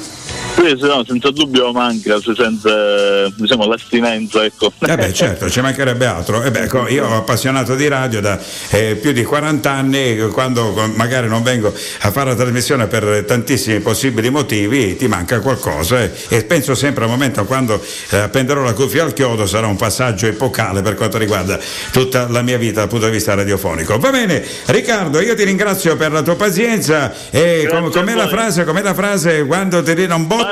Sì, 0.61 0.77
sì, 0.79 0.87
no, 0.87 1.03
senza 1.07 1.31
dubbio 1.31 1.73
manca, 1.73 2.21
si 2.21 2.35
sente 2.37 3.33
diciamo, 3.35 3.67
l'astinenza, 3.67 4.45
ecco. 4.45 4.71
Eh 4.87 4.95
beh, 4.95 5.13
certo, 5.15 5.49
ci 5.49 5.63
mancherebbe 5.63 6.05
altro. 6.05 6.43
Eh 6.43 6.51
beh, 6.51 6.69
io 6.89 7.07
ho 7.07 7.17
appassionato 7.17 7.75
di 7.75 7.89
radio 7.89 8.21
da 8.21 8.39
eh, 8.69 8.97
più 8.97 9.13
di 9.13 9.25
40 9.25 9.71
anni, 9.71 10.19
quando 10.29 10.75
magari 10.97 11.29
non 11.29 11.43
vengo 11.43 11.73
a 12.01 12.11
fare 12.11 12.31
la 12.31 12.37
trasmissione 12.37 12.89
per 12.89 13.25
tantissimi 13.27 13.81
possibili 13.81 14.29
motivi, 14.29 14.97
ti 14.97 15.09
manca 15.09 15.41
qualcosa 15.41 16.03
eh. 16.03 16.11
e 16.29 16.45
penso 16.45 16.75
sempre 16.75 17.05
al 17.05 17.11
momento 17.11 17.43
quando 17.47 17.83
eh, 18.11 18.19
appenderò 18.19 18.63
la 18.63 18.75
cuffia 18.75 19.05
al 19.05 19.15
chiodo 19.15 19.47
sarà 19.47 19.67
un 19.67 19.77
passaggio 19.77 20.27
epocale 20.27 20.83
per 20.83 20.95
quanto 20.95 21.17
riguarda 21.17 21.59
tutta 21.91 22.29
la 22.29 22.43
mia 22.43 22.59
vita 22.59 22.81
dal 22.81 22.89
punto 22.89 23.07
di 23.07 23.13
vista 23.13 23.33
radiofonico. 23.33 23.99
Va 23.99 24.11
bene, 24.11 24.45
Riccardo, 24.67 25.21
io 25.23 25.35
ti 25.35 25.45
ringrazio 25.45 25.97
per 25.97 26.13
la 26.13 26.21
tua 26.21 26.37
pazienza 26.37 27.15
e 27.31 27.67
com- 27.71 27.91
com'è 27.91 28.15
la 28.15 28.29
frase, 28.29 28.65
com'è 28.65 28.83
la 28.83 28.95
frase 28.95 29.47
quando 29.47 29.83
ti 29.83 29.95
dire 29.95 30.13
un 30.13 30.27
botto? 30.27 30.49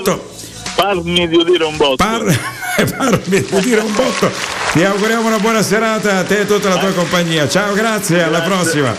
Parmi 0.74 1.28
di 1.28 1.36
udire 1.36 1.64
un 1.64 1.76
botto. 1.76 1.96
Parmi 2.06 3.42
di 3.42 3.60
dire 3.60 3.80
un 3.80 3.92
botto. 3.94 4.30
Ti 4.72 4.84
auguriamo 4.84 5.26
una 5.26 5.38
buona 5.38 5.62
serata 5.62 6.18
a 6.18 6.24
te 6.24 6.38
e 6.38 6.40
a 6.42 6.44
tutta 6.44 6.68
la 6.68 6.78
tua 6.78 6.92
compagnia. 6.92 7.48
Ciao, 7.48 7.74
grazie, 7.74 8.22
alla 8.22 8.40
Grazie. 8.40 8.54
prossima. 8.54 8.94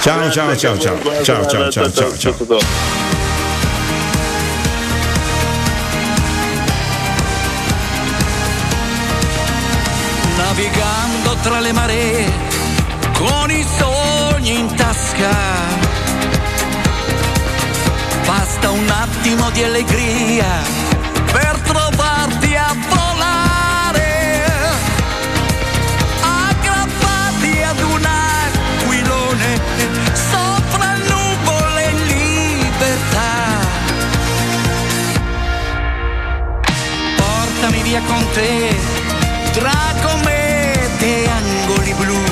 Ciao, 0.00 0.30
ciao, 0.30 0.56
ciao, 0.56 0.78
ciao. 0.78 1.22
Ciao, 1.22 1.46
ciao, 1.46 1.70
ciao, 1.70 1.90
ciao, 1.90 2.16
ciao. 2.16 3.08
navigando 10.58 11.36
tra 11.42 11.60
le 11.60 11.72
maree 11.72 12.32
con 13.12 13.50
i 13.50 13.64
sogni 13.78 14.58
in 14.58 14.74
tasca. 14.74 15.87
Basta 18.28 18.70
un 18.70 18.86
attimo 18.90 19.48
di 19.52 19.62
allegria 19.62 20.60
per 21.32 21.58
trovarti 21.64 22.54
a 22.56 22.76
volare, 22.90 24.44
aggrappati 26.20 27.62
ad 27.62 27.80
un 27.80 28.04
aquilone 28.04 29.60
sopra 30.12 30.94
nuvole 31.08 31.92
libertà. 32.04 33.60
Portami 37.16 37.80
via 37.80 38.02
con 38.02 38.26
te 38.34 38.76
tra 39.52 39.94
comete 40.02 41.30
angoli 41.30 41.94
blu, 41.94 42.22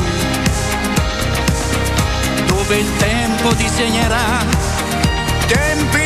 dove 2.49 2.76
il 2.76 2.97
tempo 2.99 3.55
disegnerà 3.55 4.75
tempi 5.49 6.05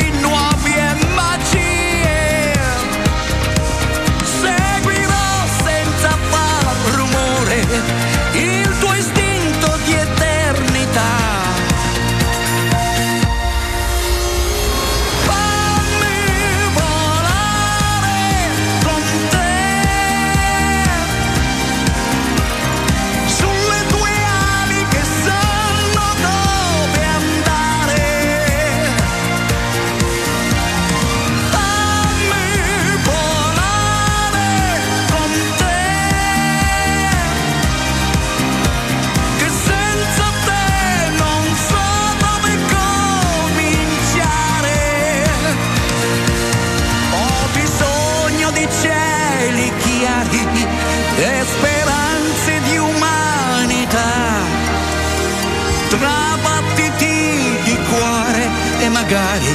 magari 59.11 59.53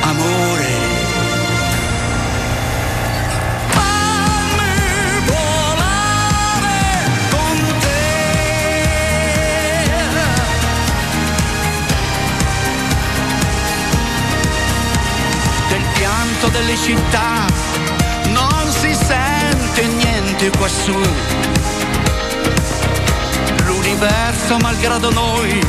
amore. 0.00 0.88
Delle 16.52 16.76
città 16.76 17.46
non 18.28 18.70
si 18.70 18.92
sente 18.92 19.86
niente 19.86 20.50
quassù. 20.58 20.98
L'universo, 23.66 24.56
malgrado 24.58 25.10
noi, 25.10 25.60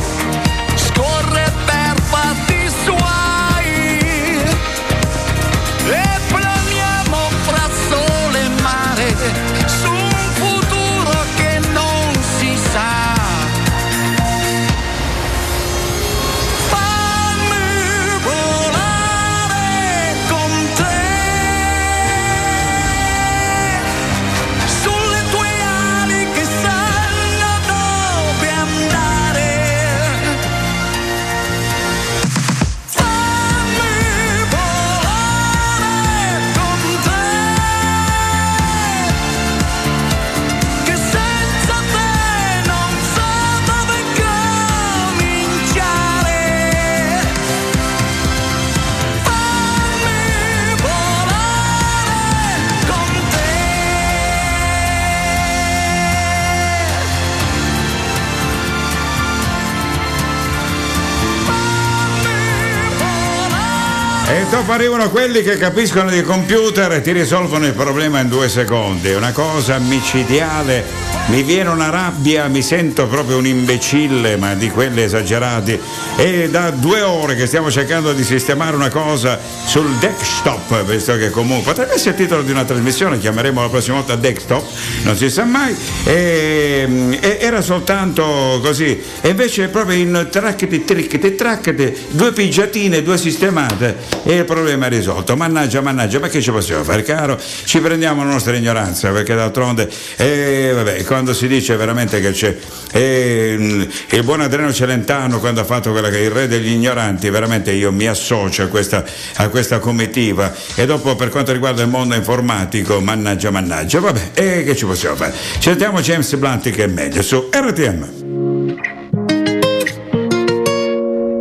Arrivano 64.72 65.10
quelli 65.10 65.42
che 65.42 65.58
capiscono 65.58 66.08
di 66.08 66.22
computer 66.22 66.90
e 66.92 67.02
ti 67.02 67.12
risolvono 67.12 67.66
il 67.66 67.74
problema 67.74 68.20
in 68.20 68.30
due 68.30 68.48
secondi. 68.48 69.12
Una 69.12 69.30
cosa 69.30 69.78
micidiale, 69.78 70.82
mi 71.26 71.42
viene 71.42 71.70
una 71.70 71.88
rabbia, 71.88 72.46
mi 72.48 72.62
sento 72.62 73.06
proprio 73.06 73.38
un 73.38 73.46
imbecille, 73.46 74.36
ma 74.36 74.54
di 74.54 74.68
quelli 74.70 75.02
esagerati. 75.02 75.78
E 76.16 76.50
da 76.50 76.70
due 76.70 77.00
ore 77.00 77.36
che 77.36 77.46
stiamo 77.46 77.70
cercando 77.70 78.12
di 78.12 78.24
sistemare 78.24 78.76
una 78.76 78.90
cosa 78.90 79.38
sul 79.64 79.88
desktop, 79.98 80.84
visto 80.84 81.16
che 81.16 81.30
comunque 81.30 81.72
potrebbe 81.72 81.94
essere 81.94 82.10
il 82.10 82.16
titolo 82.16 82.42
di 82.42 82.50
una 82.50 82.64
trasmissione, 82.64 83.18
chiameremo 83.18 83.62
la 83.62 83.68
prossima 83.68 83.96
volta 83.96 84.16
desktop, 84.16 84.64
non 85.04 85.16
si 85.16 85.30
sa 85.30 85.44
mai. 85.44 85.74
E, 86.04 87.18
e 87.20 87.38
era 87.40 87.60
soltanto 87.62 88.60
così. 88.62 89.00
E 89.20 89.28
invece 89.28 89.64
è 89.64 89.68
proprio 89.68 89.96
in 89.96 90.28
tracchete, 90.30 90.84
tricchete, 90.84 91.34
tracchete, 91.34 91.96
due 92.10 92.32
pigiatine, 92.32 93.02
due 93.02 93.16
sistemate 93.16 93.96
e 94.24 94.36
il 94.36 94.44
problema 94.44 94.86
è 94.86 94.88
risolto. 94.90 95.36
Mannaggia, 95.36 95.80
mannaggia, 95.80 96.18
ma 96.18 96.28
che 96.28 96.42
ci 96.42 96.50
possiamo 96.50 96.84
fare, 96.84 97.02
caro? 97.02 97.40
Ci 97.64 97.80
prendiamo 97.80 98.24
la 98.24 98.32
nostra 98.32 98.54
ignoranza, 98.54 99.10
perché 99.10 99.34
d'altronde, 99.34 99.88
eh, 100.16 100.72
vabbè, 100.74 101.02
quando 101.12 101.34
si 101.34 101.46
dice 101.46 101.76
veramente 101.76 102.22
che 102.22 102.30
c'è 102.30 102.56
eh, 102.90 103.86
il 104.08 104.22
buon 104.22 104.40
Adriano 104.40 104.72
Celentano, 104.72 105.40
quando 105.40 105.60
ha 105.60 105.64
fatto 105.64 105.90
quella 105.90 106.08
che 106.08 106.16
è 106.16 106.20
il 106.20 106.30
re 106.30 106.48
degli 106.48 106.70
ignoranti, 106.70 107.28
veramente 107.28 107.70
io 107.70 107.92
mi 107.92 108.06
associo 108.06 108.62
a 108.62 108.68
questa, 108.68 109.04
a 109.36 109.48
questa 109.48 109.78
comitiva. 109.78 110.54
E 110.74 110.86
dopo, 110.86 111.14
per 111.14 111.28
quanto 111.28 111.52
riguarda 111.52 111.82
il 111.82 111.88
mondo 111.88 112.14
informatico, 112.14 112.98
mannaggia, 113.02 113.50
mannaggia, 113.50 114.00
vabbè, 114.00 114.30
e 114.32 114.64
che 114.64 114.74
ci 114.74 114.86
possiamo 114.86 115.14
fare? 115.14 115.34
Sentiamo 115.58 116.00
James 116.00 116.34
Blunt 116.36 116.70
che 116.70 116.84
è 116.84 116.86
meglio 116.86 117.20
su 117.20 117.50
RTM. 117.52 118.20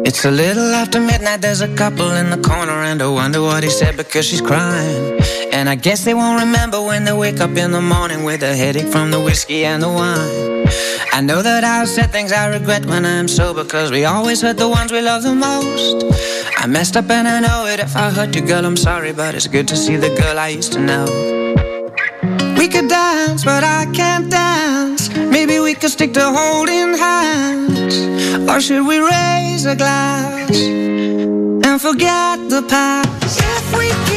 It's 0.03 0.25
a 0.25 0.31
little 0.31 0.75
after 0.75 0.99
midnight, 0.99 1.39
there's 1.39 1.61
a 1.61 1.69
couple 1.69 2.13
in 2.17 2.29
the 2.29 2.39
corner, 2.41 2.83
and 2.83 3.01
I 3.01 3.07
wonder 3.07 3.39
what 3.39 3.63
he 3.63 3.69
said 3.69 3.95
because 3.95 4.27
she's 4.27 4.41
crying. 4.41 5.20
And 5.51 5.69
I 5.69 5.75
guess 5.75 6.05
they 6.05 6.13
won't 6.13 6.39
remember 6.39 6.81
when 6.81 7.03
they 7.03 7.13
wake 7.13 7.39
up 7.39 7.55
in 7.57 7.71
the 7.71 7.81
morning 7.81 8.23
with 8.23 8.41
a 8.41 8.55
headache 8.55 8.87
from 8.87 9.11
the 9.11 9.19
whiskey 9.19 9.65
and 9.65 9.83
the 9.83 9.89
wine. 9.89 10.65
I 11.13 11.19
know 11.21 11.41
that 11.41 11.63
I've 11.63 11.89
said 11.89 12.09
things 12.11 12.31
I 12.31 12.47
regret 12.47 12.85
when 12.85 13.05
I'm 13.05 13.27
sober, 13.27 13.63
because 13.63 13.91
we 13.91 14.05
always 14.05 14.41
hurt 14.41 14.57
the 14.57 14.69
ones 14.69 14.91
we 14.91 15.01
love 15.01 15.23
the 15.23 15.35
most. 15.35 16.05
I 16.57 16.67
messed 16.67 16.95
up 16.95 17.09
and 17.09 17.27
I 17.27 17.39
know 17.41 17.65
it. 17.65 17.79
If 17.79 17.95
I 17.95 18.09
hurt 18.11 18.35
you, 18.35 18.41
girl, 18.41 18.65
I'm 18.65 18.77
sorry, 18.77 19.11
but 19.11 19.35
it's 19.35 19.47
good 19.47 19.67
to 19.67 19.75
see 19.75 19.97
the 19.97 20.09
girl 20.09 20.39
I 20.39 20.49
used 20.49 20.71
to 20.73 20.79
know. 20.79 21.05
We 22.57 22.67
could 22.67 22.87
dance, 22.87 23.43
but 23.43 23.63
I 23.63 23.87
can't 23.93 24.31
dance. 24.31 25.09
Maybe 25.15 25.59
we 25.59 25.73
could 25.73 25.91
stick 25.91 26.13
to 26.13 26.31
holding 26.31 26.97
hands. 26.97 27.95
Or 28.49 28.61
should 28.61 28.85
we 28.87 28.99
raise 28.99 29.65
a 29.65 29.75
glass 29.75 30.57
and 30.59 31.81
forget 31.81 32.49
the 32.49 32.63
past? 32.69 33.39
If 33.39 33.77
we 33.77 34.10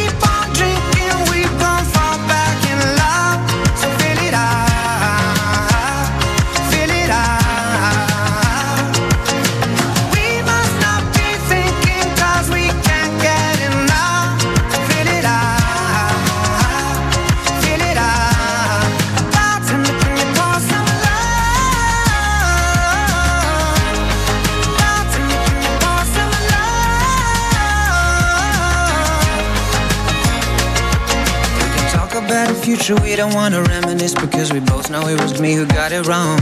the 32.86 32.94
future, 32.94 33.02
we 33.02 33.16
don't 33.16 33.34
wanna 33.34 33.62
reminisce 33.62 34.14
because 34.14 34.52
we 34.52 34.60
both 34.60 34.90
know 34.90 35.06
it 35.08 35.20
was 35.20 35.40
me 35.40 35.54
who 35.54 35.66
got 35.66 35.92
it 35.92 36.06
wrong. 36.06 36.38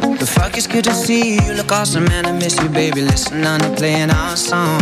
But 0.00 0.28
fuck, 0.28 0.56
it's 0.56 0.66
good 0.66 0.84
to 0.84 0.94
see 0.94 1.34
you. 1.34 1.52
Look 1.54 1.72
awesome, 1.72 2.04
man. 2.04 2.26
I 2.26 2.32
miss 2.32 2.60
you, 2.60 2.68
baby. 2.68 3.02
Listen 3.02 3.42
to 3.42 3.74
playing 3.76 4.10
our 4.10 4.36
song. 4.36 4.80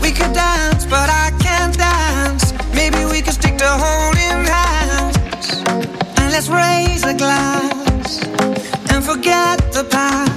We 0.00 0.10
could 0.12 0.32
dance, 0.32 0.84
but 0.86 1.08
I 1.10 1.32
can't 1.40 1.76
dance. 1.76 2.52
Maybe 2.74 3.04
we 3.04 3.20
could 3.20 3.34
stick 3.34 3.58
to 3.58 3.68
holding 3.68 4.44
hands. 4.46 5.16
And 6.18 6.32
let's 6.32 6.48
raise 6.48 7.04
a 7.04 7.14
glass 7.14 8.24
and 8.90 9.04
forget 9.04 9.58
the 9.72 9.84
past. 9.90 10.27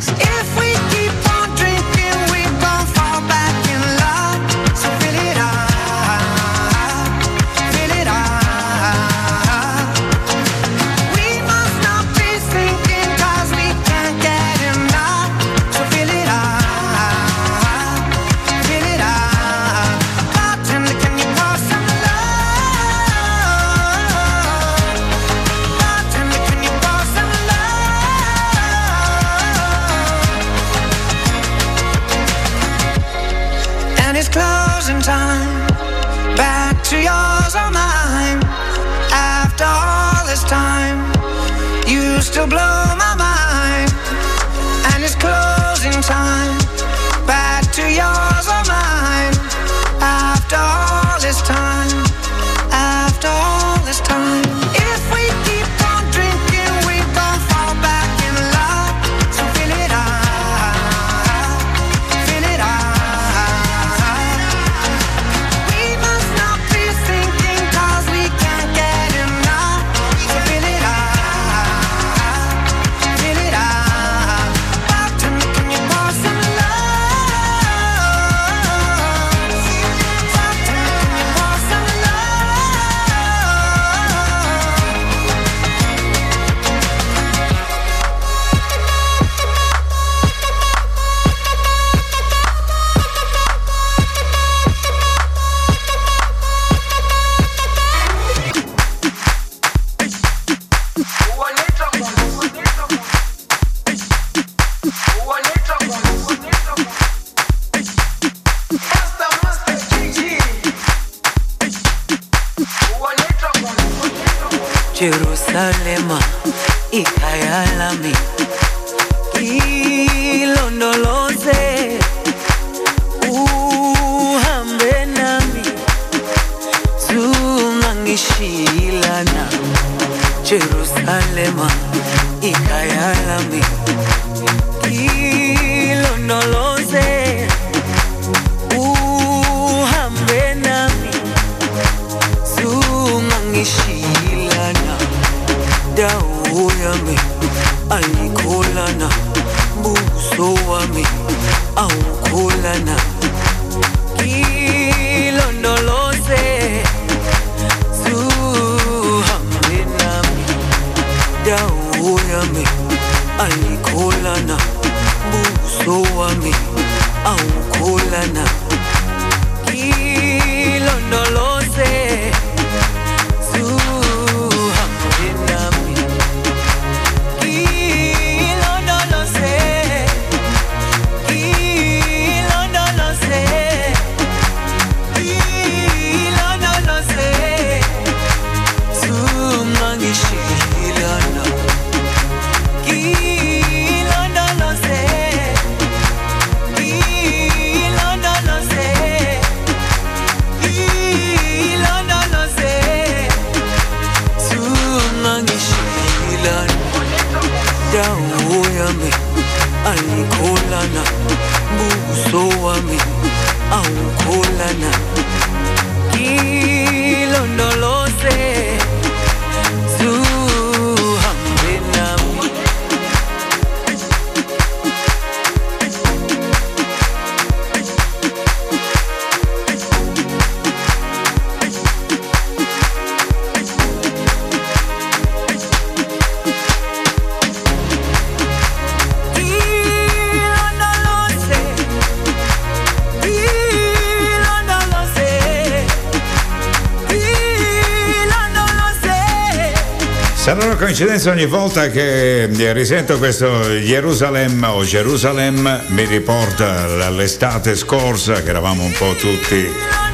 Coincidenza 250.92 251.32
ogni 251.32 251.46
volta 251.46 251.90
che 251.90 252.44
eh, 252.44 252.74
risento 252.74 253.18
questo 253.18 253.80
Gerusalemme 253.80 254.68
o 254.68 254.84
Gerusalemme 254.84 255.84
mi 255.88 256.04
riporta 256.04 257.06
all'estate 257.06 257.78
scorsa 257.78 258.44
che 258.44 258.50
eravamo 258.50 258.84
un 258.84 258.92
po' 258.92 259.16
tutti 259.18 259.70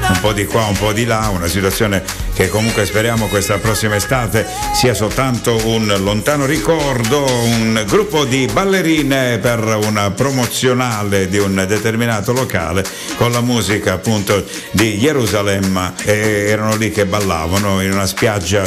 un 0.09 0.19
po' 0.21 0.33
di 0.33 0.45
qua, 0.45 0.65
un 0.65 0.77
po' 0.77 0.93
di 0.93 1.05
là, 1.05 1.29
una 1.33 1.47
situazione 1.47 2.03
che 2.33 2.49
comunque 2.49 2.85
speriamo 2.85 3.27
questa 3.27 3.57
prossima 3.57 3.95
estate 3.95 4.45
sia 4.73 4.93
soltanto 4.93 5.59
un 5.65 5.91
lontano 5.97 6.45
ricordo, 6.45 7.25
un 7.25 7.83
gruppo 7.87 8.23
di 8.23 8.47
ballerine 8.51 9.39
per 9.39 9.79
una 9.83 10.11
promozionale 10.11 11.27
di 11.27 11.39
un 11.39 11.65
determinato 11.67 12.31
locale 12.31 12.85
con 13.17 13.31
la 13.31 13.41
musica 13.41 13.93
appunto 13.93 14.45
di 14.71 14.97
Gerusalemme 14.97 15.93
erano 16.05 16.75
lì 16.75 16.91
che 16.91 17.05
ballavano 17.05 17.81
in 17.81 17.91
una 17.91 18.05
spiaggia 18.05 18.63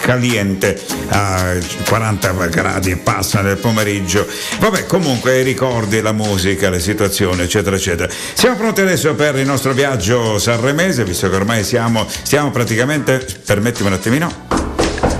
caliente 0.00 0.80
a 1.08 1.54
40 1.88 2.32
gradi 2.48 2.90
e 2.90 2.96
passa 2.98 3.40
nel 3.40 3.56
pomeriggio. 3.56 4.26
Vabbè, 4.60 4.86
comunque 4.86 5.40
i 5.40 5.42
ricordi, 5.42 6.00
la 6.00 6.12
musica, 6.12 6.70
le 6.70 6.80
situazioni, 6.80 7.42
eccetera, 7.42 7.76
eccetera. 7.76 8.12
Siamo 8.34 8.56
pronti 8.56 8.82
adesso 8.82 9.14
per 9.14 9.36
il 9.36 9.46
nostro 9.46 9.72
viaggio 9.72 10.38
sanremese, 10.38 11.04
visto 11.04 11.28
che 11.30 11.36
ormai 11.36 11.64
siamo, 11.64 12.06
stiamo 12.08 12.50
praticamente, 12.50 13.24
permettimi 13.44 13.88
un 13.88 13.94
attimino 13.94 14.64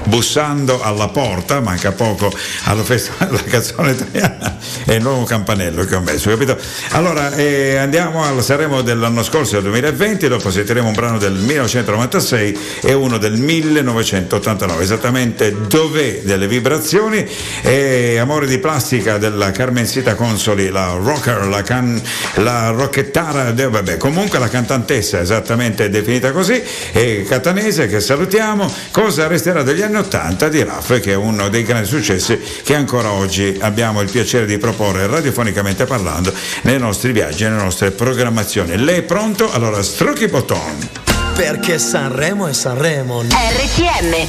bussando 0.04 0.80
alla 0.82 1.08
porta, 1.08 1.60
manca 1.60 1.90
poco 1.92 2.32
alla 2.64 2.84
festa 2.84 3.24
della 3.26 3.42
canzone 3.42 3.92
italiana 3.92 4.55
e 4.86 4.94
il 4.94 5.02
nuovo 5.02 5.24
campanello 5.24 5.84
che 5.84 5.96
ho 5.96 6.00
messo, 6.00 6.30
capito? 6.30 6.56
Allora 6.90 7.34
eh, 7.34 7.76
andiamo 7.76 8.22
al 8.22 8.42
Sanremo 8.42 8.82
dell'anno 8.82 9.24
scorso, 9.24 9.54
del 9.54 9.64
2020, 9.64 10.28
dopo 10.28 10.50
sentiremo 10.50 10.86
un 10.86 10.94
brano 10.94 11.18
del 11.18 11.32
1996 11.32 12.58
e 12.82 12.92
uno 12.92 13.18
del 13.18 13.32
1989, 13.32 14.82
esattamente 14.82 15.54
Dov'è 15.66 16.20
delle 16.22 16.46
vibrazioni? 16.46 17.26
E 17.62 18.18
Amore 18.18 18.46
di 18.46 18.58
plastica 18.58 19.18
della 19.18 19.50
Carmencita 19.50 20.14
Consoli, 20.14 20.68
la 20.68 20.92
rocker, 20.92 21.48
la, 21.48 21.62
can, 21.62 22.00
la 22.36 22.70
rocchettara, 22.70 23.52
vabbè, 23.52 23.96
comunque 23.96 24.38
la 24.38 24.48
cantantessa 24.48 25.20
esattamente 25.20 25.90
definita 25.90 26.30
così, 26.30 26.62
e 26.92 27.24
catanese 27.28 27.88
che 27.88 27.98
salutiamo, 27.98 28.72
cosa 28.92 29.26
resterà 29.26 29.64
degli 29.64 29.82
anni 29.82 29.96
80 29.96 30.48
di 30.48 30.62
Raff 30.62 31.00
che 31.00 31.12
è 31.12 31.16
uno 31.16 31.48
dei 31.48 31.64
grandi 31.64 31.88
successi 31.88 32.38
che 32.62 32.74
ancora 32.76 33.10
oggi 33.10 33.56
abbiamo 33.60 34.00
il 34.00 34.10
piacere 34.10 34.46
di 34.46 34.58
proporre 34.58 34.75
radiofonicamente 34.76 35.84
parlando 35.84 36.32
nei 36.62 36.78
nostri 36.78 37.12
viaggi 37.12 37.44
e 37.44 37.48
nelle 37.48 37.62
nostre 37.62 37.90
programmazioni. 37.90 38.76
Lei 38.76 38.98
è 38.98 39.02
pronto? 39.02 39.50
Allora 39.52 39.82
strucchi 39.82 40.24
i 40.24 40.28
bottoni. 40.28 40.88
Perché 41.34 41.78
Sanremo 41.78 42.46
è 42.46 42.52
Sanremo. 42.52 43.22
RTM 43.22 44.26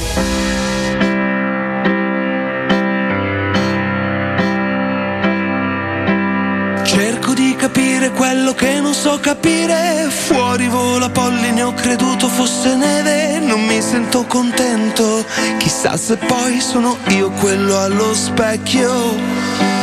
Cerco 6.88 7.34
di 7.34 7.54
capire 7.54 8.10
quello 8.12 8.54
che 8.54 8.80
non 8.80 8.94
so 8.94 9.18
capire. 9.20 10.08
Fuori 10.08 10.68
vola 10.68 11.10
polline, 11.10 11.62
ho 11.62 11.74
creduto 11.74 12.28
fosse 12.28 12.74
neve. 12.76 13.38
Non 13.40 13.62
mi 13.64 13.80
sento 13.82 14.24
contento. 14.24 15.22
Chissà 15.58 15.98
se 15.98 16.16
poi 16.16 16.60
sono 16.60 16.96
io 17.08 17.30
quello 17.30 17.78
allo 17.78 18.14
specchio. 18.14 19.77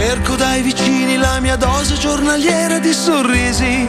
Cerco 0.00 0.36
dai 0.36 0.62
vicini 0.62 1.16
la 1.16 1.40
mia 1.40 1.56
dose 1.56 1.94
giornaliera 1.94 2.78
di 2.78 2.92
sorrisi, 2.92 3.84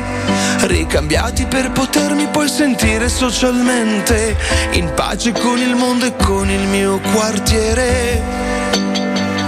ricambiati 0.62 1.46
per 1.46 1.70
potermi 1.70 2.28
poi 2.30 2.50
sentire 2.50 3.08
socialmente 3.08 4.36
in 4.72 4.92
pace 4.96 5.32
con 5.32 5.60
il 5.60 5.76
mondo 5.76 6.06
e 6.06 6.16
con 6.16 6.50
il 6.50 6.68
mio 6.68 7.00
quartiere. 7.14 8.24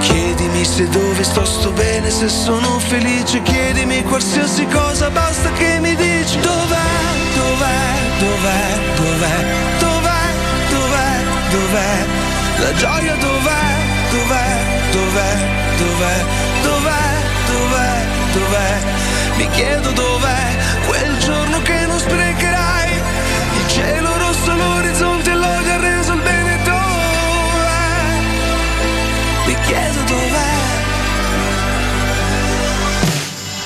Chiedimi 0.01 0.63
se 0.63 0.87
dove 0.89 1.23
sto 1.23 1.43
sto 1.45 1.71
bene, 1.71 2.11
se 2.11 2.29
sono 2.29 2.77
felice, 2.77 3.41
chiedimi 3.41 4.03
qualsiasi 4.03 4.67
cosa, 4.67 5.09
basta 5.09 5.51
che 5.53 5.79
mi 5.79 5.95
dici 5.95 6.39
dov'è, 6.41 6.89
dov'è, 7.37 7.81
dov'è, 8.19 8.77
dov'è, 8.97 9.45
dov'è, 9.79 10.23
dov'è, 10.69 11.23
dov'è, 11.49 12.05
la 12.59 12.73
gioia 12.75 13.15
dov'è, 13.15 13.63
dov'è, 14.11 14.57
dov'è, 14.91 15.59
dov'è, 15.77 16.49
dov'è, 16.61 17.13
dov'è, 17.47 18.05
dov'è, 18.33 18.81
mi 19.37 19.49
chiedo 19.49 19.91
dov'è 19.91 20.55
quel 20.87 21.17
giorno 21.19 21.61
che 21.61 21.85
non 21.85 21.99
sprecherai, 21.99 22.91
il 23.57 23.67
cielo 23.67 24.17
rosso, 24.17 24.55
l'orizzonte, 24.55 25.33
l'odio 25.33 25.73
ha 25.73 25.77
reso 25.77 26.13
il 26.13 26.21
bene 26.21 26.59
dov'è, 26.63 28.19
mi 29.45 29.55
chiedo 29.65 30.01
dov'è. 30.03 30.49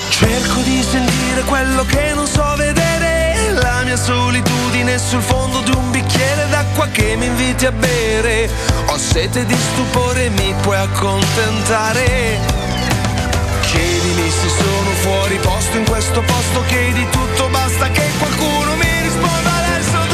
Cerco 0.10 0.62
di 0.62 0.82
sentire 0.82 1.42
quello 1.42 1.84
che 1.86 2.14
non 2.14 2.26
so 2.26 2.54
vedere, 2.56 3.52
la 3.62 3.82
mia 3.84 3.98
solitudine 3.98 4.98
sul 4.98 5.22
fondo 5.22 5.60
di 5.60 5.72
un 5.72 5.92
bicchiere 5.92 6.48
d'acqua 6.50 6.88
che 6.88 7.16
mi 7.18 7.26
inviti 7.26 7.66
a 7.66 7.72
bere. 7.72 8.50
Ho 8.88 8.98
sete 8.98 9.46
di 9.46 9.56
stupore, 9.56 10.30
mi 10.30 10.56
puoi 10.62 10.78
accontentare. 10.78 12.65
Chiedimi 13.76 14.32
se 14.32 14.48
sono 14.48 14.90
fuori 15.02 15.38
posto 15.40 15.78
in 15.78 15.86
questo 15.86 16.22
posto, 16.22 16.64
chiedi 16.68 17.06
tutto, 17.10 17.50
basta 17.50 17.90
che 17.90 18.10
qualcuno 18.18 18.76
mi 18.76 19.02
risponda 19.02 19.52
adesso 19.54 20.05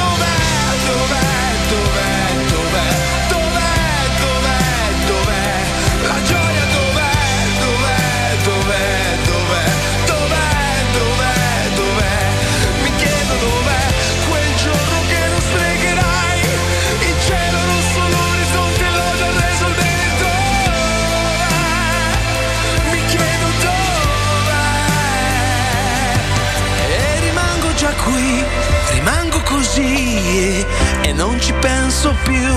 qui, 28.03 28.43
rimango 28.91 29.41
così 29.41 30.65
e, 31.01 31.13
non 31.13 31.39
ci 31.39 31.53
penso 31.53 32.15
più. 32.23 32.53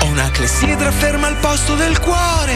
Ho 0.00 0.06
una 0.06 0.30
clessidra 0.30 0.90
ferma 0.90 1.26
al 1.26 1.36
posto 1.36 1.74
del 1.74 1.98
cuore 2.00 2.54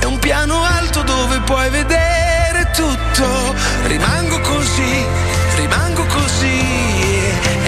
e 0.00 0.06
un 0.06 0.18
piano 0.18 0.62
alto 0.62 1.02
dove 1.02 1.40
puoi 1.40 1.70
vedere 1.70 2.70
tutto. 2.74 3.54
Rimango 3.84 4.40
così, 4.40 5.04
rimango 5.56 6.04
così 6.06 6.60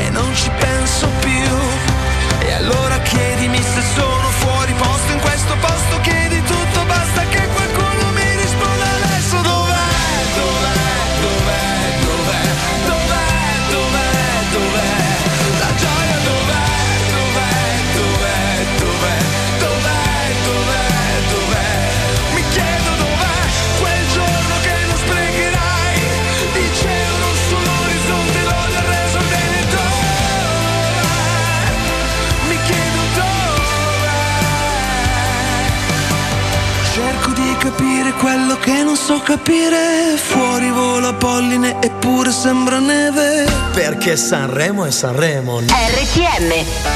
e, 0.05 0.09
non 0.11 0.35
ci 0.35 0.51
penso 0.59 1.09
più. 1.21 1.49
E 2.41 2.53
allora 2.53 2.99
chiedimi 3.01 3.63
se 3.63 3.83
sono 3.95 4.29
fuori 4.39 4.73
posto 4.75 5.13
in 5.13 5.21
questo 5.21 5.55
posto, 5.61 6.01
chiedi 6.01 6.26
quello 38.27 38.57
che 38.59 38.83
non 38.83 38.97
so 38.97 39.21
capire. 39.21 40.17
Fuori 40.17 40.69
vola 40.71 41.15
polline 41.15 41.81
eppure 41.81 42.33
sembra 42.33 42.81
neve. 42.81 43.47
Perché 43.73 44.17
Sanremo 44.17 44.85
è 44.85 44.91
Sanremo. 44.91 45.61
RTM 45.61 46.96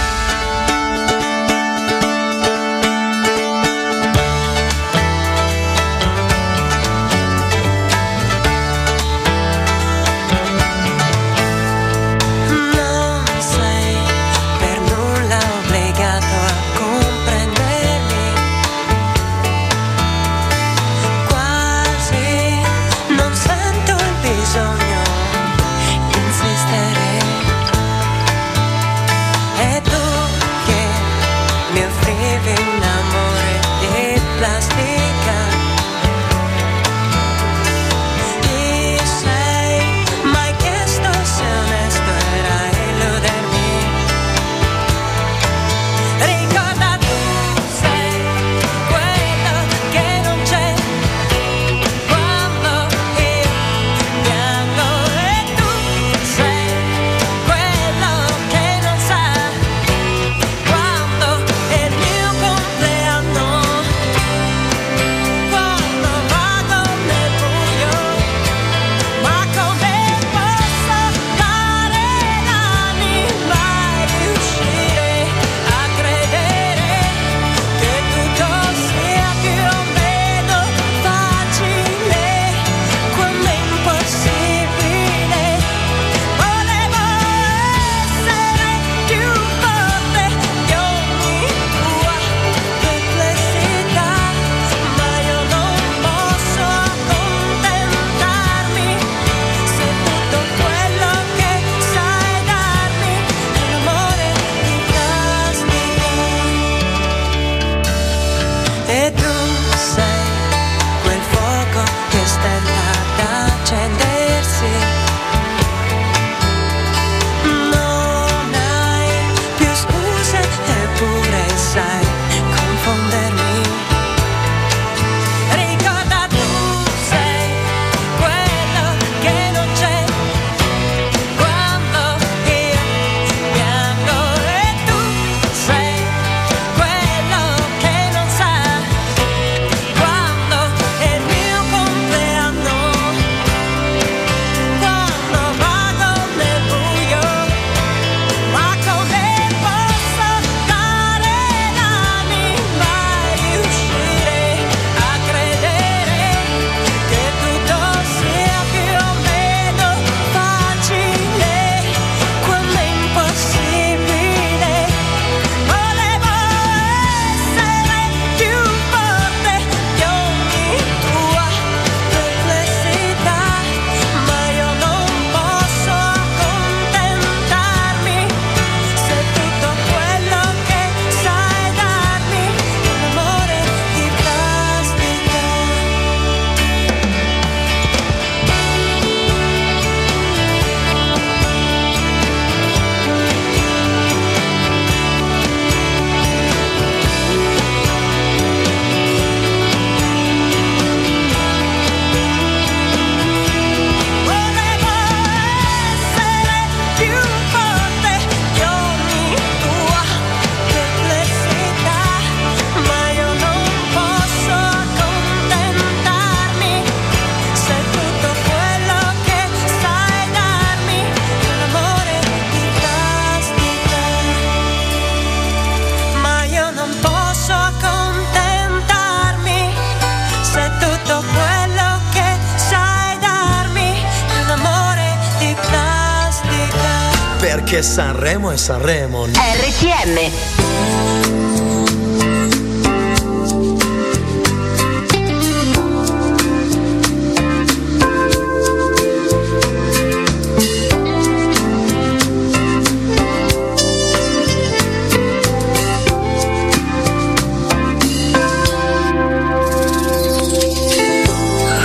Sanremo 238.51 238.53
è 238.53 238.57
Sanremo. 238.57 239.33
RTM 239.35 240.31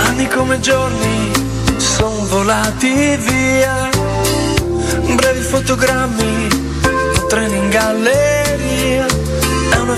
Anni 0.06 0.28
come 0.28 0.60
giorni 0.60 1.32
sono 1.76 2.26
volati 2.26 3.16
via, 3.16 3.88
brevi 5.14 5.40
fotogrammi, 5.40 6.25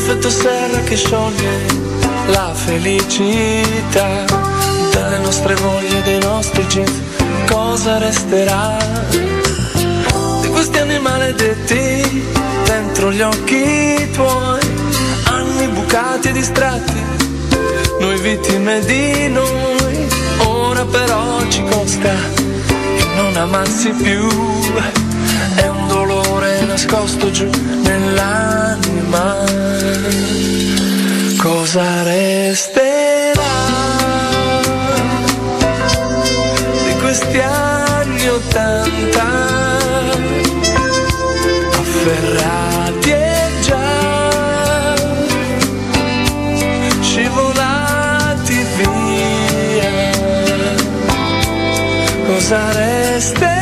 effetto 0.09 0.31
serra 0.31 0.81
che 0.85 0.97
scioglie 0.97 1.67
la 2.29 2.51
felicità. 2.55 4.25
Dalle 4.91 5.19
nostre 5.19 5.55
voglie, 5.57 6.03
dei 6.03 6.19
nostri 6.19 6.65
jeans, 6.67 6.93
cosa 7.47 7.99
resterà? 7.99 8.77
Di 10.41 10.49
questi 10.49 10.79
anni 10.79 10.99
maledetti 10.99 12.25
dentro 12.65 13.13
gli 13.13 13.21
occhi 13.21 14.09
tuoi, 14.13 14.61
anni 15.25 15.69
bucati 15.69 16.29
e 16.29 16.33
distratti 16.33 17.07
noi 18.01 18.19
vittime 18.21 18.81
di 18.85 19.29
noi, 19.29 20.09
ora 20.47 20.85
però 20.87 21.47
ci 21.49 21.63
costa 21.69 22.15
che 22.97 23.05
non 23.17 23.37
amassi 23.37 23.91
più, 23.91 24.27
nascosto 26.79 27.29
giù 27.33 27.51
nell'anima. 27.83 29.45
Cosa 31.37 32.05
resterà 32.05 33.43
di 36.85 36.95
questi 37.01 37.41
anni 37.41 38.29
ottanta? 38.29 39.27
Afferrati 41.73 43.11
e 43.11 43.51
già 43.63 44.97
scivolati 47.01 48.67
via. 48.77 50.13
Cosa 52.25 52.73
resterà? 52.73 53.58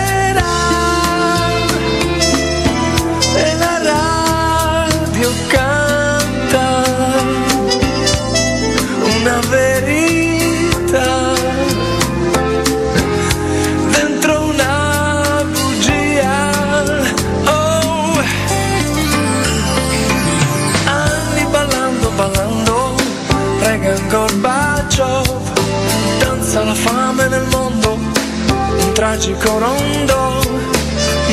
Fame 26.86 27.28
nel 27.28 27.46
mondo, 27.50 27.94
un 27.94 28.92
tragico 28.92 29.58
rondo, 29.58 30.40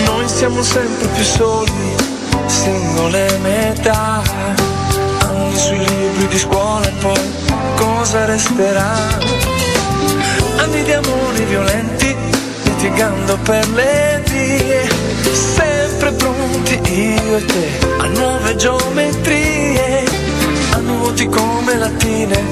noi 0.06 0.28
siamo 0.28 0.64
sempre 0.64 1.08
più 1.08 1.24
soli, 1.24 1.96
singole 2.48 3.38
metà, 3.42 4.22
anni 5.28 5.56
sui 5.56 5.78
libri 5.78 6.28
di 6.28 6.40
scuola 6.40 6.88
e 6.88 6.92
poi 7.00 7.32
cosa 7.76 8.26
resterà? 8.26 8.92
Anni 10.58 10.84
di 10.84 10.92
amori 10.92 11.44
violenti, 11.46 12.16
litigando 12.64 13.38
per 13.44 13.68
le 13.70 14.24
vie, 14.28 14.90
sempre 15.56 16.12
pronti 16.14 16.74
io 16.92 17.38
e 17.38 17.46
te 17.46 17.68
a 18.00 18.08
nuove 18.08 18.56
geometrie, 18.56 20.04
a 20.72 20.78
nuoti 20.78 21.28
come 21.28 21.78
lattine, 21.78 22.44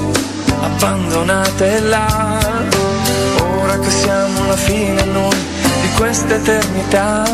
abbandonate 0.60 1.80
là. 1.80 2.81
Ora 3.72 3.80
che 3.80 3.90
siamo 3.90 4.42
alla 4.42 4.56
fine 4.56 5.02
noi 5.04 5.34
di 5.80 5.88
questa 5.96 6.34
eternità, 6.34 7.24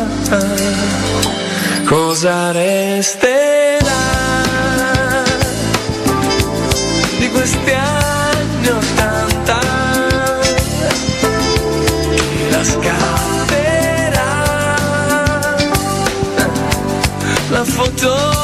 cosa 1.83 2.51
resterà 2.53 3.87
di 7.17 7.29
questi 7.29 7.73
anni 7.73 8.67
ottanta? 8.69 9.59
La 12.51 12.63
scatterà? 12.63 14.31
La 17.49 17.65
fotografia 17.65 18.37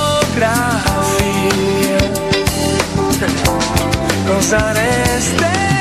cosa 4.26 4.74
resterà? 4.74 5.75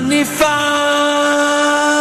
magnified. 0.00 1.97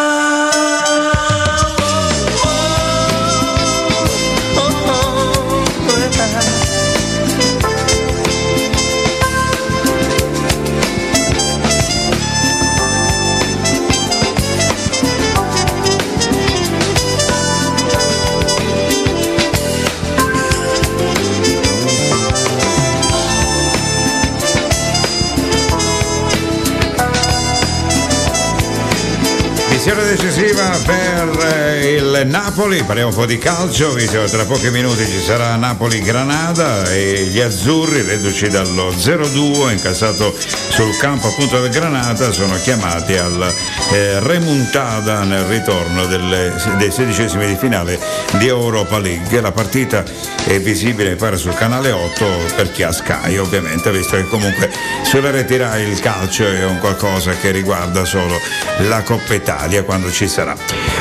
Napoli, 32.24 32.82
parliamo 32.84 33.10
un 33.10 33.16
po' 33.16 33.26
di 33.26 33.38
calcio, 33.38 33.94
tra 34.30 34.46
pochi 34.46 34.70
minuti 34.72 35.06
ci 35.06 35.22
sarà 35.22 35.56
Napoli-Granada 35.56 36.90
e 36.90 37.28
gli 37.30 37.40
azzurri, 37.40 38.02
reduci 38.02 38.50
dallo 38.50 38.90
0-2 38.90 39.72
incassato 39.72 40.34
sul 40.38 40.98
campo 40.98 41.28
appunto 41.28 41.60
del 41.62 41.70
Granata, 41.70 42.32
sono 42.32 42.56
chiamati 42.56 43.16
al 43.18 43.54
eh, 43.92 44.20
remontada 44.20 45.24
nel 45.24 45.44
ritorno 45.44 46.06
delle- 46.08 46.54
dei 46.78 46.92
sedicesimi 46.92 47.46
di 47.46 47.56
finale 47.56 48.00
di 48.38 48.48
Europa 48.48 48.98
League. 49.00 49.40
La 49.40 49.52
partita 49.52 50.04
è 50.46 50.60
visibile 50.60 51.16
pare 51.16 51.38
sul 51.38 51.54
canale 51.54 51.92
8 51.92 52.26
per 52.56 52.72
chi 52.72 52.84
ha 52.84 52.92
Sky 52.92 53.38
ovviamente, 53.38 53.92
visto 53.92 54.16
che 54.16 54.28
comunque 54.28 54.72
sulla 55.04 55.30
rete 55.30 55.58
Rai 55.58 55.88
il 55.88 56.00
calcio 56.00 56.46
è 56.46 56.66
un 56.66 56.80
qualcosa 56.80 57.32
che 57.34 57.52
riguarda 57.52 58.06
solo 58.06 58.40
la 58.88 59.02
Coppa 59.04 59.34
Italia 59.34 59.84
quando 59.84 60.12
ci 60.12 60.28
sarà. 60.28 60.56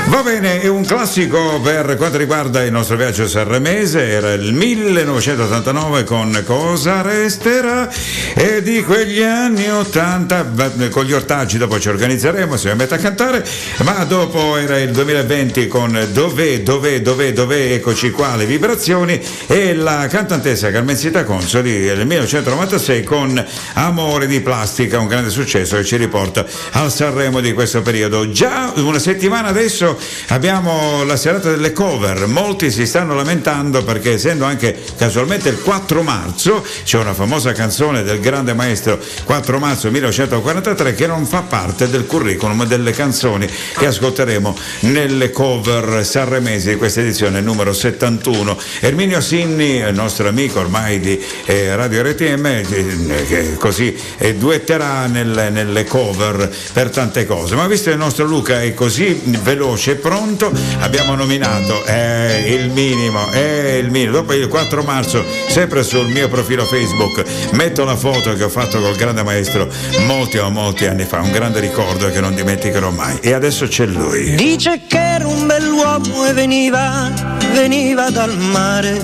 Va 0.08 0.22
bene, 0.22 0.60
è 0.60 0.68
un 0.68 0.84
classico 0.84 1.60
per 1.60 1.96
quanto 1.96 2.16
riguarda 2.16 2.62
il 2.62 2.70
nostro 2.70 2.96
viaggio 2.96 3.26
sanremese, 3.26 4.06
era 4.06 4.32
il 4.34 4.52
1989 4.52 6.04
con 6.04 6.42
Cosa 6.46 7.02
resterà 7.02 7.90
e 8.38 8.60
di 8.60 8.82
quegli 8.82 9.22
anni 9.22 9.66
80 9.66 10.44
beh, 10.44 10.88
con 10.90 11.04
gli 11.04 11.12
ortaggi 11.14 11.56
dopo 11.56 11.80
ci 11.80 11.88
organizzeremo, 11.88 12.58
si 12.58 12.70
mette 12.74 12.96
a 12.96 12.98
cantare, 12.98 13.42
ma 13.78 14.04
dopo 14.04 14.58
era 14.58 14.78
il 14.78 14.90
2020 14.90 15.66
con 15.68 16.06
Dov'è, 16.12 16.60
dov'è, 16.60 17.00
dov'è, 17.00 17.32
dov'è, 17.32 17.72
eccoci 17.72 18.10
qua 18.10 18.36
le 18.36 18.44
vibrazioni 18.44 19.18
e 19.46 19.74
la 19.74 20.06
cantantessa 20.06 20.70
Carmencita 20.70 21.24
Consoli 21.24 21.78
nel 21.78 22.06
1996 22.06 23.02
con 23.04 23.42
Amore 23.72 24.26
di 24.26 24.42
plastica, 24.42 24.98
un 24.98 25.06
grande 25.06 25.30
successo 25.30 25.76
che 25.76 25.84
ci 25.84 25.96
riporta 25.96 26.44
al 26.72 26.92
Sanremo 26.92 27.40
di 27.40 27.54
questo 27.54 27.80
periodo. 27.80 28.28
Già 28.28 28.70
una 28.76 28.98
settimana 28.98 29.48
adesso 29.48 29.98
abbiamo 30.28 31.04
la 31.04 31.16
serata 31.16 31.48
delle 31.48 31.72
cover, 31.72 32.26
molti 32.26 32.70
si 32.70 32.84
stanno 32.84 33.14
lamentando 33.14 33.82
perché 33.82 34.12
essendo 34.12 34.44
anche 34.44 34.78
casualmente 34.98 35.48
il 35.48 35.62
4 35.62 36.02
marzo 36.02 36.62
c'è 36.84 36.98
una 36.98 37.14
famosa 37.14 37.52
canzone 37.52 38.02
del 38.02 38.24
grande 38.26 38.54
maestro 38.54 38.98
4 39.22 39.58
marzo 39.60 39.88
1943 39.88 40.94
che 40.94 41.06
non 41.06 41.26
fa 41.26 41.42
parte 41.42 41.88
del 41.88 42.06
curriculum 42.06 42.64
delle 42.66 42.90
canzoni 42.90 43.48
che 43.78 43.86
ascolteremo 43.86 44.56
nelle 44.80 45.30
cover 45.30 46.04
sanremesi 46.04 46.70
di 46.70 46.76
questa 46.76 47.02
edizione 47.02 47.40
numero 47.40 47.72
71. 47.72 48.58
Erminio 48.80 49.20
Sinni, 49.20 49.80
nostro 49.92 50.26
amico 50.26 50.58
ormai 50.58 50.98
di 50.98 51.22
eh, 51.44 51.76
Radio 51.76 52.02
RTM, 52.02 52.46
eh, 52.46 53.24
che 53.28 53.54
così 53.58 53.96
eh, 54.18 54.34
duetterà 54.34 55.06
nel- 55.06 55.50
nelle 55.52 55.84
cover 55.84 56.52
per 56.72 56.90
tante 56.90 57.26
cose. 57.26 57.54
Ma 57.54 57.68
visto 57.68 57.90
che 57.90 57.92
il 57.92 57.98
nostro 57.98 58.24
Luca 58.24 58.60
è 58.60 58.74
così 58.74 59.20
veloce 59.42 59.92
e 59.92 59.94
pronto, 59.94 60.50
abbiamo 60.80 61.14
nominato 61.14 61.84
eh, 61.84 62.44
il 62.48 62.70
minimo, 62.70 63.30
eh, 63.32 63.78
il 63.78 63.88
minimo. 63.88 64.10
Dopo 64.12 64.32
il 64.32 64.48
4 64.48 64.82
marzo, 64.82 65.24
sempre 65.48 65.84
sul 65.84 66.08
mio 66.08 66.28
profilo 66.28 66.64
Facebook, 66.64 67.22
metto 67.52 67.84
la 67.84 67.94
foto 67.94 68.14
che 68.20 68.44
ho 68.44 68.48
fatto 68.48 68.80
col 68.80 68.96
grande 68.96 69.22
maestro 69.22 69.68
molti 70.06 70.38
o 70.38 70.50
molti 70.50 70.86
anni 70.86 71.04
fa, 71.04 71.20
un 71.20 71.30
grande 71.30 71.60
ricordo 71.60 72.10
che 72.10 72.20
non 72.20 72.34
dimenticherò 72.34 72.90
mai. 72.90 73.18
E 73.20 73.32
adesso 73.32 73.66
c'è 73.66 73.86
lui. 73.86 74.34
Dice 74.34 74.82
che 74.86 74.98
era 74.98 75.26
un 75.26 75.46
bell'uomo 75.46 76.26
e 76.26 76.32
veniva, 76.32 77.12
veniva 77.52 78.10
dal 78.10 78.36
mare. 78.36 79.02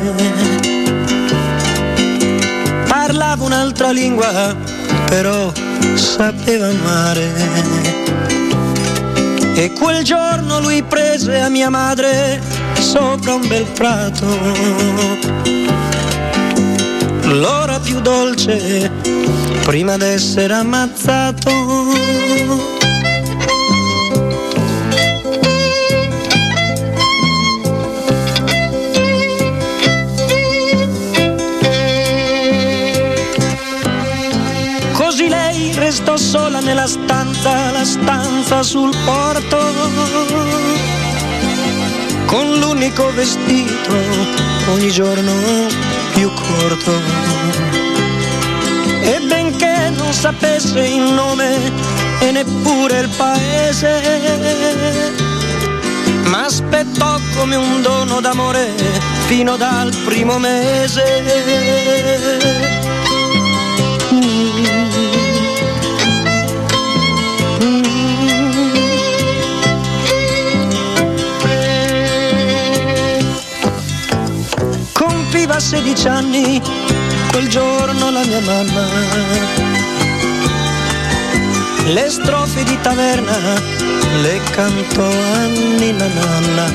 Parlava 2.89 3.45
un'altra 3.45 3.91
lingua, 3.91 4.57
però 5.07 5.53
sapeva 5.95 6.69
amare. 6.69 7.31
E 9.55 9.73
quel 9.73 10.03
giorno 10.03 10.61
lui 10.61 10.83
prese 10.83 11.39
a 11.39 11.49
mia 11.49 11.69
madre 11.69 12.41
sopra 12.79 13.35
un 13.35 13.47
bel 13.47 13.67
prato. 13.67 14.27
L'ora 17.25 17.79
più 17.81 18.01
dolce 18.01 18.91
prima 19.65 19.97
d'essere 19.97 20.55
ammazzato. 20.55 21.51
Così 34.93 35.29
lei 35.29 35.73
restò 35.75 36.17
sola 36.17 36.61
nella 36.61 36.87
stanza, 36.87 37.71
la 37.71 37.85
stanza 37.85 38.63
sul 38.63 38.95
porto, 39.05 39.59
con 42.27 42.59
l'unico 42.59 43.13
vestito 43.15 43.93
ogni 44.71 44.91
giorno 44.91 45.92
più 46.15 46.31
corto. 46.33 46.93
E 49.03 49.21
benché 49.27 49.91
non 49.97 50.13
sapesse 50.13 50.81
il 50.81 51.13
nome 51.13 51.73
e 52.21 52.31
neppure 52.31 53.01
il 53.01 53.09
paese, 53.17 55.13
ma 56.25 56.45
aspettò 56.45 57.19
come 57.37 57.57
un 57.57 57.83
dono 57.83 58.21
d'amore 58.21 58.73
fino 59.27 59.57
dal 59.57 59.95
primo 60.05 60.39
mese. 60.39 61.11
Compiva 75.53 75.61
16 75.61 76.09
anni 76.09 76.63
quel 77.31 77.47
giorno 77.49 78.11
la 78.11 78.25
mia 78.25 78.41
mamma. 78.41 78.87
Le 81.85 82.09
strofe 82.09 82.65
di 82.65 82.81
taverna 82.81 83.37
le 84.23 84.41
cantò 84.51 85.05
a 85.05 85.47
Nina 85.77 86.07
Nanna. 86.07 86.73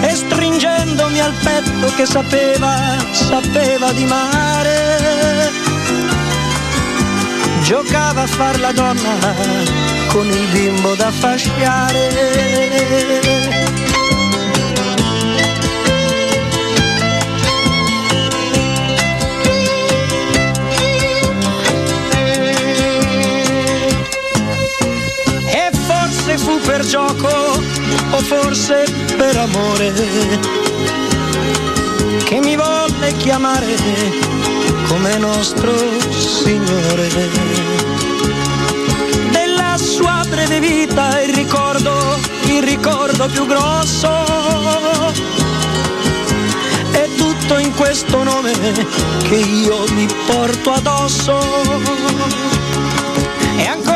E 0.00 0.14
stringendomi 0.14 1.20
al 1.20 1.34
petto 1.42 1.92
che 1.96 2.06
sapeva, 2.06 2.96
sapeva 3.10 3.92
di 3.92 4.04
mare, 4.06 5.50
giocava 7.62 8.22
a 8.22 8.26
far 8.26 8.58
la 8.58 8.72
donna 8.72 9.34
con 10.08 10.26
il 10.26 10.46
bimbo 10.50 10.94
da 10.94 11.10
fasciare. 11.10 12.06
Forse 28.56 28.84
per 29.18 29.36
amore 29.36 29.92
che 32.24 32.40
mi 32.40 32.56
volle 32.56 33.12
chiamare 33.18 33.76
come 34.88 35.18
nostro 35.18 35.74
Signore. 36.10 37.08
Della 39.30 39.76
sua 39.76 40.24
breve 40.26 40.58
vita 40.58 41.20
il 41.20 41.34
ricordo, 41.34 42.18
il 42.46 42.62
ricordo 42.62 43.26
più 43.26 43.46
grosso 43.46 44.08
è 46.92 47.08
tutto 47.14 47.58
in 47.58 47.74
questo 47.74 48.22
nome 48.22 48.52
che 49.28 49.36
io 49.36 49.84
mi 49.92 50.06
porto 50.26 50.72
addosso. 50.72 51.38
E 53.58 53.66
ancora 53.66 53.95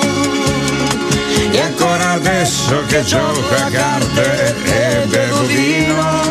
E 1.51 1.59
ancora 1.59 2.11
adesso 2.11 2.83
che 2.87 3.03
gioco 3.03 3.55
a 3.55 3.69
carte 3.69 4.55
e 4.63 5.05
bevo 5.07 5.41
vino 5.45 6.29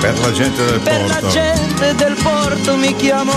per 0.00 0.18
la 0.20 0.32
gente 0.32 0.64
del 0.64 0.80
Per 0.80 1.06
la 1.06 1.14
porto. 1.14 1.28
gente 1.28 1.94
del 1.94 2.16
porto 2.22 2.76
mi 2.76 2.94
chiamo 2.94 3.32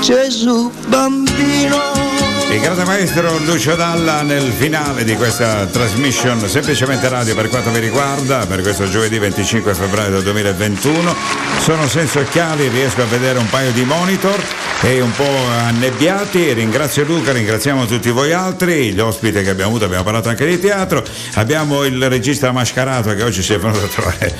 Gesù 0.00 0.70
bambino. 0.88 2.11
Il 2.52 2.60
grande 2.60 2.84
maestro 2.84 3.38
Lucio 3.38 3.74
Dalla 3.76 4.20
nel 4.20 4.52
finale 4.52 5.04
di 5.04 5.16
questa 5.16 5.64
trasmission 5.64 6.46
semplicemente 6.46 7.08
radio 7.08 7.34
per 7.34 7.48
quanto 7.48 7.70
mi 7.70 7.78
riguarda, 7.78 8.44
per 8.44 8.60
questo 8.60 8.86
giovedì 8.90 9.18
25 9.18 9.72
febbraio 9.72 10.10
del 10.10 10.22
2021. 10.22 11.16
Sono 11.60 11.88
senza 11.88 12.20
occhiali, 12.20 12.68
riesco 12.68 13.00
a 13.00 13.06
vedere 13.06 13.38
un 13.38 13.48
paio 13.48 13.72
di 13.72 13.84
monitor 13.84 14.38
e 14.82 15.00
un 15.00 15.10
po' 15.12 15.34
annebbiati. 15.64 16.52
Ringrazio 16.52 17.04
Luca, 17.04 17.32
ringraziamo 17.32 17.86
tutti 17.86 18.10
voi 18.10 18.34
altri, 18.34 18.92
gli 18.92 19.00
ospiti 19.00 19.42
che 19.42 19.48
abbiamo 19.48 19.70
avuto, 19.70 19.86
abbiamo 19.86 20.04
parlato 20.04 20.28
anche 20.28 20.44
di 20.44 20.60
teatro. 20.60 21.02
Abbiamo 21.34 21.84
il 21.84 22.06
regista 22.10 22.52
mascarato 22.52 23.14
che 23.14 23.22
oggi 23.22 23.42
si 23.42 23.54
è 23.54 23.58
venuto 23.58 23.86
a 23.86 23.88
trovare 23.88 24.34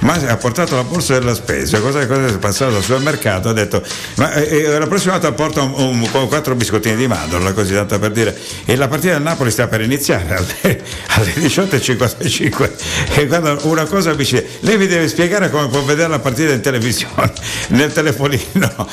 ma 0.00 0.14
ha 0.14 0.36
portato 0.36 0.76
la 0.76 0.84
borsa 0.84 1.18
della 1.18 1.34
spesa, 1.34 1.80
cosa, 1.80 2.06
cosa 2.06 2.26
è 2.26 2.38
passato 2.38 2.76
al 2.76 2.82
supermercato, 2.82 3.48
ha 3.48 3.52
detto, 3.52 3.82
ma 4.16 4.32
eh, 4.34 4.62
eh, 4.62 4.78
la 4.78 4.86
prossima 4.86 5.12
volta 5.12 5.32
porta 5.32 5.62
un, 5.62 5.72
un- 5.74 6.28
quattro 6.28 6.54
biscottini 6.54 6.96
di 6.96 7.06
mandorla, 7.06 7.52
così 7.52 7.74
tanto 7.74 7.98
per 7.98 8.10
dire, 8.10 8.36
e 8.64 8.76
la 8.76 8.88
partita 8.88 9.12
del 9.14 9.22
Napoli 9.22 9.50
sta 9.50 9.66
per 9.66 9.80
iniziare 9.80 10.36
alle, 10.36 10.82
alle 11.08 11.32
18.55 11.34 12.70
e 13.14 13.26
quando 13.26 13.58
una 13.64 13.84
cosa 13.84 14.10
mi 14.10 14.16
dice, 14.16 14.46
lei 14.60 14.78
mi 14.78 14.86
deve 14.86 15.08
spiegare 15.08 15.50
come 15.50 15.68
può 15.68 15.82
vedere 15.82 16.08
la 16.08 16.18
partita 16.18 16.52
in 16.52 16.60
televisione, 16.60 17.32
nel 17.68 17.92
telefonino, 17.92 18.88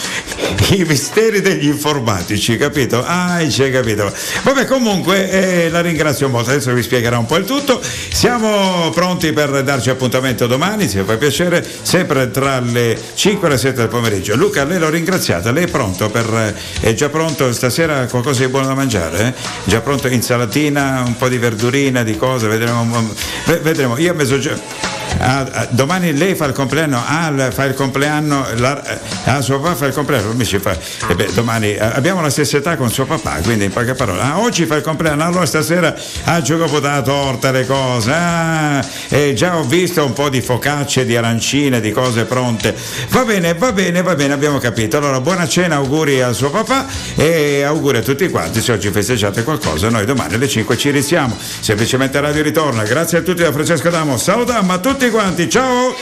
i 0.71 0.83
misteri 0.83 1.41
degli 1.41 1.67
informatici, 1.67 2.57
capito? 2.57 3.03
Ah, 3.05 3.39
c'è 3.47 3.71
capito. 3.71 4.11
Vabbè, 4.43 4.65
comunque 4.65 5.29
eh, 5.29 5.69
la 5.69 5.81
ringrazio 5.81 6.27
molto, 6.29 6.49
adesso 6.49 6.73
vi 6.73 6.83
spiegherà 6.83 7.17
un 7.17 7.25
po' 7.25 7.37
il 7.37 7.45
tutto. 7.45 7.81
Siamo 7.81 8.89
pronti 8.91 9.31
per 9.31 9.63
darci 9.63 9.89
appuntamento 9.89 10.47
domani, 10.47 10.87
se 10.97 11.03
fa 11.03 11.17
piacere, 11.17 11.65
sempre 11.81 12.31
tra 12.31 12.59
le 12.59 12.99
5 13.13 13.47
e 13.47 13.51
le 13.51 13.57
7 13.57 13.75
del 13.75 13.87
pomeriggio. 13.87 14.35
Luca, 14.35 14.63
lei 14.63 14.79
l'ho 14.79 14.89
ringraziata, 14.89 15.51
lei 15.51 15.65
è 15.65 15.67
pronto 15.67 16.09
per... 16.09 16.55
è 16.79 16.93
già 16.93 17.09
pronto 17.09 17.51
stasera 17.53 18.05
qualcosa 18.07 18.43
di 18.43 18.49
buono 18.49 18.67
da 18.67 18.73
mangiare? 18.73 19.27
eh? 19.27 19.33
Già 19.65 19.81
pronto 19.81 20.07
insalatina, 20.07 21.03
un 21.05 21.15
po' 21.17 21.27
di 21.27 21.37
verdurina, 21.37 22.03
di 22.03 22.17
cose, 22.17 22.47
vedremo. 22.47 23.13
ve- 23.45 23.59
vedremo. 23.59 23.97
Io 23.97 24.11
a 24.11 24.15
mezzogiorno. 24.15 25.06
Ah, 25.19 25.47
ah, 25.51 25.67
domani 25.71 26.15
lei 26.15 26.35
fa 26.35 26.45
il 26.45 26.53
compleanno, 26.53 27.01
ah, 27.03 27.51
fa 27.51 27.65
il 27.65 27.73
compleanno, 27.73 28.45
la, 28.57 28.83
eh, 28.83 28.99
ah, 29.25 29.41
suo 29.41 29.59
papà 29.59 29.75
fa 29.75 29.85
il 29.87 29.93
compleanno, 29.93 30.33
mi 30.33 30.45
ci 30.45 30.59
fa, 30.59 30.77
eh 31.09 31.15
beh, 31.15 31.33
domani 31.33 31.73
eh, 31.73 31.79
abbiamo 31.79 32.21
la 32.21 32.29
stessa 32.29 32.57
età 32.57 32.75
con 32.77 32.89
suo 32.91 33.05
papà, 33.05 33.39
quindi 33.43 33.65
in 33.65 33.71
poche 33.71 33.93
parole, 33.93 34.21
ah, 34.21 34.39
oggi 34.39 34.65
fa 34.65 34.75
il 34.75 34.83
compleanno, 34.83 35.23
allora 35.23 35.45
stasera 35.45 35.95
ah, 36.25 36.41
gioco 36.41 36.79
la 36.79 37.01
torta, 37.01 37.51
le 37.51 37.65
cose, 37.65 38.11
ah, 38.11 38.85
eh, 39.09 39.33
già 39.33 39.57
ho 39.57 39.63
visto 39.63 40.05
un 40.05 40.13
po' 40.13 40.29
di 40.29 40.41
focacce, 40.41 41.05
di 41.05 41.15
arancine, 41.15 41.81
di 41.81 41.91
cose 41.91 42.25
pronte, 42.25 42.75
va 43.09 43.23
bene, 43.23 43.53
va 43.55 43.71
bene, 43.71 44.01
va 44.03 44.15
bene, 44.15 44.33
abbiamo 44.33 44.59
capito, 44.59 44.97
allora 44.97 45.19
buona 45.19 45.47
cena, 45.47 45.75
auguri 45.75 46.21
al 46.21 46.35
suo 46.35 46.51
papà 46.51 46.85
e 47.15 47.63
auguri 47.63 47.97
a 47.97 48.01
tutti 48.01 48.29
quanti, 48.29 48.61
se 48.61 48.71
oggi 48.71 48.91
festeggiate 48.91 49.43
qualcosa, 49.43 49.89
noi 49.89 50.05
domani 50.05 50.35
alle 50.35 50.47
5 50.47 50.77
ci 50.77 50.91
risiamo, 50.91 51.35
semplicemente 51.59 52.19
Radio 52.19 52.43
ritorna, 52.43 52.83
grazie 52.83 53.17
a 53.17 53.21
tutti 53.21 53.41
da 53.41 53.51
Francesco 53.51 53.89
Damo, 53.89 54.17
salutiamo 54.17 54.73
a 54.73 54.77
tutti 55.07 55.09
quanti, 55.09 55.49
ciao! 55.49 55.97